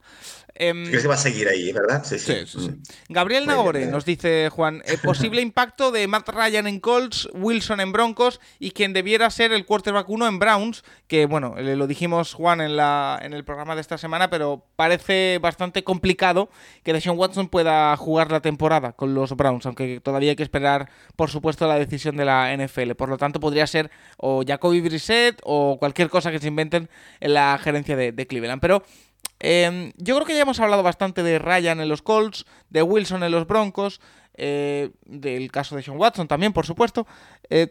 Eh, 0.55 0.89
que 0.91 0.99
se 0.99 1.07
va 1.07 1.15
a 1.15 1.17
seguir 1.17 1.47
ahí, 1.47 1.71
¿verdad? 1.71 2.03
Sí, 2.05 2.19
sí. 2.19 2.33
Mm. 2.55 2.83
Gabriel 3.09 3.47
Nagore 3.47 3.87
nos 3.87 4.05
dice, 4.05 4.49
Juan, 4.51 4.83
eh, 4.85 4.97
posible 5.01 5.41
impacto 5.41 5.91
de 5.91 6.07
Matt 6.07 6.29
Ryan 6.29 6.67
en 6.67 6.79
Colts, 6.79 7.27
Wilson 7.33 7.79
en 7.79 7.91
Broncos 7.91 8.39
y 8.59 8.71
quien 8.71 8.93
debiera 8.93 9.31
ser 9.31 9.51
el 9.51 9.65
quarterback 9.65 10.07
1 10.07 10.27
en 10.27 10.37
Browns, 10.37 10.83
que 11.07 11.25
bueno, 11.25 11.55
lo 11.57 11.87
dijimos, 11.87 12.35
Juan, 12.35 12.61
en, 12.61 12.77
la, 12.77 13.19
en 13.23 13.33
el 13.33 13.43
programa 13.43 13.73
de 13.73 13.81
esta 13.81 13.97
semana, 13.97 14.29
pero 14.29 14.63
parece 14.75 15.39
bastante 15.41 15.83
complicado 15.83 16.49
que 16.83 16.93
Deshaun 16.93 17.17
Watson 17.17 17.49
pueda 17.49 17.97
jugar 17.97 18.31
la 18.31 18.41
temporada 18.41 18.91
con 18.91 19.15
los 19.15 19.35
Browns, 19.35 19.65
aunque 19.65 20.01
todavía 20.01 20.31
hay 20.31 20.35
que 20.35 20.43
esperar, 20.43 20.89
por 21.15 21.31
supuesto, 21.31 21.67
la 21.67 21.79
decisión 21.79 22.15
de 22.15 22.25
la 22.25 22.55
NFL. 22.55 22.91
Por 22.91 23.09
lo 23.09 23.17
tanto, 23.17 23.39
podría 23.39 23.65
ser 23.65 23.89
o 24.17 24.43
Jacoby 24.45 24.81
Brissett 24.81 25.41
o 25.43 25.77
cualquier 25.79 26.09
cosa 26.09 26.31
que 26.31 26.37
se 26.37 26.47
inventen 26.47 26.89
en 27.19 27.33
la 27.33 27.57
gerencia 27.57 27.95
de, 27.95 28.11
de 28.11 28.27
Cleveland. 28.27 28.61
Pero 28.61 28.83
Em, 29.45 29.91
yo 29.97 30.15
creo 30.15 30.25
que 30.25 30.35
ya 30.35 30.43
hemos 30.43 30.61
hablado 30.61 30.83
bastante 30.83 31.21
de 31.21 31.37
Ryan 31.37 31.81
en 31.81 31.89
los 31.89 32.01
Colts, 32.01 32.45
de 32.69 32.81
Wilson 32.81 33.23
en 33.23 33.31
los 33.33 33.45
Broncos, 33.45 33.99
eh, 34.35 34.91
del 35.05 35.51
caso 35.51 35.75
de 35.75 35.83
Sean 35.83 35.97
Watson 35.97 36.29
también, 36.29 36.53
por 36.53 36.65
supuesto. 36.65 37.05
Eh, 37.49 37.67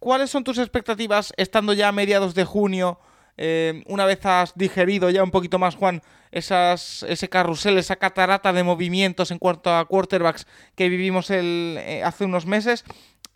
¿Cuáles 0.00 0.30
son 0.30 0.42
tus 0.42 0.58
expectativas 0.58 1.32
estando 1.36 1.74
ya 1.74 1.88
a 1.88 1.92
mediados 1.92 2.34
de 2.34 2.44
junio? 2.44 2.98
Em, 3.36 3.84
una 3.86 4.04
vez 4.04 4.26
has 4.26 4.52
digerido 4.56 5.10
ya 5.10 5.22
un 5.22 5.30
poquito 5.30 5.60
más, 5.60 5.76
Juan, 5.76 6.02
esas, 6.32 7.04
ese 7.04 7.28
carrusel, 7.28 7.78
esa 7.78 7.94
catarata 7.94 8.52
de 8.52 8.64
movimientos 8.64 9.30
en 9.30 9.38
cuanto 9.38 9.72
a 9.72 9.84
quarterbacks 9.84 10.48
que 10.74 10.88
vivimos 10.88 11.30
eh, 11.30 12.02
hace 12.04 12.24
unos 12.24 12.46
meses, 12.46 12.84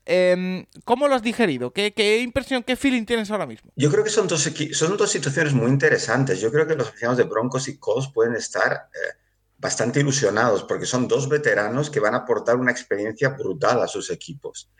Em, 0.06 0.66
¿Cómo 0.84 1.08
lo 1.08 1.14
has 1.14 1.22
digerido? 1.22 1.72
¿Qué, 1.72 2.20
impresión, 2.22 2.62
qué 2.62 2.76
feeling 2.76 3.04
tienes 3.04 3.30
ahora 3.30 3.46
mismo? 3.46 3.70
Yo 3.76 3.90
creo 3.90 4.04
que 4.04 4.10
son 4.10 4.26
dos, 4.26 4.42
son 4.72 4.96
dos 4.96 5.10
situaciones 5.10 5.54
muy 5.54 5.70
interesantes. 5.70 6.40
Yo 6.40 6.52
creo 6.52 6.66
que 6.66 6.74
los 6.74 6.88
aficionados 6.88 7.18
de 7.18 7.24
Broncos 7.24 7.68
y 7.68 7.78
Colts 7.78 8.10
pueden 8.12 8.34
estar 8.34 8.88
eh, 8.92 9.18
bastante 9.58 10.00
ilusionados 10.00 10.64
porque 10.64 10.86
son 10.86 11.08
dos 11.08 11.28
veteranos 11.28 11.90
que 11.90 12.00
van 12.00 12.14
a 12.14 12.18
aportar 12.18 12.56
una 12.56 12.70
experiencia 12.70 13.30
brutal 13.30 13.82
a 13.82 13.88
sus 13.88 14.10
equipos. 14.10 14.70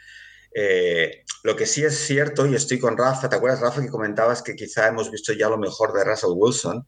Eh, 0.55 1.25
lo 1.43 1.57
que 1.57 1.67
sí 1.67 1.85
es 1.85 1.99
cierto, 1.99 2.47
y 2.47 2.55
estoy 2.55 2.79
con 2.79 2.97
Rafa, 2.97 3.29
¿te 3.29 3.37
acuerdas, 3.37 3.61
Rafa, 3.61 3.83
que 3.83 3.89
comentabas 3.89 4.43
que 4.43 4.55
quizá 4.55 4.87
hemos 4.87 5.11
visto 5.11 5.33
ya 5.33 5.49
lo 5.49 5.59
mejor 5.59 5.93
de 5.93 6.05
Russell 6.05 6.31
Wilson? 6.35 6.87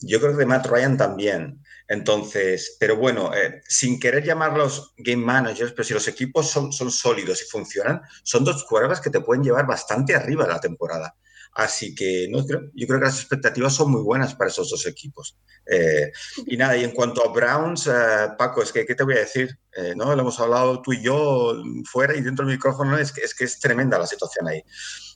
Yo 0.00 0.20
creo 0.20 0.32
que 0.32 0.38
de 0.38 0.46
Matt 0.46 0.66
Ryan 0.66 0.96
también. 0.96 1.62
Entonces, 1.88 2.76
pero 2.80 2.96
bueno, 2.96 3.32
eh, 3.34 3.62
sin 3.68 4.00
querer 4.00 4.24
llamarlos 4.24 4.94
game 4.98 5.24
managers, 5.24 5.72
pero 5.72 5.84
si 5.84 5.94
los 5.94 6.08
equipos 6.08 6.50
son, 6.50 6.72
sólidos 6.72 7.42
y 7.42 7.46
funcionan, 7.46 8.02
son 8.22 8.44
dos 8.44 8.64
cuervas 8.64 9.00
que 9.00 9.10
te 9.10 9.20
pueden 9.20 9.44
llevar 9.44 9.66
bastante 9.66 10.14
arriba 10.14 10.46
la 10.46 10.60
temporada. 10.60 11.16
Así 11.52 11.94
que 11.94 12.28
no, 12.30 12.40
yo 12.46 12.86
creo 12.86 12.98
que 12.98 13.06
las 13.06 13.20
expectativas 13.20 13.74
son 13.74 13.90
muy 13.90 14.02
buenas 14.02 14.34
para 14.34 14.50
esos 14.50 14.68
dos 14.68 14.86
equipos. 14.86 15.38
Eh, 15.64 16.12
y 16.44 16.56
nada, 16.58 16.76
y 16.76 16.84
en 16.84 16.90
cuanto 16.90 17.24
a 17.24 17.32
Browns, 17.32 17.86
eh, 17.86 18.28
Paco, 18.36 18.62
es 18.62 18.72
que, 18.72 18.84
¿qué 18.84 18.94
te 18.94 19.04
voy 19.04 19.14
a 19.14 19.20
decir? 19.20 19.58
¿no? 19.94 20.14
Lo 20.14 20.22
hemos 20.22 20.40
hablado 20.40 20.80
tú 20.80 20.94
y 20.94 21.02
yo 21.02 21.54
fuera 21.84 22.16
y 22.16 22.22
dentro 22.22 22.46
del 22.46 22.54
micrófono, 22.54 22.96
es 22.96 23.12
que, 23.12 23.20
es 23.20 23.34
que 23.34 23.44
es 23.44 23.60
tremenda 23.60 23.98
la 23.98 24.06
situación 24.06 24.48
ahí. 24.48 24.62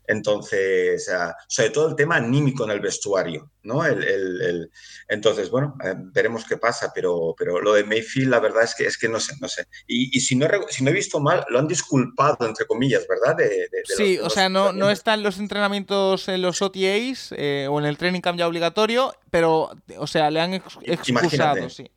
Entonces, 0.06 1.08
uh, 1.08 1.32
sobre 1.46 1.70
todo 1.70 1.88
el 1.88 1.96
tema 1.96 2.16
anímico 2.16 2.64
en 2.64 2.70
el 2.70 2.80
vestuario, 2.80 3.50
¿no? 3.62 3.84
El, 3.84 4.02
el, 4.02 4.42
el... 4.42 4.70
entonces, 5.08 5.50
bueno, 5.50 5.76
eh, 5.84 5.94
veremos 5.96 6.44
qué 6.44 6.56
pasa, 6.56 6.90
pero, 6.94 7.34
pero 7.38 7.60
lo 7.60 7.74
de 7.74 7.84
Mayfield, 7.84 8.28
la 8.30 8.40
verdad 8.40 8.64
es 8.64 8.74
que, 8.74 8.86
es 8.86 8.98
que 8.98 9.08
no 9.08 9.20
sé, 9.20 9.34
no 9.40 9.48
sé. 9.48 9.66
Y, 9.86 10.16
y 10.16 10.20
si, 10.20 10.34
no, 10.36 10.48
si 10.68 10.82
no 10.82 10.90
he 10.90 10.94
visto 10.94 11.20
mal, 11.20 11.44
lo 11.48 11.58
han 11.58 11.68
disculpado, 11.68 12.46
entre 12.46 12.66
comillas, 12.66 13.06
¿verdad? 13.08 13.36
De, 13.36 13.48
de, 13.48 13.68
de 13.70 13.82
sí, 13.96 14.16
los, 14.16 14.26
o 14.26 14.30
sea, 14.30 14.48
no, 14.48 14.72
no 14.72 14.90
están 14.90 15.22
los 15.22 15.38
entrenamientos 15.38 16.28
en 16.28 16.42
los 16.42 16.60
OTAs 16.60 17.32
eh, 17.36 17.66
o 17.70 17.78
en 17.78 17.86
el 17.86 17.96
training 17.96 18.20
camp 18.20 18.38
ya 18.38 18.48
obligatorio, 18.48 19.14
pero, 19.30 19.70
o 19.96 20.06
sea, 20.06 20.30
le 20.30 20.40
han 20.40 20.54
ex 20.54 20.64
excusado, 20.82 21.58
Imagínate. 21.58 21.70
sí. 21.70 21.90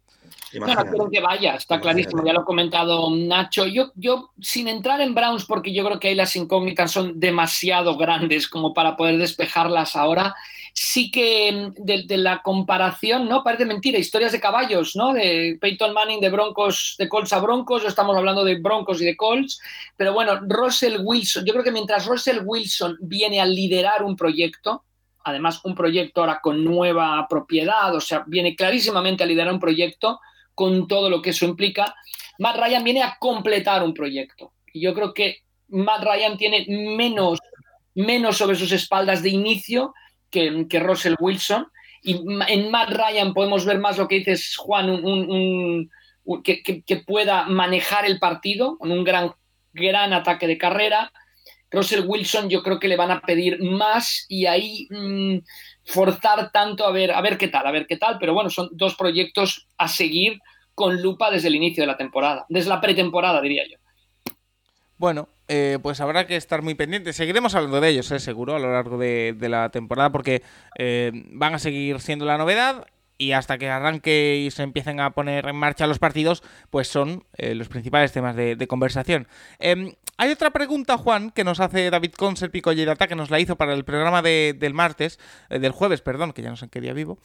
No, 0.59 0.67
no 0.67 0.85
quiero 0.85 1.09
que 1.09 1.19
vaya, 1.19 1.55
está 1.55 1.79
clarísimo, 1.79 2.23
ya 2.25 2.33
lo 2.33 2.41
ha 2.41 2.45
comentado 2.45 3.09
Nacho. 3.15 3.65
Yo, 3.65 3.91
yo, 3.95 4.31
sin 4.39 4.67
entrar 4.67 5.01
en 5.01 5.15
Browns, 5.15 5.45
porque 5.45 5.73
yo 5.73 5.83
creo 5.85 5.99
que 5.99 6.09
ahí 6.09 6.15
las 6.15 6.35
incógnitas 6.35 6.91
son 6.91 7.19
demasiado 7.19 7.97
grandes 7.97 8.47
como 8.47 8.73
para 8.73 8.95
poder 8.95 9.17
despejarlas 9.17 9.95
ahora, 9.95 10.35
sí 10.73 11.11
que 11.11 11.71
de, 11.77 12.03
de, 12.03 12.17
la 12.17 12.41
comparación, 12.41 13.29
¿no? 13.29 13.43
Parece 13.43 13.65
mentira, 13.65 13.99
historias 13.99 14.31
de 14.31 14.39
caballos, 14.39 14.95
¿no? 14.95 15.13
De 15.13 15.57
Peyton 15.61 15.93
Manning 15.93 16.19
de 16.19 16.29
Broncos, 16.29 16.95
de 16.97 17.07
Colts 17.07 17.33
a 17.33 17.39
Broncos, 17.39 17.85
estamos 17.85 18.17
hablando 18.17 18.43
de 18.43 18.59
Broncos 18.59 19.01
y 19.01 19.05
de 19.05 19.15
Colts, 19.15 19.59
pero 19.95 20.13
bueno, 20.13 20.39
Russell 20.41 20.97
Wilson, 21.03 21.45
yo 21.45 21.53
creo 21.53 21.63
que 21.63 21.71
mientras 21.71 22.05
Russell 22.05 22.41
Wilson 22.43 22.97
viene 23.01 23.39
a 23.39 23.45
liderar 23.45 24.03
un 24.03 24.15
proyecto, 24.15 24.83
además 25.23 25.61
un 25.63 25.75
proyecto 25.75 26.21
ahora 26.21 26.39
con 26.41 26.63
nueva 26.63 27.25
propiedad, 27.29 27.93
o 27.95 28.01
sea, 28.01 28.23
viene 28.27 28.55
clarísimamente 28.55 29.23
a 29.23 29.27
liderar 29.27 29.53
un 29.53 29.59
proyecto, 29.59 30.19
con 30.55 30.87
todo 30.87 31.09
lo 31.09 31.21
que 31.21 31.31
eso 31.31 31.45
implica, 31.45 31.95
Matt 32.39 32.57
Ryan 32.57 32.83
viene 32.83 33.03
a 33.03 33.17
completar 33.19 33.83
un 33.83 33.93
proyecto. 33.93 34.53
Yo 34.73 34.93
creo 34.93 35.13
que 35.13 35.39
Matt 35.67 36.03
Ryan 36.03 36.37
tiene 36.37 36.65
menos, 36.67 37.39
menos 37.95 38.37
sobre 38.37 38.55
sus 38.55 38.71
espaldas 38.71 39.21
de 39.23 39.29
inicio 39.29 39.93
que, 40.29 40.67
que 40.69 40.79
Russell 40.79 41.15
Wilson. 41.19 41.67
Y 42.01 42.19
en 42.47 42.69
Matt 42.69 42.89
Ryan 42.89 43.33
podemos 43.33 43.65
ver 43.65 43.79
más 43.79 43.97
lo 43.97 44.07
que 44.07 44.19
dices, 44.19 44.55
Juan, 44.57 44.89
un, 44.89 45.05
un, 45.05 45.89
un, 46.25 46.43
que, 46.43 46.61
que, 46.61 46.97
pueda 46.97 47.43
manejar 47.43 48.05
el 48.05 48.19
partido 48.19 48.77
con 48.77 48.91
un 48.91 49.03
gran, 49.03 49.33
gran 49.71 50.11
ataque 50.11 50.47
de 50.47 50.57
carrera. 50.57 51.11
Russell 51.71 52.05
Wilson 52.05 52.49
yo 52.49 52.61
creo 52.61 52.79
que 52.79 52.87
le 52.87 52.97
van 52.97 53.11
a 53.11 53.21
pedir 53.21 53.61
más 53.61 54.25
y 54.27 54.45
ahí 54.45 54.87
mmm, 54.91 55.37
forzar 55.85 56.51
tanto 56.51 56.85
a 56.85 56.91
ver, 56.91 57.11
a 57.11 57.21
ver 57.21 57.37
qué 57.37 57.47
tal, 57.47 57.67
a 57.67 57.71
ver 57.71 57.87
qué 57.87 57.97
tal, 57.97 58.17
pero 58.19 58.33
bueno, 58.33 58.49
son 58.49 58.69
dos 58.71 58.95
proyectos 58.95 59.67
a 59.77 59.87
seguir 59.87 60.39
con 60.75 61.01
lupa 61.01 61.29
desde 61.29 61.49
el 61.49 61.55
inicio 61.55 61.83
de 61.83 61.87
la 61.87 61.97
temporada, 61.97 62.45
desde 62.49 62.69
la 62.69 62.81
pretemporada, 62.81 63.41
diría 63.41 63.63
yo. 63.69 63.77
Bueno, 64.97 65.27
eh, 65.47 65.79
pues 65.81 65.99
habrá 65.99 66.25
que 66.27 66.35
estar 66.35 66.61
muy 66.61 66.75
pendientes. 66.75 67.15
Seguiremos 67.15 67.55
hablando 67.55 67.81
de 67.81 67.89
ellos, 67.89 68.09
eh, 68.11 68.19
seguro, 68.19 68.55
a 68.55 68.59
lo 68.59 68.71
largo 68.71 68.97
de, 68.97 69.35
la 69.39 69.69
temporada, 69.69 70.11
porque 70.11 70.43
eh, 70.77 71.11
van 71.31 71.55
a 71.55 71.59
seguir 71.59 71.99
siendo 71.99 72.25
la 72.25 72.37
novedad 72.37 72.87
y 73.17 73.33
hasta 73.33 73.57
que 73.57 73.69
arranque 73.69 74.43
y 74.45 74.51
se 74.51 74.63
empiecen 74.63 74.99
a 74.99 75.11
poner 75.11 75.47
en 75.47 75.55
marcha 75.55 75.87
los 75.87 75.99
partidos, 75.99 76.43
pues 76.69 76.87
son 76.87 77.25
eh, 77.37 77.55
los 77.55 77.69
principales 77.69 78.11
temas 78.11 78.35
de, 78.35 78.55
de 78.55 78.67
conversación. 78.67 79.27
Hay 80.17 80.31
otra 80.31 80.51
pregunta, 80.51 80.97
Juan, 80.97 81.31
que 81.31 81.43
nos 81.43 81.59
hace 81.59 81.89
David 81.89 82.13
Conser 82.13 82.51
Data, 82.85 83.07
que 83.07 83.15
nos 83.15 83.31
la 83.31 83.39
hizo 83.39 83.55
para 83.55 83.73
el 83.73 83.83
programa 83.83 84.21
de, 84.21 84.55
del 84.57 84.73
martes, 84.73 85.19
eh, 85.49 85.59
del 85.59 85.71
jueves, 85.71 86.01
perdón, 86.01 86.33
que 86.33 86.41
ya 86.41 86.49
no 86.49 86.55
sé 86.55 86.65
en 86.65 86.69
qué 86.69 86.81
día 86.81 86.93
vivo, 86.93 87.17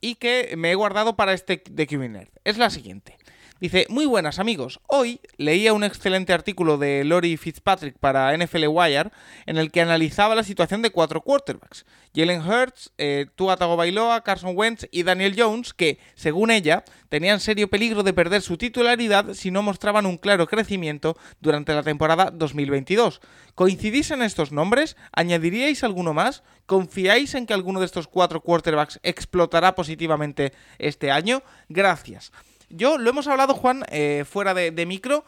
y 0.00 0.14
que 0.14 0.54
me 0.56 0.70
he 0.70 0.74
guardado 0.74 1.16
para 1.16 1.34
este 1.34 1.62
de 1.70 1.86
QB 1.86 2.28
Es 2.44 2.56
la 2.56 2.70
siguiente. 2.70 3.18
Dice, 3.60 3.84
muy 3.90 4.06
buenas 4.06 4.38
amigos, 4.38 4.80
hoy 4.86 5.20
leía 5.36 5.74
un 5.74 5.84
excelente 5.84 6.32
artículo 6.32 6.78
de 6.78 7.04
Lori 7.04 7.36
Fitzpatrick 7.36 7.98
para 7.98 8.34
NFL 8.34 8.68
Wire 8.68 9.10
en 9.44 9.58
el 9.58 9.70
que 9.70 9.82
analizaba 9.82 10.34
la 10.34 10.44
situación 10.44 10.80
de 10.80 10.88
cuatro 10.88 11.20
quarterbacks, 11.20 11.84
Jalen 12.14 12.40
Hurts, 12.40 12.90
eh, 12.96 13.26
Tua 13.34 13.58
Tagovailoa, 13.58 14.24
Carson 14.24 14.56
Wentz 14.56 14.88
y 14.90 15.02
Daniel 15.02 15.34
Jones, 15.36 15.74
que, 15.74 15.98
según 16.14 16.50
ella, 16.50 16.84
tenían 17.10 17.38
serio 17.38 17.68
peligro 17.68 18.02
de 18.02 18.14
perder 18.14 18.40
su 18.40 18.56
titularidad 18.56 19.34
si 19.34 19.50
no 19.50 19.60
mostraban 19.60 20.06
un 20.06 20.16
claro 20.16 20.46
crecimiento 20.46 21.18
durante 21.42 21.74
la 21.74 21.82
temporada 21.82 22.30
2022. 22.32 23.20
¿Coincidís 23.54 24.10
en 24.10 24.22
estos 24.22 24.52
nombres? 24.52 24.96
¿Añadiríais 25.12 25.84
alguno 25.84 26.14
más? 26.14 26.44
¿Confiáis 26.64 27.34
en 27.34 27.44
que 27.44 27.52
alguno 27.52 27.80
de 27.80 27.86
estos 27.86 28.08
cuatro 28.08 28.40
quarterbacks 28.40 29.00
explotará 29.02 29.74
positivamente 29.74 30.54
este 30.78 31.10
año? 31.10 31.42
Gracias. 31.68 32.32
Yo 32.70 32.98
lo 32.98 33.10
hemos 33.10 33.26
hablado, 33.26 33.54
Juan, 33.54 33.84
eh, 33.90 34.24
fuera 34.28 34.54
de, 34.54 34.86
micro. 34.86 35.24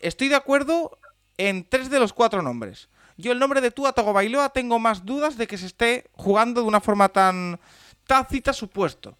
Estoy 0.00 0.28
de 0.28 0.36
acuerdo 0.36 0.98
en 1.36 1.68
tres 1.68 1.90
de 1.90 1.98
los 1.98 2.12
cuatro 2.12 2.42
nombres. 2.42 2.88
Yo 3.16 3.32
el 3.32 3.38
nombre 3.38 3.60
de 3.60 3.70
Tua 3.70 3.92
Tagovailoa 3.92 4.50
tengo 4.50 4.78
más 4.78 5.04
dudas 5.04 5.36
de 5.36 5.46
que 5.46 5.58
se 5.58 5.66
esté 5.66 6.06
jugando 6.12 6.62
de 6.62 6.68
una 6.68 6.80
forma 6.80 7.08
tan 7.08 7.58
tácita 8.06 8.52
supuesto. 8.52 9.16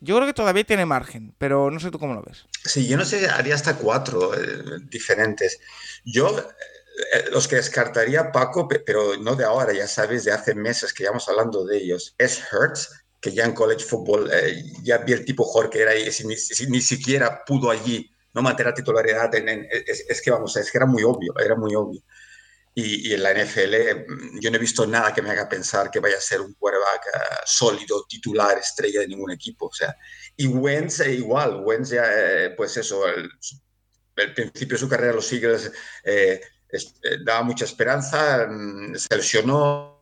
Yo 0.00 0.16
creo 0.16 0.26
que 0.26 0.34
todavía 0.34 0.64
tiene 0.64 0.84
margen, 0.84 1.34
pero 1.38 1.70
no 1.70 1.80
sé 1.80 1.90
tú 1.90 1.98
cómo 1.98 2.14
lo 2.14 2.22
ves. 2.22 2.44
Sí, 2.64 2.86
yo 2.86 2.98
no 2.98 3.04
sé, 3.04 3.28
haría 3.28 3.54
hasta 3.54 3.76
cuatro 3.76 4.34
eh, 4.34 4.80
diferentes. 4.90 5.58
Yo 6.04 6.36
eh, 7.12 7.26
los 7.30 7.46
que 7.46 7.56
descartaría 7.56 8.32
Paco, 8.32 8.68
pero 8.68 9.16
no 9.18 9.36
de 9.36 9.44
ahora, 9.44 9.72
ya 9.72 9.86
sabes, 9.86 10.24
de 10.24 10.32
hace 10.32 10.54
meses 10.54 10.92
que 10.92 11.04
llevamos 11.04 11.28
hablando 11.28 11.64
de 11.64 11.78
ellos, 11.78 12.14
es 12.18 12.42
Hertz, 12.50 12.90
que 13.26 13.34
ya 13.34 13.44
en 13.44 13.54
college 13.54 13.84
football 13.84 14.30
eh, 14.32 14.62
ya 14.84 14.98
vi 14.98 15.12
el 15.12 15.24
tipo 15.24 15.42
jugador 15.42 15.68
que 15.68 15.82
era 15.82 15.96
y 15.96 16.12
si, 16.12 16.22
si, 16.36 16.70
ni, 16.70 16.80
siquiera 16.80 17.44
pudo 17.44 17.72
allí 17.72 18.08
no 18.32 18.40
mantener 18.40 18.72
titularidad, 18.72 19.34
en, 19.34 19.48
en, 19.48 19.68
es, 19.68 20.04
es, 20.08 20.22
que 20.22 20.30
vamos, 20.30 20.56
es 20.56 20.70
que 20.70 20.78
era 20.78 20.86
muy 20.86 21.02
obvio, 21.02 21.34
era 21.36 21.56
muy 21.56 21.74
obvio. 21.74 22.00
Y, 22.72 23.08
y, 23.08 23.14
en 23.14 23.22
la 23.24 23.32
NFL 23.32 23.74
yo 24.40 24.50
no 24.50 24.56
he 24.56 24.60
visto 24.60 24.86
nada 24.86 25.12
que 25.12 25.22
me 25.22 25.30
haga 25.30 25.48
pensar 25.48 25.90
que 25.90 25.98
vaya 25.98 26.18
a 26.18 26.20
ser 26.20 26.40
un 26.40 26.54
quarterback 26.54 27.06
uh, 27.14 27.18
sólido, 27.46 28.04
titular, 28.08 28.58
estrella 28.58 29.00
de 29.00 29.08
ningún 29.08 29.32
equipo. 29.32 29.66
O 29.66 29.72
sea, 29.72 29.96
y 30.36 30.46
Wentz 30.46 31.00
eh, 31.00 31.14
igual, 31.14 31.62
Wentz 31.64 31.90
ya, 31.90 32.04
eh, 32.06 32.50
pues 32.50 32.76
eso, 32.76 33.08
el, 33.08 33.28
el, 34.16 34.34
principio 34.34 34.76
de 34.76 34.78
su 34.78 34.88
carrera 34.88 35.14
los 35.14 35.32
Eagles 35.32 35.72
eh, 36.04 36.40
es, 36.68 36.94
daba 37.24 37.42
mucha 37.42 37.64
esperanza, 37.64 38.46
mm, 38.48 38.94
se 38.94 39.16
lesionó, 39.16 39.95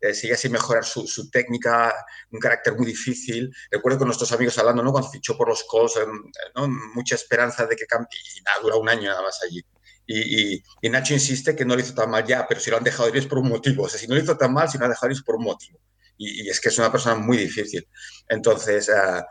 eh, 0.00 0.14
sigue 0.14 0.36
sin 0.36 0.52
mejorar 0.52 0.84
su, 0.84 1.06
su, 1.06 1.30
técnica, 1.30 1.94
un 2.30 2.38
carácter 2.38 2.74
muy 2.74 2.86
difícil. 2.86 3.50
Recuerdo 3.70 3.98
con 3.98 4.08
nuestros 4.08 4.30
amigos 4.32 4.58
hablando, 4.58 4.82
¿no? 4.82 4.92
Cuando 4.92 5.10
fichó 5.10 5.36
por 5.36 5.48
los 5.48 5.64
Colts, 5.64 5.96
eh, 5.96 6.06
¿no? 6.54 6.68
mucha 6.94 7.14
esperanza 7.14 7.66
de 7.66 7.76
que 7.76 7.86
cambie, 7.86 8.08
y 8.36 8.42
nada, 8.42 8.60
dura 8.62 8.76
un 8.76 8.88
año 8.88 9.08
nada 9.08 9.22
más 9.22 9.42
allí. 9.42 9.64
Y, 10.06 10.54
y, 10.54 10.62
y, 10.82 10.90
Nacho 10.90 11.14
insiste 11.14 11.56
que 11.56 11.64
no 11.64 11.74
lo 11.74 11.80
hizo 11.80 11.94
tan 11.94 12.10
mal 12.10 12.24
ya, 12.24 12.46
pero 12.46 12.60
si 12.60 12.70
lo 12.70 12.76
han 12.76 12.84
dejado 12.84 13.08
ir 13.08 13.16
es 13.16 13.26
por 13.26 13.38
un 13.38 13.48
motivo. 13.48 13.84
O 13.84 13.88
sea, 13.88 13.98
si 13.98 14.06
no 14.06 14.14
lo 14.14 14.22
hizo 14.22 14.36
tan 14.36 14.52
mal, 14.52 14.68
si 14.68 14.78
lo 14.78 14.84
han 14.84 14.90
dejado 14.90 15.10
ir 15.10 15.16
es 15.16 15.22
por 15.22 15.36
un 15.36 15.44
motivo. 15.44 15.80
Y, 16.18 16.44
y, 16.44 16.48
es 16.48 16.60
que 16.60 16.68
es 16.68 16.78
una 16.78 16.92
persona 16.92 17.16
muy 17.16 17.36
difícil. 17.38 17.88
Entonces, 18.28 18.88
uh, 18.88 19.22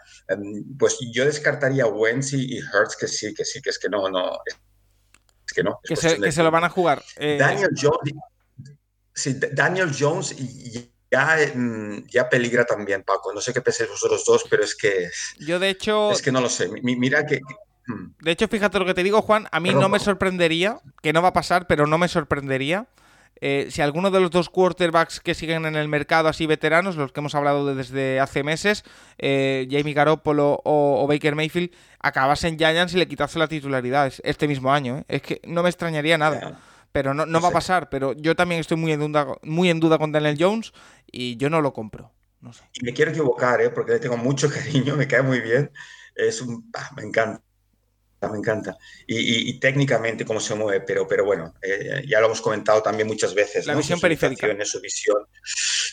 pues 0.78 0.98
yo 1.14 1.26
descartaría 1.26 1.86
Wentz 1.86 2.34
y, 2.34 2.58
Hertz 2.58 2.98
que 2.98 3.08
sí, 3.08 3.34
que 3.34 3.46
sí, 3.46 3.62
que 3.62 3.70
es 3.70 3.80
que 3.80 3.88
no, 3.88 4.10
no. 4.10 4.40
Es 5.48 5.54
que 5.54 5.64
no. 5.64 5.80
Es 5.84 5.90
que, 5.90 5.96
se, 5.96 6.20
que 6.20 6.32
se, 6.32 6.44
lo 6.44 6.52
van 6.52 6.64
a 6.66 6.70
jugar. 6.70 7.04
Eh... 7.18 7.38
Daniel 7.40 7.70
Jones, 7.80 8.14
sí, 9.16 9.40
Daniel 9.54 9.92
Jones 9.98 10.36
ya, 11.12 11.38
mm, 11.54 12.08
ya 12.08 12.30
peligra 12.30 12.66
también, 12.66 13.04
Paco. 13.04 13.34
No 13.34 13.42
sé 13.42 13.54
qué 13.54 13.62
pensáis 13.62 13.90
vosotros 13.90 14.24
dos, 14.26 14.46
pero 14.50 14.64
es 14.64 14.76
que. 14.76 15.10
Yo, 15.40 15.60
de 15.60 15.70
hecho. 15.70 16.12
Es 16.12 16.22
que 16.22 16.32
no 16.32 16.42
lo 16.42 16.50
sé. 16.50 16.70
Mira 16.82 17.26
que. 17.26 17.40
Hmm. 17.88 18.14
De 18.20 18.32
hecho, 18.32 18.48
fíjate 18.48 18.80
lo 18.80 18.86
que 18.86 18.94
te 18.94 19.04
digo, 19.04 19.22
Juan. 19.22 19.48
A 19.52 19.60
mí 19.60 19.70
Perdón, 19.70 19.84
no 19.84 19.90
me 19.90 20.00
sorprendería, 20.00 20.80
que 21.02 21.14
no 21.14 21.22
va 21.22 21.30
a 21.30 21.34
pasar, 21.34 21.68
pero 21.68 21.88
no 21.88 21.98
me 21.98 22.08
sorprendería. 22.08 22.88
Eh, 23.42 23.68
si 23.70 23.82
alguno 23.82 24.12
de 24.12 24.22
los 24.22 24.32
dos 24.32 24.50
quarterbacks 24.50 25.20
que 25.20 25.36
siguen 25.36 25.66
en 25.66 25.76
el 25.76 25.90
mercado 25.90 26.30
así 26.30 26.46
veteranos, 26.46 26.96
los 26.96 27.12
que 27.12 27.20
hemos 27.20 27.36
hablado 27.36 27.76
desde 27.76 28.20
hace 28.20 28.44
meses, 28.44 28.86
eh, 29.18 29.68
Jamie 29.70 29.94
Garoppolo 29.94 30.62
o, 30.64 31.04
o, 31.04 31.08
Baker 31.08 31.36
Mayfield, 31.36 31.72
acabasen 32.00 32.58
Giants 32.58 32.94
y 32.94 32.98
le 32.98 33.08
quitase 33.08 33.38
la 33.38 33.50
titularidad 33.50 34.12
este 34.24 34.48
mismo 34.48 34.72
año. 34.72 35.00
¿eh? 35.00 35.04
Es 35.10 35.22
que 35.22 35.42
no 35.46 35.64
me 35.64 35.70
extrañaría 35.70 36.18
nada. 36.18 36.60
Pero 36.96 37.14
no, 37.14 37.26
no, 37.26 37.42
va 37.42 37.50
a 37.50 37.52
pasar. 37.52 37.90
Pero 37.90 38.14
yo 38.14 38.38
también 38.38 38.62
estoy 38.62 38.78
muy 38.78 38.94
en, 38.94 39.02
duda, 39.02 39.28
muy 39.44 39.70
en 39.70 39.82
duda 39.82 39.98
con 39.98 40.14
Daniel 40.14 40.38
Jones 40.40 40.72
y 41.12 41.36
yo 41.36 41.50
no 41.50 41.60
lo 41.60 41.74
compro. 41.74 42.14
No 42.40 42.54
sé. 42.54 42.64
Y 42.72 42.86
me 42.86 42.94
quiero 42.94 43.12
equivocar, 43.12 43.60
¿eh? 43.60 43.70
porque 43.70 43.92
le 43.92 44.00
tengo 44.00 44.16
mucho 44.16 44.50
cariño, 44.54 44.96
me 44.96 45.06
cae 45.06 45.22
muy 45.22 45.42
bien. 45.42 45.72
Es 46.16 46.42
un. 46.42 46.72
Me 46.96 47.04
encanta. 47.04 47.42
Me 48.30 48.38
encanta. 48.38 48.78
Y, 49.08 49.60
técnicamente 49.60 50.26
cómo 50.26 50.40
se 50.40 50.56
mueve, 50.56 50.82
pero, 50.82 51.08
pero 51.08 51.26
bueno, 51.26 51.54
eh, 51.62 52.04
ya 52.08 52.20
lo 52.20 52.28
hemos 52.28 52.42
comentado 52.42 52.82
también 52.82 53.08
muchas 53.08 53.34
veces. 53.34 53.66
La 53.66 53.76
visión 53.76 54.00
periférica. 54.00 54.48
Su 54.66 54.82
visión. 54.82 55.26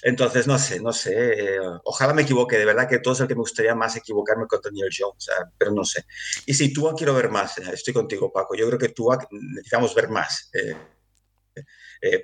Entonces, 0.02 0.46
no 0.46 0.58
sé, 0.58 0.80
no 0.80 0.92
sé. 0.92 1.12
Eh, 1.14 1.60
ojalá 1.84 2.14
me 2.14 2.22
equivoque, 2.22 2.58
de 2.58 2.64
verdad 2.64 2.88
que 2.88 2.98
todo 2.98 3.14
es 3.14 3.20
el 3.20 3.28
que 3.28 3.34
me 3.34 3.40
gustaría 3.40 3.74
más 3.74 3.96
equivocarme 3.96 4.46
con 4.46 4.60
Daniel 4.60 4.90
Jones, 4.96 5.28
pero 5.56 5.70
no 5.72 5.84
sé. 5.84 6.04
Y 6.46 6.54
si 6.54 6.72
tú 6.72 6.92
quiero 6.96 7.14
ver 7.14 7.30
más, 7.30 7.58
eh, 7.58 7.70
estoy 7.72 7.94
contigo, 7.94 8.32
Paco. 8.32 8.54
Yo 8.54 8.66
creo 8.66 8.78
que 8.78 8.88
tú 8.88 9.08
necesitamos 9.30 9.94
ver 9.94 10.08
más. 10.08 10.50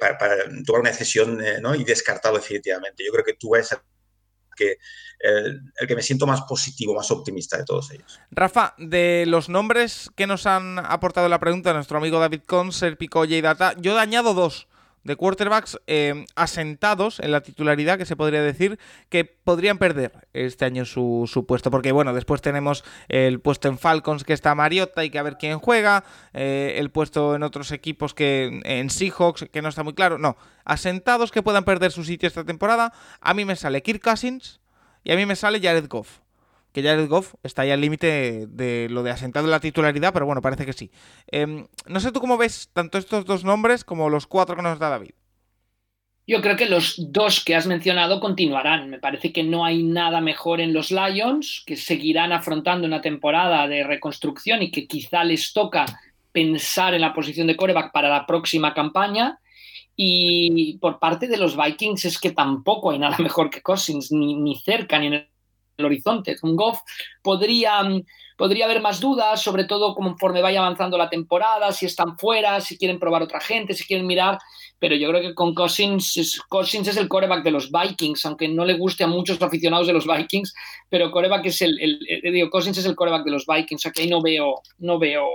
para, 0.01 0.45
tomar 0.67 0.81
una 0.81 0.91
decisión 0.91 1.41
¿no? 1.61 1.75
y 1.75 1.85
descartarlo 1.85 2.39
definitivamente. 2.39 3.05
Yo 3.05 3.13
creo 3.13 3.25
que 3.25 3.35
tú 3.35 3.55
es 3.55 3.71
que 4.59 4.79
el, 5.21 5.62
que 5.87 5.97
me 5.97 6.03
siento 6.03 6.27
más 6.27 6.43
positivo, 6.43 6.95
más 6.95 7.11
optimista 7.11 7.57
de 7.57 7.64
todos 7.64 7.91
ellos. 7.91 8.21
Rafa, 8.31 8.75
de 8.79 9.25
los 9.27 9.49
nombres 9.49 10.11
que 10.16 10.27
nos 10.27 10.47
han 10.47 10.79
aportado 10.79 11.29
la 11.29 11.41
pregunta 11.41 11.73
nuestro 11.73 11.99
amigo 11.99 12.21
David 12.21 12.43
Conser, 12.47 12.97
Picoya 12.97 13.37
y 13.37 13.41
Data, 13.41 13.75
yo 13.79 13.99
añado 13.99 14.35
dos 14.35 14.69
de 15.05 15.16
quarterbacks 15.16 15.79
eh, 15.87 16.27
asentados 16.35 17.19
en 17.21 17.33
la 17.33 17.41
titularidad, 17.41 17.99
que 17.99 18.05
se 18.05 18.16
podría 18.16 18.43
decir, 18.43 18.79
que 19.09 19.25
podrían 19.25 19.79
perder 19.79 20.29
este 20.35 20.64
año 20.66 20.85
su, 20.85 21.45
puesto. 21.49 21.71
Porque, 21.71 21.93
bueno, 21.93 22.12
después 22.12 22.43
tenemos 22.43 22.85
el 23.09 23.41
puesto 23.41 23.69
en 23.69 23.79
Falcons 23.79 24.25
que 24.25 24.35
está 24.35 24.55
Mariota 24.55 25.05
y 25.05 25.11
que 25.11 25.19
a 25.19 25.23
ver 25.23 25.39
quién 25.39 25.59
juega, 25.59 26.05
eh, 26.35 26.75
el 26.77 26.91
puesto 26.91 27.35
en 27.35 27.43
otros 27.43 27.73
equipos 27.73 28.12
que 28.12 28.61
en 28.64 28.91
Seahawks, 28.91 29.47
que 29.51 29.62
no 29.62 29.71
está 29.71 29.83
muy 29.83 29.95
claro. 29.95 30.19
No, 30.19 30.37
asentados 30.64 31.33
que 31.33 31.43
puedan 31.43 31.64
perder 31.64 31.91
su 31.91 32.05
sitio 32.05 32.27
esta 32.27 32.45
temporada. 32.45 32.93
A 33.21 33.33
mí 33.35 33.45
me 33.45 33.57
sale 33.57 33.83
Kirk 33.83 34.03
Cousins 34.03 34.61
y 35.05 35.12
a 35.12 35.16
mí 35.16 35.26
me 35.26 35.36
sale 35.36 35.61
Jared 35.61 35.88
Goff 35.88 36.20
que 36.72 36.82
Jared 36.82 37.09
Goff 37.09 37.34
está 37.42 37.64
ya 37.64 37.74
al 37.74 37.80
límite 37.80 38.46
de 38.46 38.88
lo 38.90 39.03
de 39.03 39.11
asentado 39.11 39.46
en 39.46 39.51
la 39.51 39.61
titularidad, 39.61 40.12
pero 40.12 40.26
bueno, 40.26 40.42
parece 40.42 40.66
que 40.66 40.72
sí. 40.72 40.90
Em, 41.30 41.66
no 41.86 42.01
sé 42.01 42.12
tú 42.12 42.20
cómo 42.20 42.36
ves 42.36 42.70
tanto 42.72 42.99
estos 42.99 43.24
dos 43.24 43.44
nombres 43.44 43.84
como 43.84 44.11
los 44.11 44.26
cuatro 44.26 44.57
que 44.57 44.62
nos 44.62 44.78
da 44.78 44.90
David. 44.90 45.12
Yo 46.26 46.42
creo 46.42 46.57
que 46.57 46.66
los 46.66 47.11
dos 47.11 47.42
que 47.42 47.57
has 47.57 47.66
mencionado 47.66 48.20
continuarán. 48.20 48.90
Me 48.90 48.99
parece 48.99 49.32
que 49.32 49.42
no 49.42 49.64
hay 49.64 49.82
nada 49.82 50.20
mejor 50.20 50.61
en 50.61 50.74
los 50.74 50.90
Lions, 50.90 51.62
que 51.66 51.74
seguirán 51.74 52.32
afrontando 52.32 52.86
una 52.86 53.01
temporada 53.01 53.66
de 53.66 53.82
reconstrucción 53.82 54.61
y 54.61 54.70
que 54.70 54.86
quizá 54.86 55.24
les 55.24 55.55
toca 55.55 55.86
pensar 56.32 56.92
en 56.92 57.01
la 57.01 57.14
posición 57.14 57.46
de 57.46 57.57
coreback 57.57 57.92
para 57.92 58.11
la 58.11 58.26
próxima 58.26 58.74
campaña. 58.74 59.38
Y 60.01 60.78
por 60.78 61.01
parte 61.01 61.26
de 61.26 61.36
los 61.36 61.57
Vikings 61.57 62.05
es 62.05 62.20
que 62.20 62.30
tampoco 62.30 62.92
hay 62.92 63.01
nada 63.01 63.16
mejor 63.18 63.51
que 63.51 63.62
Cousins, 63.62 64.12
ni, 64.12 64.36
ni 64.36 64.55
cerca, 64.55 64.96
ni 64.96 65.09
en 65.09 65.14
el 65.14 65.84
horizonte. 65.84 66.38
Con 66.38 66.55
Goff 66.55 66.78
podría, 67.20 67.82
podría 68.36 68.66
haber 68.66 68.80
más 68.80 69.01
dudas, 69.01 69.42
sobre 69.42 69.64
todo 69.64 69.96
conforme 69.96 70.40
vaya 70.40 70.61
avanzando 70.61 70.96
la 70.96 71.11
temporada, 71.11 71.72
si 71.72 71.86
están 71.86 72.16
fuera, 72.16 72.61
si 72.61 72.78
quieren 72.78 73.01
probar 73.01 73.24
otra 73.24 73.40
gente, 73.40 73.74
si 73.74 73.84
quieren 73.84 74.07
mirar, 74.07 74.38
pero 74.78 74.94
yo 74.94 75.09
creo 75.09 75.20
que 75.20 75.34
con 75.34 75.53
Cousins 75.53 76.16
es, 76.16 76.40
Cousins 76.42 76.86
es 76.86 76.96
el 76.96 77.09
coreback 77.09 77.42
de 77.42 77.51
los 77.51 77.72
Vikings, 77.72 78.24
aunque 78.24 78.46
no 78.46 78.64
le 78.64 78.74
guste 78.74 79.03
a 79.03 79.09
muchos 79.09 79.42
aficionados 79.42 79.88
de 79.88 79.94
los 79.94 80.07
Vikings, 80.07 80.55
pero 80.88 81.11
coreback 81.11 81.46
es 81.46 81.61
el, 81.61 81.76
el, 81.80 82.32
digo, 82.32 82.51
Cousins 82.51 82.78
es 82.78 82.86
el 82.86 82.94
coreback 82.94 83.24
de 83.24 83.32
los 83.32 83.46
Vikings, 83.46 83.80
o 83.80 83.82
sea 83.82 83.90
que 83.90 84.03
ahí 84.03 84.09
no 84.09 84.22
veo, 84.22 84.62
no 84.78 85.01
veo 85.01 85.26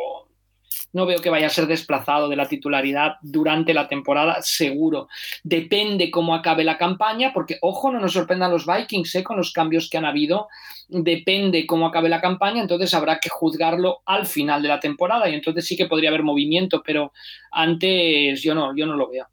no 0.94 1.06
veo 1.06 1.20
que 1.20 1.30
vaya 1.30 1.48
a 1.48 1.50
ser 1.50 1.68
desplazado 1.68 2.30
de 2.30 2.36
la 2.36 2.48
titularidad 2.48 3.16
durante 3.22 3.74
la 3.74 3.88
temporada, 3.88 4.38
seguro. 4.42 5.10
Depende 5.44 6.10
cómo 6.10 6.36
acabe 6.36 6.64
la 6.64 6.78
campaña, 6.78 7.34
porque 7.34 7.58
ojo, 7.62 7.92
no 7.92 8.00
nos 8.00 8.14
sorprendan 8.14 8.52
los 8.52 8.66
Vikings 8.66 9.16
¿eh? 9.16 9.24
con 9.24 9.38
los 9.38 9.52
cambios 9.52 9.90
que 9.90 9.98
han 9.98 10.06
habido. 10.06 10.48
Depende 10.88 11.66
cómo 11.66 11.88
acabe 11.88 12.10
la 12.10 12.22
campaña, 12.22 12.62
entonces 12.62 12.94
habrá 12.94 13.20
que 13.20 13.30
juzgarlo 13.30 14.02
al 14.06 14.26
final 14.26 14.62
de 14.62 14.70
la 14.70 14.80
temporada 14.80 15.28
y 15.28 15.34
entonces 15.34 15.66
sí 15.66 15.76
que 15.76 15.88
podría 15.88 16.10
haber 16.10 16.24
movimiento, 16.24 16.84
pero 16.86 17.12
antes 17.52 18.42
yo 18.42 18.54
no, 18.54 18.76
yo 18.76 18.86
no 18.86 18.96
lo 18.96 19.10
veo. 19.10 19.28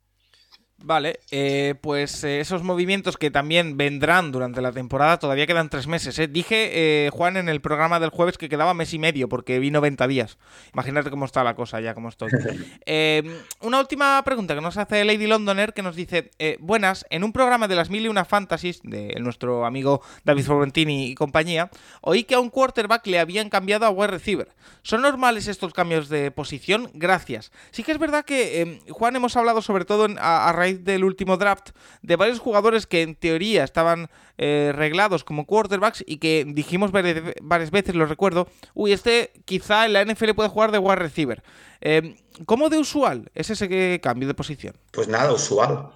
Vale, 0.82 1.20
eh, 1.30 1.74
pues 1.82 2.24
eh, 2.24 2.40
esos 2.40 2.62
movimientos 2.62 3.18
que 3.18 3.30
también 3.30 3.76
vendrán 3.76 4.32
durante 4.32 4.62
la 4.62 4.72
temporada, 4.72 5.18
todavía 5.18 5.46
quedan 5.46 5.68
tres 5.68 5.86
meses. 5.86 6.18
¿eh? 6.18 6.26
Dije, 6.26 7.10
Juan, 7.12 7.36
en 7.36 7.50
el 7.50 7.60
programa 7.60 8.00
del 8.00 8.08
jueves 8.08 8.38
que 8.38 8.48
quedaba 8.48 8.72
mes 8.72 8.94
y 8.94 8.98
medio, 8.98 9.28
porque 9.28 9.58
vi 9.58 9.70
90 9.70 10.08
días. 10.08 10.38
Imagínate 10.72 11.10
cómo 11.10 11.26
está 11.26 11.44
la 11.44 11.54
cosa 11.54 11.80
ya, 11.80 11.92
cómo 11.92 12.08
estoy. 12.08 12.30
una 13.60 13.78
última 13.78 14.22
pregunta 14.24 14.54
que 14.54 14.62
nos 14.62 14.78
hace 14.78 15.04
Lady 15.04 15.26
Londoner, 15.26 15.74
que 15.74 15.82
nos 15.82 15.96
dice, 15.96 16.30
buenas, 16.60 17.04
en 17.10 17.24
un 17.24 17.32
programa 17.32 17.68
de 17.68 17.74
las 17.74 17.90
mil 17.90 18.06
y 18.06 18.08
una 18.08 18.24
fantasies, 18.24 18.80
de 18.82 19.14
nuestro 19.20 19.66
amigo 19.66 20.00
David 20.24 20.44
Florentini 20.44 21.08
y 21.08 21.14
compañía, 21.14 21.70
oí 22.00 22.24
que 22.24 22.34
a 22.34 22.40
un 22.40 22.48
quarterback 22.48 23.06
le 23.06 23.18
habían 23.18 23.50
cambiado 23.50 23.84
a 23.84 23.90
wide 23.90 24.08
receiver. 24.12 24.48
¿Son 24.82 25.02
normales 25.02 25.46
estos 25.46 25.74
cambios 25.74 26.08
de 26.08 26.30
posición? 26.30 26.90
Gracias. 26.94 27.52
Sí 27.70 27.82
que 27.82 27.92
es 27.92 27.98
verdad 27.98 28.24
que, 28.24 28.80
Juan, 28.88 29.14
hemos 29.14 29.36
hablado 29.36 29.60
sobre 29.60 29.84
todo 29.84 30.08
a 30.18 30.52
raíz 30.52 30.69
del 30.74 31.04
último 31.04 31.36
draft 31.36 31.70
de 32.02 32.16
varios 32.16 32.38
jugadores 32.38 32.86
que 32.86 33.02
en 33.02 33.14
teoría 33.14 33.64
estaban 33.64 34.08
eh, 34.38 34.72
reglados 34.74 35.24
como 35.24 35.46
quarterbacks 35.46 36.04
y 36.06 36.18
que 36.18 36.44
dijimos 36.46 36.92
varias 36.92 37.70
veces, 37.70 37.94
lo 37.94 38.06
recuerdo, 38.06 38.48
uy, 38.74 38.92
este 38.92 39.32
quizá 39.44 39.86
en 39.86 39.92
la 39.92 40.04
NFL 40.04 40.30
puede 40.34 40.48
jugar 40.48 40.72
de 40.72 40.78
wide 40.78 40.96
receiver. 40.96 41.42
Eh, 41.80 42.16
¿Cómo 42.46 42.68
de 42.68 42.78
usual 42.78 43.30
es 43.34 43.50
ese 43.50 44.00
cambio 44.02 44.28
de 44.28 44.34
posición? 44.34 44.76
Pues 44.92 45.08
nada, 45.08 45.32
usual. 45.32 45.90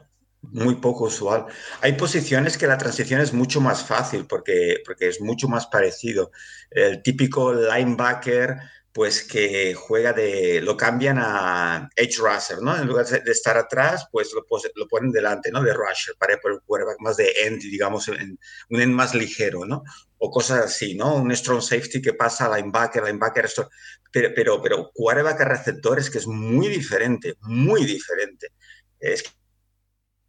Muy 0.53 0.75
poco 0.75 1.05
usual. 1.05 1.47
Hay 1.81 1.95
posiciones 1.95 2.59
que 2.59 2.66
la 2.66 2.77
transición 2.77 3.20
es 3.20 3.33
mucho 3.33 3.62
más 3.62 3.83
fácil 3.83 4.27
porque, 4.27 4.83
porque 4.85 5.09
es 5.09 5.20
mucho 5.22 5.49
más 5.49 5.66
parecido. 5.66 6.33
El 6.70 7.03
típico 7.03 7.55
linebacker 7.55 8.59
pues 8.95 9.25
que 9.25 9.75
juega 9.75 10.13
de, 10.13 10.61
lo 10.63 10.77
cambian 10.77 11.19
a 11.19 11.91
edge 11.97 12.19
rusher, 12.19 12.63
¿no? 12.63 12.77
En 12.77 12.87
lugar 12.87 13.05
de 13.05 13.33
estar 13.33 13.59
atrás, 13.59 14.07
pues 14.13 14.31
lo, 14.33 14.47
ponen 14.87 15.11
delante, 15.11 15.51
¿no? 15.51 15.61
De 15.65 15.73
rusher, 15.75 16.15
para 16.17 16.35
el 16.35 16.41
quarterback 16.65 17.01
más 17.01 17.17
de 17.17 17.29
end, 17.45 17.61
digamos, 17.61 18.07
un 18.07 18.39
end 18.71 18.95
más 18.95 19.13
ligero, 19.13 19.65
¿no? 19.65 19.83
O 20.19 20.31
cosas 20.31 20.67
así, 20.67 20.95
¿no? 20.95 21.17
Un 21.17 21.35
strong 21.35 21.61
safety 21.61 22.01
que 22.01 22.15
pasa 22.15 22.47
a 22.47 22.57
linebacker, 22.57 23.03
linebacker, 23.03 23.47
esto, 23.47 23.69
pero, 24.13 24.29
pero, 24.33 24.63
pero 24.63 24.93
quarterback 24.95 25.41
a 25.41 25.45
receptores 25.47 26.09
que 26.09 26.19
es 26.19 26.29
muy 26.29 26.69
diferente, 26.69 27.35
muy 27.41 27.85
diferente. 27.85 28.53
Es 29.01 29.25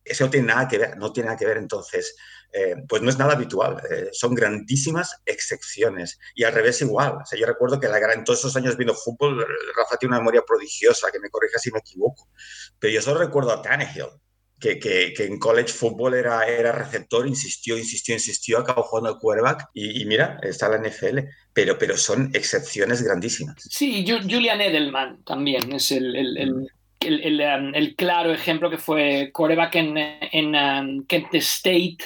eso 0.06 0.26
no 0.26 0.30
tiene 0.30 0.48
nada 0.48 0.68
que 0.68 0.78
ver, 0.78 0.98
no 0.98 1.12
tiene 1.12 1.28
nada 1.28 1.38
que 1.38 1.46
ver 1.46 1.58
entonces. 1.58 2.16
Eh, 2.54 2.76
pues 2.88 3.02
no 3.02 3.10
es 3.10 3.18
nada 3.18 3.34
habitual, 3.34 3.82
eh, 3.92 4.10
son 4.14 4.34
grandísimas 4.34 5.22
excepciones. 5.26 6.20
Y 6.36 6.46
al 6.46 6.54
revés 6.54 6.82
igual. 6.82 7.18
O 7.22 7.26
sea, 7.26 7.38
yo 7.38 7.46
recuerdo 7.46 7.80
que 7.80 7.90
la 7.90 8.00
gran, 8.00 8.20
en 8.20 8.24
todos 8.24 8.40
esos 8.40 8.56
años 8.56 8.78
viendo 8.78 8.94
fútbol, 8.94 9.46
Rafa 9.76 9.98
tiene 9.98 10.14
una 10.14 10.20
memoria 10.20 10.44
prodigiosa, 10.48 11.12
que 11.12 11.20
me 11.20 11.30
corrija 11.30 11.60
si 11.60 11.72
me 11.72 11.80
equivoco. 11.80 12.30
Pero 12.80 12.94
yo 12.94 13.02
solo 13.02 13.20
recuerdo 13.20 13.52
a 13.52 13.62
Tannehill, 13.62 14.08
que, 14.60 14.80
que, 14.80 15.14
que, 15.14 15.26
en 15.26 15.38
college 15.38 15.74
fútbol 15.74 16.14
era, 16.14 16.48
era 16.48 16.72
receptor, 16.72 17.28
insistió, 17.28 17.78
insistió, 17.78 18.16
insistió, 18.16 18.60
acabó 18.60 18.84
jugando 18.84 19.10
al 19.10 19.20
quarterback 19.20 19.70
y, 19.74 20.06
mira, 20.06 20.40
está 20.42 20.70
la 20.70 20.78
NFL, 20.78 21.20
pero, 21.54 21.78
pero 21.78 21.98
son 21.98 22.32
excepciones 22.34 23.02
grandísimas. 23.02 23.56
Sí, 23.70 24.06
Julian 24.08 24.62
Edelman 24.62 25.24
también 25.24 25.74
es 25.74 25.92
el, 25.92 26.16
el, 26.16 26.54
um, 26.54 26.68
el, 27.00 27.96
claro 27.96 28.32
ejemplo 28.32 28.70
que 28.70 28.78
fue 28.78 29.32
quarterback 29.32 29.76
en, 29.76 29.98
en 29.98 30.56
um, 30.56 31.06
Kent 31.06 31.34
State 31.36 31.98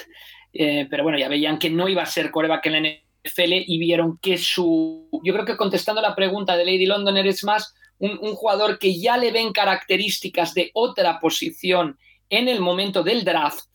eh, 0.52 0.86
pero 0.90 1.02
bueno, 1.02 1.18
ya 1.18 1.28
veían 1.28 1.58
que 1.58 1.70
no 1.70 1.88
iba 1.88 2.02
a 2.02 2.06
ser 2.06 2.30
coreback 2.30 2.66
en 2.66 2.72
la 2.72 2.80
NFL 2.80 3.52
y 3.66 3.78
vieron 3.78 4.18
que 4.18 4.38
su... 4.38 5.08
Yo 5.22 5.32
creo 5.32 5.44
que 5.44 5.56
contestando 5.56 6.00
la 6.00 6.14
pregunta 6.14 6.56
de 6.56 6.64
Lady 6.64 6.86
Londoner 6.86 7.26
es 7.26 7.44
más 7.44 7.74
un, 7.98 8.18
jugador 8.34 8.78
que 8.78 8.98
ya 8.98 9.16
le 9.16 9.30
ven 9.30 9.52
características 9.52 10.54
de 10.54 10.70
otra 10.74 11.20
posición 11.20 11.98
en 12.30 12.48
el 12.48 12.60
momento 12.60 13.02
del 13.02 13.24
draft 13.24 13.66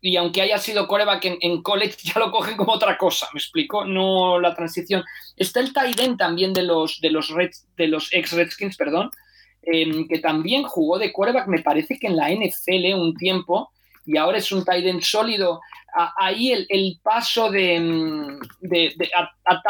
y 0.00 0.16
aunque 0.16 0.42
haya 0.42 0.58
sido 0.58 0.86
coreback 0.86 1.38
en, 1.40 1.62
college, 1.62 1.96
ya 2.02 2.20
lo 2.20 2.30
cogen 2.30 2.56
como 2.56 2.72
otra 2.72 2.96
cosa, 2.96 3.28
¿me 3.32 3.38
explico? 3.38 3.84
No 3.84 4.38
la 4.38 4.54
transición. 4.54 5.04
Está 5.36 5.60
el 5.60 5.72
tight 5.72 5.98
end 5.98 6.18
también 6.18 6.52
de 6.52 6.62
los, 6.62 7.00
de 7.00 7.10
los, 7.10 7.32
de 7.76 7.88
los 7.88 8.12
ex-Redskins, 8.12 8.76
perdón, 8.76 9.10
em, 9.62 10.06
que 10.08 10.18
también 10.18 10.62
jugó 10.64 10.98
de 10.98 11.12
coreback, 11.12 11.48
me 11.48 11.62
parece 11.62 11.98
que 11.98 12.06
en 12.06 12.16
la 12.16 12.30
NFL 12.30 12.94
un 12.94 13.14
tiempo, 13.14 13.70
y 14.06 14.16
ahora 14.16 14.38
es 14.38 14.50
un 14.52 14.64
tight 14.64 14.86
end 14.86 15.02
sólido. 15.02 15.60
Ahí 16.16 16.52
el, 16.52 16.98
paso 17.02 17.50
de, 17.50 17.78
mm, 17.78 18.40
a, 19.14 19.54
a 19.54 19.62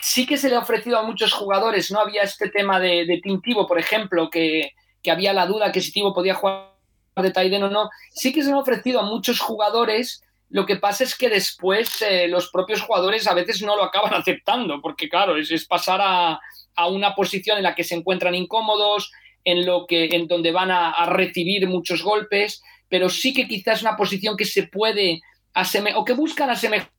sí 0.00 0.26
que 0.26 0.36
se 0.36 0.48
le 0.48 0.56
ha 0.56 0.60
ofrecido 0.60 0.98
a 0.98 1.02
muchos 1.02 1.32
jugadores, 1.32 1.90
no 1.90 2.00
había 2.00 2.22
este 2.22 2.50
tema 2.50 2.78
de, 2.78 3.06
de 3.06 3.20
Tim 3.22 3.40
por 3.40 3.78
ejemplo, 3.78 4.30
que, 4.30 4.72
había 5.10 5.32
la 5.32 5.46
duda 5.46 5.72
que 5.72 5.80
si 5.80 5.90
Tivo 5.90 6.12
podía 6.12 6.34
jugar 6.34 6.68
de 7.16 7.30
Taiden 7.30 7.62
o 7.62 7.70
no, 7.70 7.88
sí 8.10 8.30
que 8.30 8.42
se 8.42 8.48
le 8.48 8.54
ha 8.54 8.58
ofrecido 8.58 9.00
a 9.00 9.04
muchos 9.04 9.40
jugadores, 9.40 10.22
lo 10.50 10.66
que 10.66 10.76
pasa 10.76 11.02
es 11.02 11.16
que 11.16 11.30
después 11.30 12.02
eh, 12.02 12.28
los 12.28 12.50
propios 12.50 12.82
jugadores 12.82 13.26
a 13.26 13.32
veces 13.32 13.62
no 13.62 13.74
lo 13.74 13.84
acaban 13.84 14.12
aceptando, 14.20 14.82
porque 14.82 15.08
claro, 15.08 15.36
es, 15.36 15.66
pasar 15.66 16.00
a, 16.02 16.38
una 16.86 17.14
posición 17.14 17.56
en 17.56 17.64
la 17.64 17.74
que 17.74 17.84
se 17.84 17.94
encuentran 17.94 18.34
incómodos, 18.34 19.10
en, 19.44 19.66
lo 19.66 19.86
que, 19.86 20.06
en 20.14 20.28
donde 20.28 20.52
van 20.52 20.70
a, 20.70 20.90
a 20.90 21.06
recibir 21.06 21.66
muchos 21.66 22.02
golpes, 22.02 22.62
pero 22.88 23.08
sí 23.08 23.32
que 23.32 23.48
quizás 23.48 23.78
es 23.78 23.82
una 23.82 23.96
posición 23.96 24.36
que 24.36 24.44
se 24.44 24.64
puede 24.64 25.20
asemejar, 25.54 25.98
o 25.98 26.04
que 26.04 26.12
buscan 26.12 26.50
asemejar 26.50 26.90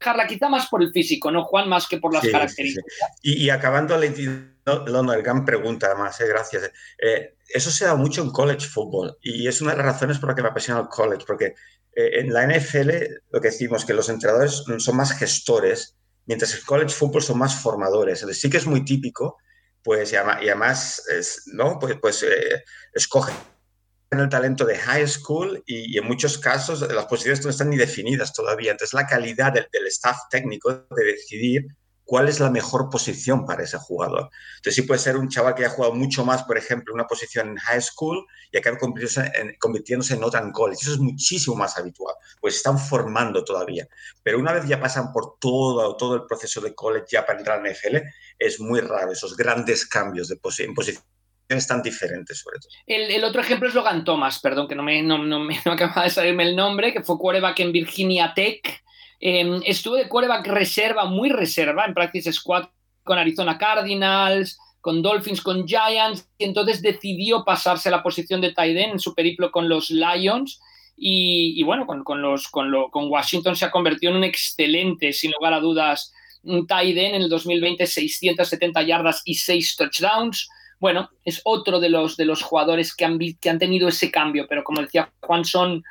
dejarla 0.00 0.26
quizá 0.26 0.48
más 0.48 0.66
por 0.68 0.82
el 0.82 0.92
físico, 0.92 1.30
¿no, 1.30 1.44
Juan? 1.44 1.68
Más 1.68 1.86
que 1.86 1.98
por 1.98 2.12
las 2.12 2.26
características. 2.26 2.94
Y, 3.22 3.50
acabando, 3.50 3.98
la 3.98 5.16
gran 5.16 5.44
pregunta, 5.44 5.88
además, 5.88 6.18
eh, 6.20 6.26
gracias. 6.26 6.70
Eh, 6.98 7.34
eso 7.48 7.70
se 7.70 7.84
da 7.84 7.94
mucho 7.94 8.22
en 8.22 8.30
college 8.30 8.66
football 8.66 9.18
y 9.20 9.46
es 9.46 9.60
una 9.60 9.72
de 9.72 9.78
las 9.78 9.86
razones 9.86 10.18
por 10.18 10.30
las 10.30 10.36
que 10.36 10.42
me 10.42 10.48
apasiona 10.48 10.80
el 10.80 10.88
college, 10.88 11.24
porque 11.26 11.54
eh, 11.94 12.20
en 12.20 12.32
la 12.32 12.46
NFL 12.46 12.90
lo 13.30 13.40
que 13.40 13.48
decimos 13.48 13.84
que 13.84 13.92
los 13.92 14.08
entrenadores 14.08 14.64
son 14.78 14.96
más 14.96 15.12
gestores, 15.18 15.96
mientras 16.26 16.54
el 16.54 16.64
college 16.64 16.94
football 16.94 17.22
son 17.22 17.38
más 17.38 17.60
formadores. 17.60 18.20
Entonces, 18.20 18.40
sí 18.40 18.50
que 18.50 18.58
es 18.58 18.66
muy 18.66 18.84
típico, 18.84 19.38
pues, 19.82 20.12
y 20.12 20.16
además, 20.16 21.02
¿no? 21.46 21.78
Pues, 21.78 21.96
pues 22.00 22.24
escogen 22.94 23.34
el 24.18 24.28
talento 24.28 24.64
de 24.64 24.76
high 24.76 25.06
school 25.06 25.62
y, 25.66 25.96
en 25.96 26.04
muchos 26.04 26.38
casos 26.38 26.80
las 26.80 27.06
posiciones 27.06 27.44
no 27.44 27.50
están 27.50 27.70
ni 27.70 27.76
definidas 27.76 28.32
todavía. 28.32 28.72
Entonces, 28.72 28.94
la 28.94 29.06
calidad 29.06 29.52
del, 29.52 29.86
staff 29.86 30.18
técnico 30.30 30.72
de 30.72 31.04
decidir 31.04 31.66
cuál 32.10 32.28
es 32.28 32.40
la 32.40 32.50
mejor 32.50 32.90
posición 32.90 33.46
para 33.46 33.62
ese 33.62 33.78
jugador. 33.78 34.30
Entonces, 34.56 34.74
sí 34.74 34.82
puede 34.82 34.98
ser 34.98 35.16
un 35.16 35.28
chaval 35.28 35.54
que 35.54 35.64
haya 35.64 35.72
jugado 35.72 35.94
mucho 35.94 36.24
más, 36.24 36.42
por 36.42 36.58
ejemplo, 36.58 36.92
una 36.92 37.06
posición 37.06 37.50
en 37.50 37.56
high 37.58 37.80
school 37.80 38.26
y 38.50 38.58
acabe 38.58 38.78
convirtiéndose 38.78 39.40
en, 39.40 39.54
convirtiéndose 39.60 40.14
en 40.14 40.24
otra 40.24 40.40
en 40.40 40.50
college. 40.50 40.80
Eso 40.82 40.94
es 40.94 40.98
muchísimo 40.98 41.54
más 41.54 41.78
habitual, 41.78 42.16
pues 42.40 42.56
están 42.56 42.80
formando 42.80 43.44
todavía. 43.44 43.86
Pero 44.24 44.40
una 44.40 44.52
vez 44.52 44.66
ya 44.66 44.80
pasan 44.80 45.12
por 45.12 45.38
todo, 45.38 45.96
todo 45.96 46.16
el 46.16 46.24
proceso 46.26 46.60
de 46.60 46.74
college 46.74 47.06
ya 47.12 47.24
para 47.24 47.38
entrar 47.38 47.64
en 47.64 47.72
NFL, 47.72 47.98
es 48.40 48.58
muy 48.58 48.80
raro 48.80 49.12
esos 49.12 49.36
grandes 49.36 49.86
cambios 49.86 50.26
de 50.26 50.40
en 50.64 50.74
posición 50.74 51.04
tan 51.68 51.80
diferentes, 51.80 52.40
sobre 52.40 52.58
todo. 52.58 52.70
El, 52.88 53.22
otro 53.22 53.40
ejemplo 53.40 53.68
es 53.68 53.74
Logan 53.74 54.04
Thomas, 54.04 54.40
perdón, 54.40 54.66
que 54.66 54.74
no 54.74 54.82
me, 54.82 55.00
no, 55.00 55.18
me 55.18 55.60
acaba 55.64 56.02
de 56.02 56.10
salirme 56.10 56.42
el 56.42 56.56
nombre, 56.56 56.92
que 56.92 57.04
fue 57.04 57.18
quarterback 57.18 57.60
en 57.60 57.70
Virginia 57.70 58.32
Tech. 58.34 58.82
Eh, 59.20 59.60
estuvo 59.66 59.96
de 59.96 60.08
quarterback 60.08 60.46
reserva, 60.46 61.04
muy 61.04 61.28
reserva, 61.28 61.84
en 61.84 61.94
Practice 61.94 62.32
Squad 62.32 62.68
con 63.04 63.18
Arizona 63.18 63.58
Cardinals, 63.58 64.58
con 64.80 65.02
Dolphins, 65.02 65.42
con 65.42 65.66
Giants, 65.66 66.28
y 66.38 66.44
entonces 66.44 66.80
decidió 66.80 67.44
pasarse 67.44 67.88
a 67.88 67.92
la 67.92 68.02
posición 68.02 68.40
de 68.40 68.52
tight 68.52 68.76
end 68.76 68.92
en 68.92 68.98
su 68.98 69.14
periplo 69.14 69.50
con 69.50 69.68
los 69.68 69.90
Lions. 69.90 70.60
Y, 71.02 71.62
bueno, 71.62 71.86
con, 71.86 72.20
los, 72.20 72.48
con, 72.48 72.70
con 72.90 73.10
Washington 73.10 73.56
se 73.56 73.64
ha 73.64 73.70
convertido 73.70 74.12
en 74.12 74.18
un 74.18 74.24
excelente, 74.24 75.14
sin 75.14 75.32
lugar 75.32 75.54
a 75.54 75.60
dudas, 75.60 76.12
tight 76.68 76.96
end 76.96 77.14
en 77.14 77.22
el 77.22 77.28
2020, 77.30 77.86
670 77.86 78.82
yardas 78.82 79.22
y 79.24 79.36
6 79.36 79.76
touchdowns 79.76 80.48
bueno, 80.80 81.10
es 81.26 81.42
otro 81.44 81.78
de 81.78 81.90
los, 81.90 82.16
de 82.16 82.24
los 82.24 82.42
jugadores 82.42 82.96
que 82.96 83.04
han, 83.04 83.18
que 83.18 83.50
han 83.50 83.58
tenido 83.58 83.86
ese 83.86 84.10
cambio, 84.10 84.46
pero 84.48 84.64
como 84.64 84.80
decía 84.80 85.12
Juan, 85.20 85.44
son 85.44 85.84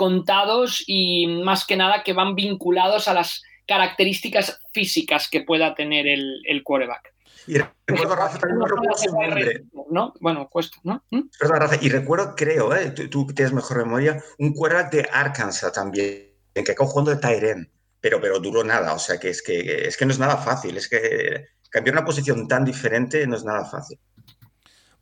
contados 0.00 0.82
y 0.86 1.26
más 1.26 1.66
que 1.66 1.76
nada 1.76 2.02
que 2.02 2.14
van 2.14 2.34
vinculados 2.34 3.06
a 3.06 3.12
las 3.12 3.42
características 3.68 4.58
físicas 4.72 5.28
que 5.28 5.42
pueda 5.42 5.74
tener 5.74 6.06
el, 6.06 6.40
el 6.46 6.62
quarterback. 6.62 7.12
Y 7.46 7.58
recuerdo, 7.86 8.16
Rafa, 8.16 8.38
no 8.48 8.64
recuerdo 8.64 8.96
su 8.96 9.12
nombre. 9.12 9.64
¿no? 9.90 10.14
Bueno, 10.18 10.48
cuesta, 10.48 10.78
¿no? 10.84 11.04
¿Mm? 11.10 11.28
Perdón, 11.38 11.60
Rafa, 11.60 11.76
y 11.82 11.90
recuerdo, 11.90 12.34
creo, 12.34 12.74
¿eh? 12.74 12.92
tú, 12.92 13.26
tienes 13.26 13.52
mejor 13.52 13.76
memoria, 13.76 14.24
un 14.38 14.54
quarterback 14.54 14.90
de 14.90 15.08
Arkansas 15.12 15.70
también, 15.70 16.32
en 16.54 16.64
que 16.64 16.72
acabó 16.72 16.88
jugando 16.88 17.10
de 17.10 17.18
Tyren, 17.18 17.70
pero, 18.00 18.22
pero 18.22 18.40
duró 18.40 18.64
nada, 18.64 18.94
o 18.94 18.98
sea 18.98 19.20
que 19.20 19.28
es, 19.28 19.42
que 19.42 19.86
es 19.86 19.98
que 19.98 20.06
no 20.06 20.12
es 20.12 20.18
nada 20.18 20.38
fácil, 20.38 20.78
es 20.78 20.88
que 20.88 21.44
cambiar 21.68 21.96
una 21.96 22.06
posición 22.06 22.48
tan 22.48 22.64
diferente 22.64 23.26
no 23.26 23.36
es 23.36 23.44
nada 23.44 23.66
fácil. 23.66 23.98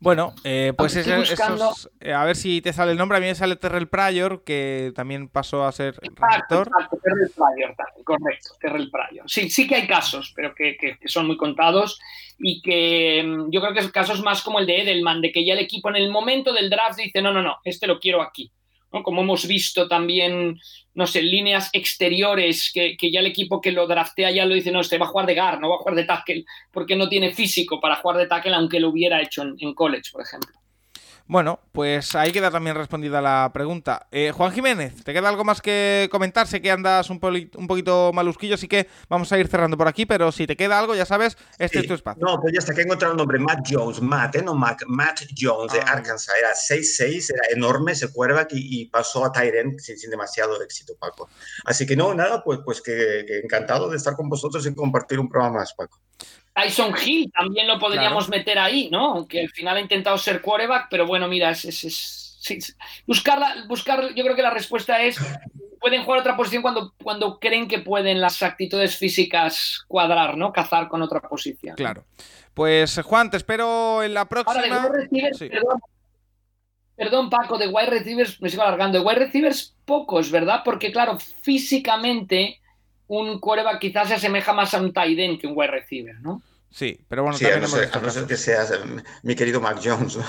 Bueno, 0.00 0.34
eh, 0.44 0.72
pues 0.76 0.94
es, 0.94 1.08
eh, 1.08 2.12
a 2.12 2.24
ver 2.24 2.36
si 2.36 2.60
te 2.60 2.72
sale 2.72 2.92
el 2.92 2.98
nombre. 2.98 3.18
A 3.18 3.20
mí 3.20 3.26
me 3.26 3.34
sale 3.34 3.56
Terrell 3.56 3.88
Pryor, 3.88 4.44
que 4.44 4.92
también 4.94 5.28
pasó 5.28 5.64
a 5.64 5.72
ser 5.72 5.96
receptor. 5.96 6.70
Terrell 7.02 7.30
Pryor, 7.34 7.74
correcto, 8.04 8.50
Terrell 8.60 8.90
Pryor. 8.90 9.28
Sí, 9.28 9.50
sí 9.50 9.66
que 9.66 9.74
hay 9.74 9.86
casos, 9.88 10.32
pero 10.36 10.54
que, 10.54 10.76
son 11.06 11.26
muy 11.26 11.36
contados 11.36 11.98
y 12.38 12.62
que 12.62 13.24
mm, 13.24 13.50
yo 13.50 13.60
creo 13.60 13.72
que 13.72 13.80
es 13.80 13.90
casos 13.90 14.22
más 14.22 14.42
como 14.42 14.60
el 14.60 14.66
de 14.66 14.82
Edelman, 14.82 15.20
de 15.20 15.32
que 15.32 15.44
ya 15.44 15.54
el 15.54 15.58
equipo 15.58 15.88
en 15.88 15.96
el 15.96 16.10
momento 16.10 16.52
del 16.52 16.70
draft 16.70 16.98
dice, 16.98 17.20
no, 17.20 17.32
no, 17.32 17.42
no, 17.42 17.56
este 17.64 17.88
lo 17.88 17.98
quiero 17.98 18.22
aquí. 18.22 18.52
Como 18.90 19.22
hemos 19.22 19.46
visto 19.46 19.86
también, 19.86 20.58
no 20.94 21.06
sé, 21.06 21.22
líneas 21.22 21.68
exteriores, 21.72 22.70
que, 22.72 22.96
ya 23.10 23.20
el 23.20 23.26
equipo 23.26 23.60
que 23.60 23.72
lo 23.72 23.86
draftea 23.86 24.30
ya 24.30 24.46
lo 24.46 24.54
dice, 24.54 24.70
no, 24.70 24.80
este 24.80 24.98
va 24.98 25.06
a 25.06 25.08
jugar 25.10 25.26
de 25.26 25.34
guard, 25.34 25.60
no 25.60 25.68
va 25.68 25.76
a 25.76 25.78
jugar 25.78 25.94
de 25.94 26.04
tackle, 26.04 26.44
porque 26.72 26.96
no 26.96 27.08
tiene 27.08 27.32
físico 27.32 27.80
para 27.80 27.96
jugar 27.96 28.16
de 28.16 28.26
tackle, 28.26 28.54
aunque 28.54 28.80
lo 28.80 28.88
hubiera 28.88 29.20
hecho 29.20 29.42
en 29.42 29.74
college, 29.74 30.10
por 30.10 30.22
ejemplo. 30.22 30.58
Bueno, 31.28 31.60
pues 31.72 32.14
ahí 32.14 32.32
queda 32.32 32.50
también 32.50 32.74
respondida 32.74 33.20
la 33.20 33.50
pregunta. 33.52 34.08
Eh, 34.10 34.32
Juan 34.34 34.50
Jiménez, 34.50 35.04
¿te 35.04 35.12
queda 35.12 35.28
algo 35.28 35.44
más 35.44 35.60
que 35.60 36.08
comentar? 36.10 36.46
Sé 36.46 36.62
que 36.62 36.70
andas 36.70 37.10
un, 37.10 37.20
un, 37.22 37.66
poquito 37.66 38.12
malusquillo, 38.14 38.54
así 38.54 38.66
que 38.66 38.88
vamos 39.10 39.30
a 39.30 39.38
ir 39.38 39.46
cerrando 39.46 39.76
por 39.76 39.88
aquí, 39.88 40.06
pero 40.06 40.32
si 40.32 40.46
te 40.46 40.56
queda 40.56 40.78
algo, 40.78 40.94
ya 40.94 41.04
sabes, 41.04 41.36
este 41.58 41.80
es 41.80 41.86
tu 41.86 41.92
espacio. 41.92 42.24
No, 42.24 42.40
pues 42.40 42.54
ya 42.54 42.60
está, 42.60 42.72
que 42.72 42.80
he 42.80 42.84
encontrado 42.84 43.12
el 43.12 43.18
nombre, 43.18 43.38
Matt 43.38 43.58
Jones, 43.70 44.00
Matt, 44.00 44.36
¿eh? 44.36 44.42
no 44.42 44.54
Matt, 44.54 44.84
Matt 44.86 45.20
Jones 45.38 45.70
de 45.74 45.80
ah. 45.80 45.92
Arkansas, 45.92 46.34
era 46.38 46.52
6'6, 46.54 47.34
era 47.34 47.42
enorme 47.54 47.92
ese 47.92 48.10
quarterback 48.10 48.48
y, 48.52 48.86
pasó 48.86 49.26
a 49.26 49.32
sin, 49.34 49.98
sin, 49.98 50.10
demasiado 50.10 50.62
éxito, 50.62 50.94
Paco. 50.98 51.28
Así 51.66 51.84
que 51.84 51.94
no, 51.94 52.14
nada, 52.14 52.42
pues, 52.42 52.60
pues 52.64 52.80
que, 52.80 53.26
que 53.26 53.40
encantado 53.40 53.90
de 53.90 53.98
estar 53.98 54.16
con 54.16 54.30
vosotros 54.30 54.66
y 54.66 54.74
compartir 54.74 55.20
un 55.20 55.28
programa 55.28 55.58
más, 55.58 55.74
Paco. 55.74 56.00
Tyson 56.60 56.92
Hill 57.04 57.30
también 57.32 57.68
lo 57.68 57.78
podríamos 57.78 58.28
meter 58.28 58.58
ahí, 58.58 58.88
¿no? 58.90 59.12
Aunque 59.12 59.42
al 59.42 59.50
final 59.50 59.76
ha 59.76 59.80
intentado 59.80 60.18
ser 60.18 60.40
quarterback, 60.40 60.88
pero 60.90 61.06
bueno, 61.06 61.28
mira, 61.28 61.50
es, 61.50 61.64
es, 61.64 62.76
buscar, 63.06 63.40
buscar, 63.68 64.12
yo 64.14 64.24
creo 64.24 64.34
que 64.34 64.42
la 64.42 64.50
respuesta 64.50 65.00
es, 65.02 65.18
pueden 65.80 66.02
jugar 66.02 66.20
otra 66.20 66.36
posición 66.36 66.62
cuando, 66.62 66.94
cuando 67.02 67.38
creen 67.38 67.68
que 67.68 67.78
pueden 67.78 68.20
las 68.20 68.42
actitudes 68.42 68.96
físicas 68.96 69.84
cuadrar, 69.86 70.36
¿no? 70.36 70.52
Cazar 70.52 70.88
con 70.88 71.00
otra 71.02 71.20
posición. 71.20 71.76
Claro. 71.76 72.04
Pues 72.54 73.00
Juan, 73.04 73.30
te 73.30 73.36
espero 73.36 74.02
en 74.02 74.14
la 74.14 74.28
próxima. 74.28 74.82
Ahora, 74.82 74.98
de 74.98 75.48
perdón, 75.48 75.80
perdón, 76.96 77.30
Paco, 77.30 77.56
de 77.56 77.68
wide 77.68 77.90
receivers, 77.90 78.42
me 78.42 78.48
sigo 78.48 78.62
alargando, 78.64 78.98
de 78.98 79.04
wide 79.04 79.20
receivers 79.20 79.76
pocos, 79.84 80.32
¿verdad? 80.32 80.62
Porque 80.64 80.90
claro, 80.90 81.18
físicamente 81.18 82.60
un 83.06 83.38
quarterback 83.38 83.78
quizás 83.78 84.08
se 84.08 84.14
asemeja 84.14 84.52
más 84.52 84.74
a 84.74 84.80
un 84.80 84.92
tight 84.92 85.18
end 85.18 85.40
que 85.40 85.46
un 85.46 85.54
wide 85.56 85.70
receiver, 85.70 86.20
¿no? 86.20 86.42
Sí, 86.70 86.98
pero 87.08 87.22
bueno, 87.22 87.36
sí, 87.36 87.44
también 87.44 87.64
a 87.64 88.00
no, 88.00 88.10
ser, 88.10 88.26
que 88.26 88.36
seas 88.36 88.70
eh, 88.70 88.78
mi 89.22 89.34
querido 89.34 89.60
Mac 89.60 89.80
Jones. 89.82 90.18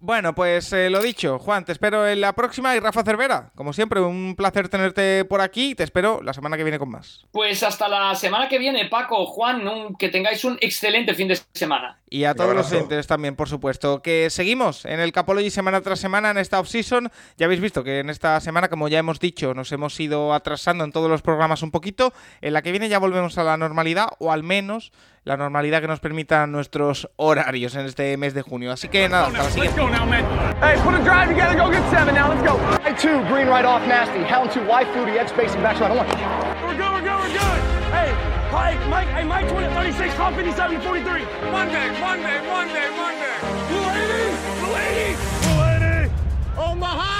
Bueno, 0.00 0.34
pues 0.34 0.72
eh, 0.72 0.90
lo 0.90 1.02
dicho, 1.02 1.38
Juan, 1.38 1.64
te 1.64 1.72
espero 1.72 2.06
en 2.06 2.20
la 2.20 2.32
próxima 2.34 2.76
y 2.76 2.80
Rafa 2.80 3.02
Cervera, 3.02 3.50
como 3.54 3.72
siempre, 3.72 4.00
un 4.00 4.34
placer 4.36 4.68
tenerte 4.68 5.24
por 5.24 5.40
aquí 5.40 5.70
y 5.70 5.74
te 5.74 5.82
espero 5.82 6.20
la 6.22 6.32
semana 6.32 6.56
que 6.56 6.64
viene 6.64 6.78
con 6.78 6.90
más. 6.90 7.26
Pues 7.32 7.62
hasta 7.62 7.88
la 7.88 8.14
semana 8.14 8.48
que 8.48 8.58
viene, 8.58 8.86
Paco, 8.86 9.26
Juan, 9.26 9.96
que 9.98 10.08
tengáis 10.08 10.44
un 10.44 10.56
excelente 10.60 11.14
fin 11.14 11.28
de 11.28 11.38
semana. 11.52 11.98
Y 12.10 12.24
a 12.24 12.34
todos 12.34 12.54
los 12.54 12.72
oyentes 12.72 13.06
también, 13.06 13.36
por 13.36 13.48
supuesto. 13.48 14.00
Que 14.02 14.30
seguimos 14.30 14.84
en 14.84 15.00
el 15.00 15.12
Capology 15.12 15.50
semana 15.50 15.80
tras 15.82 15.98
semana 15.98 16.30
en 16.30 16.38
esta 16.38 16.58
off-season. 16.58 17.10
Ya 17.36 17.46
habéis 17.46 17.60
visto 17.60 17.84
que 17.84 17.98
en 17.98 18.08
esta 18.08 18.40
semana, 18.40 18.68
como 18.68 18.88
ya 18.88 18.98
hemos 18.98 19.20
dicho, 19.20 19.52
nos 19.52 19.72
hemos 19.72 19.98
ido 20.00 20.32
atrasando 20.32 20.84
en 20.84 20.92
todos 20.92 21.10
los 21.10 21.22
programas 21.22 21.62
un 21.62 21.70
poquito. 21.70 22.14
En 22.40 22.54
la 22.54 22.62
que 22.62 22.70
viene 22.70 22.88
ya 22.88 22.98
volvemos 22.98 23.36
a 23.36 23.44
la 23.44 23.56
normalidad, 23.56 24.08
o 24.20 24.32
al 24.32 24.42
menos 24.42 24.92
la 25.28 25.36
normalidad 25.36 25.82
que 25.82 25.88
nos 25.88 26.00
permitan 26.00 26.50
nuestros 26.50 27.10
horarios 27.16 27.74
en 27.74 27.84
este 27.84 28.16
mes 28.16 28.32
de 28.32 28.40
junio. 28.40 28.72
Así 28.72 28.88
que 28.88 29.10
nada, 29.10 29.26
hasta 29.26 29.44
la 29.44 29.50
siguiente. 29.50 29.80
Hey, 30.62 30.80
put 30.82 30.94
a 30.94 31.04
drive 31.04 31.28
together, 31.28 31.54
go 31.54 31.70
get 31.70 31.82
seven 31.90 32.14
now, 32.14 32.30
let's 32.30 32.42
go. 32.42 32.56
I 32.82 32.94
two, 32.94 33.22
green 33.28 33.46
right 33.46 33.66
off, 33.66 33.86
nasty. 33.86 34.24
Hound 34.24 34.50
two, 34.50 34.64
Y 34.66 34.84
fluty, 34.86 35.18
X 35.18 35.30
spacing, 35.30 35.60
back 35.60 35.78
right. 35.80 35.92
We're 35.92 36.76
good, 36.76 36.92
we're 36.94 37.04
good, 37.04 37.20
we're 37.20 37.36
good. 37.36 37.60
Hey, 37.92 38.10
Mike, 38.50 38.80
Mike, 38.88 39.08
hey, 39.08 39.24
Mike 39.24 39.48
20, 39.50 39.68
36, 39.74 40.14
call 40.14 40.32
57, 40.32 40.80
43. 40.80 41.24
Monday, 41.52 42.00
Monday, 42.00 42.38
Monday, 42.48 42.88
Monday. 42.96 43.34
Blue 43.68 43.84
80, 43.84 44.32
Blue 44.64 44.76
80, 44.76 45.16
Blue 45.44 45.60
80. 45.92 46.72
Omaha! 46.72 47.17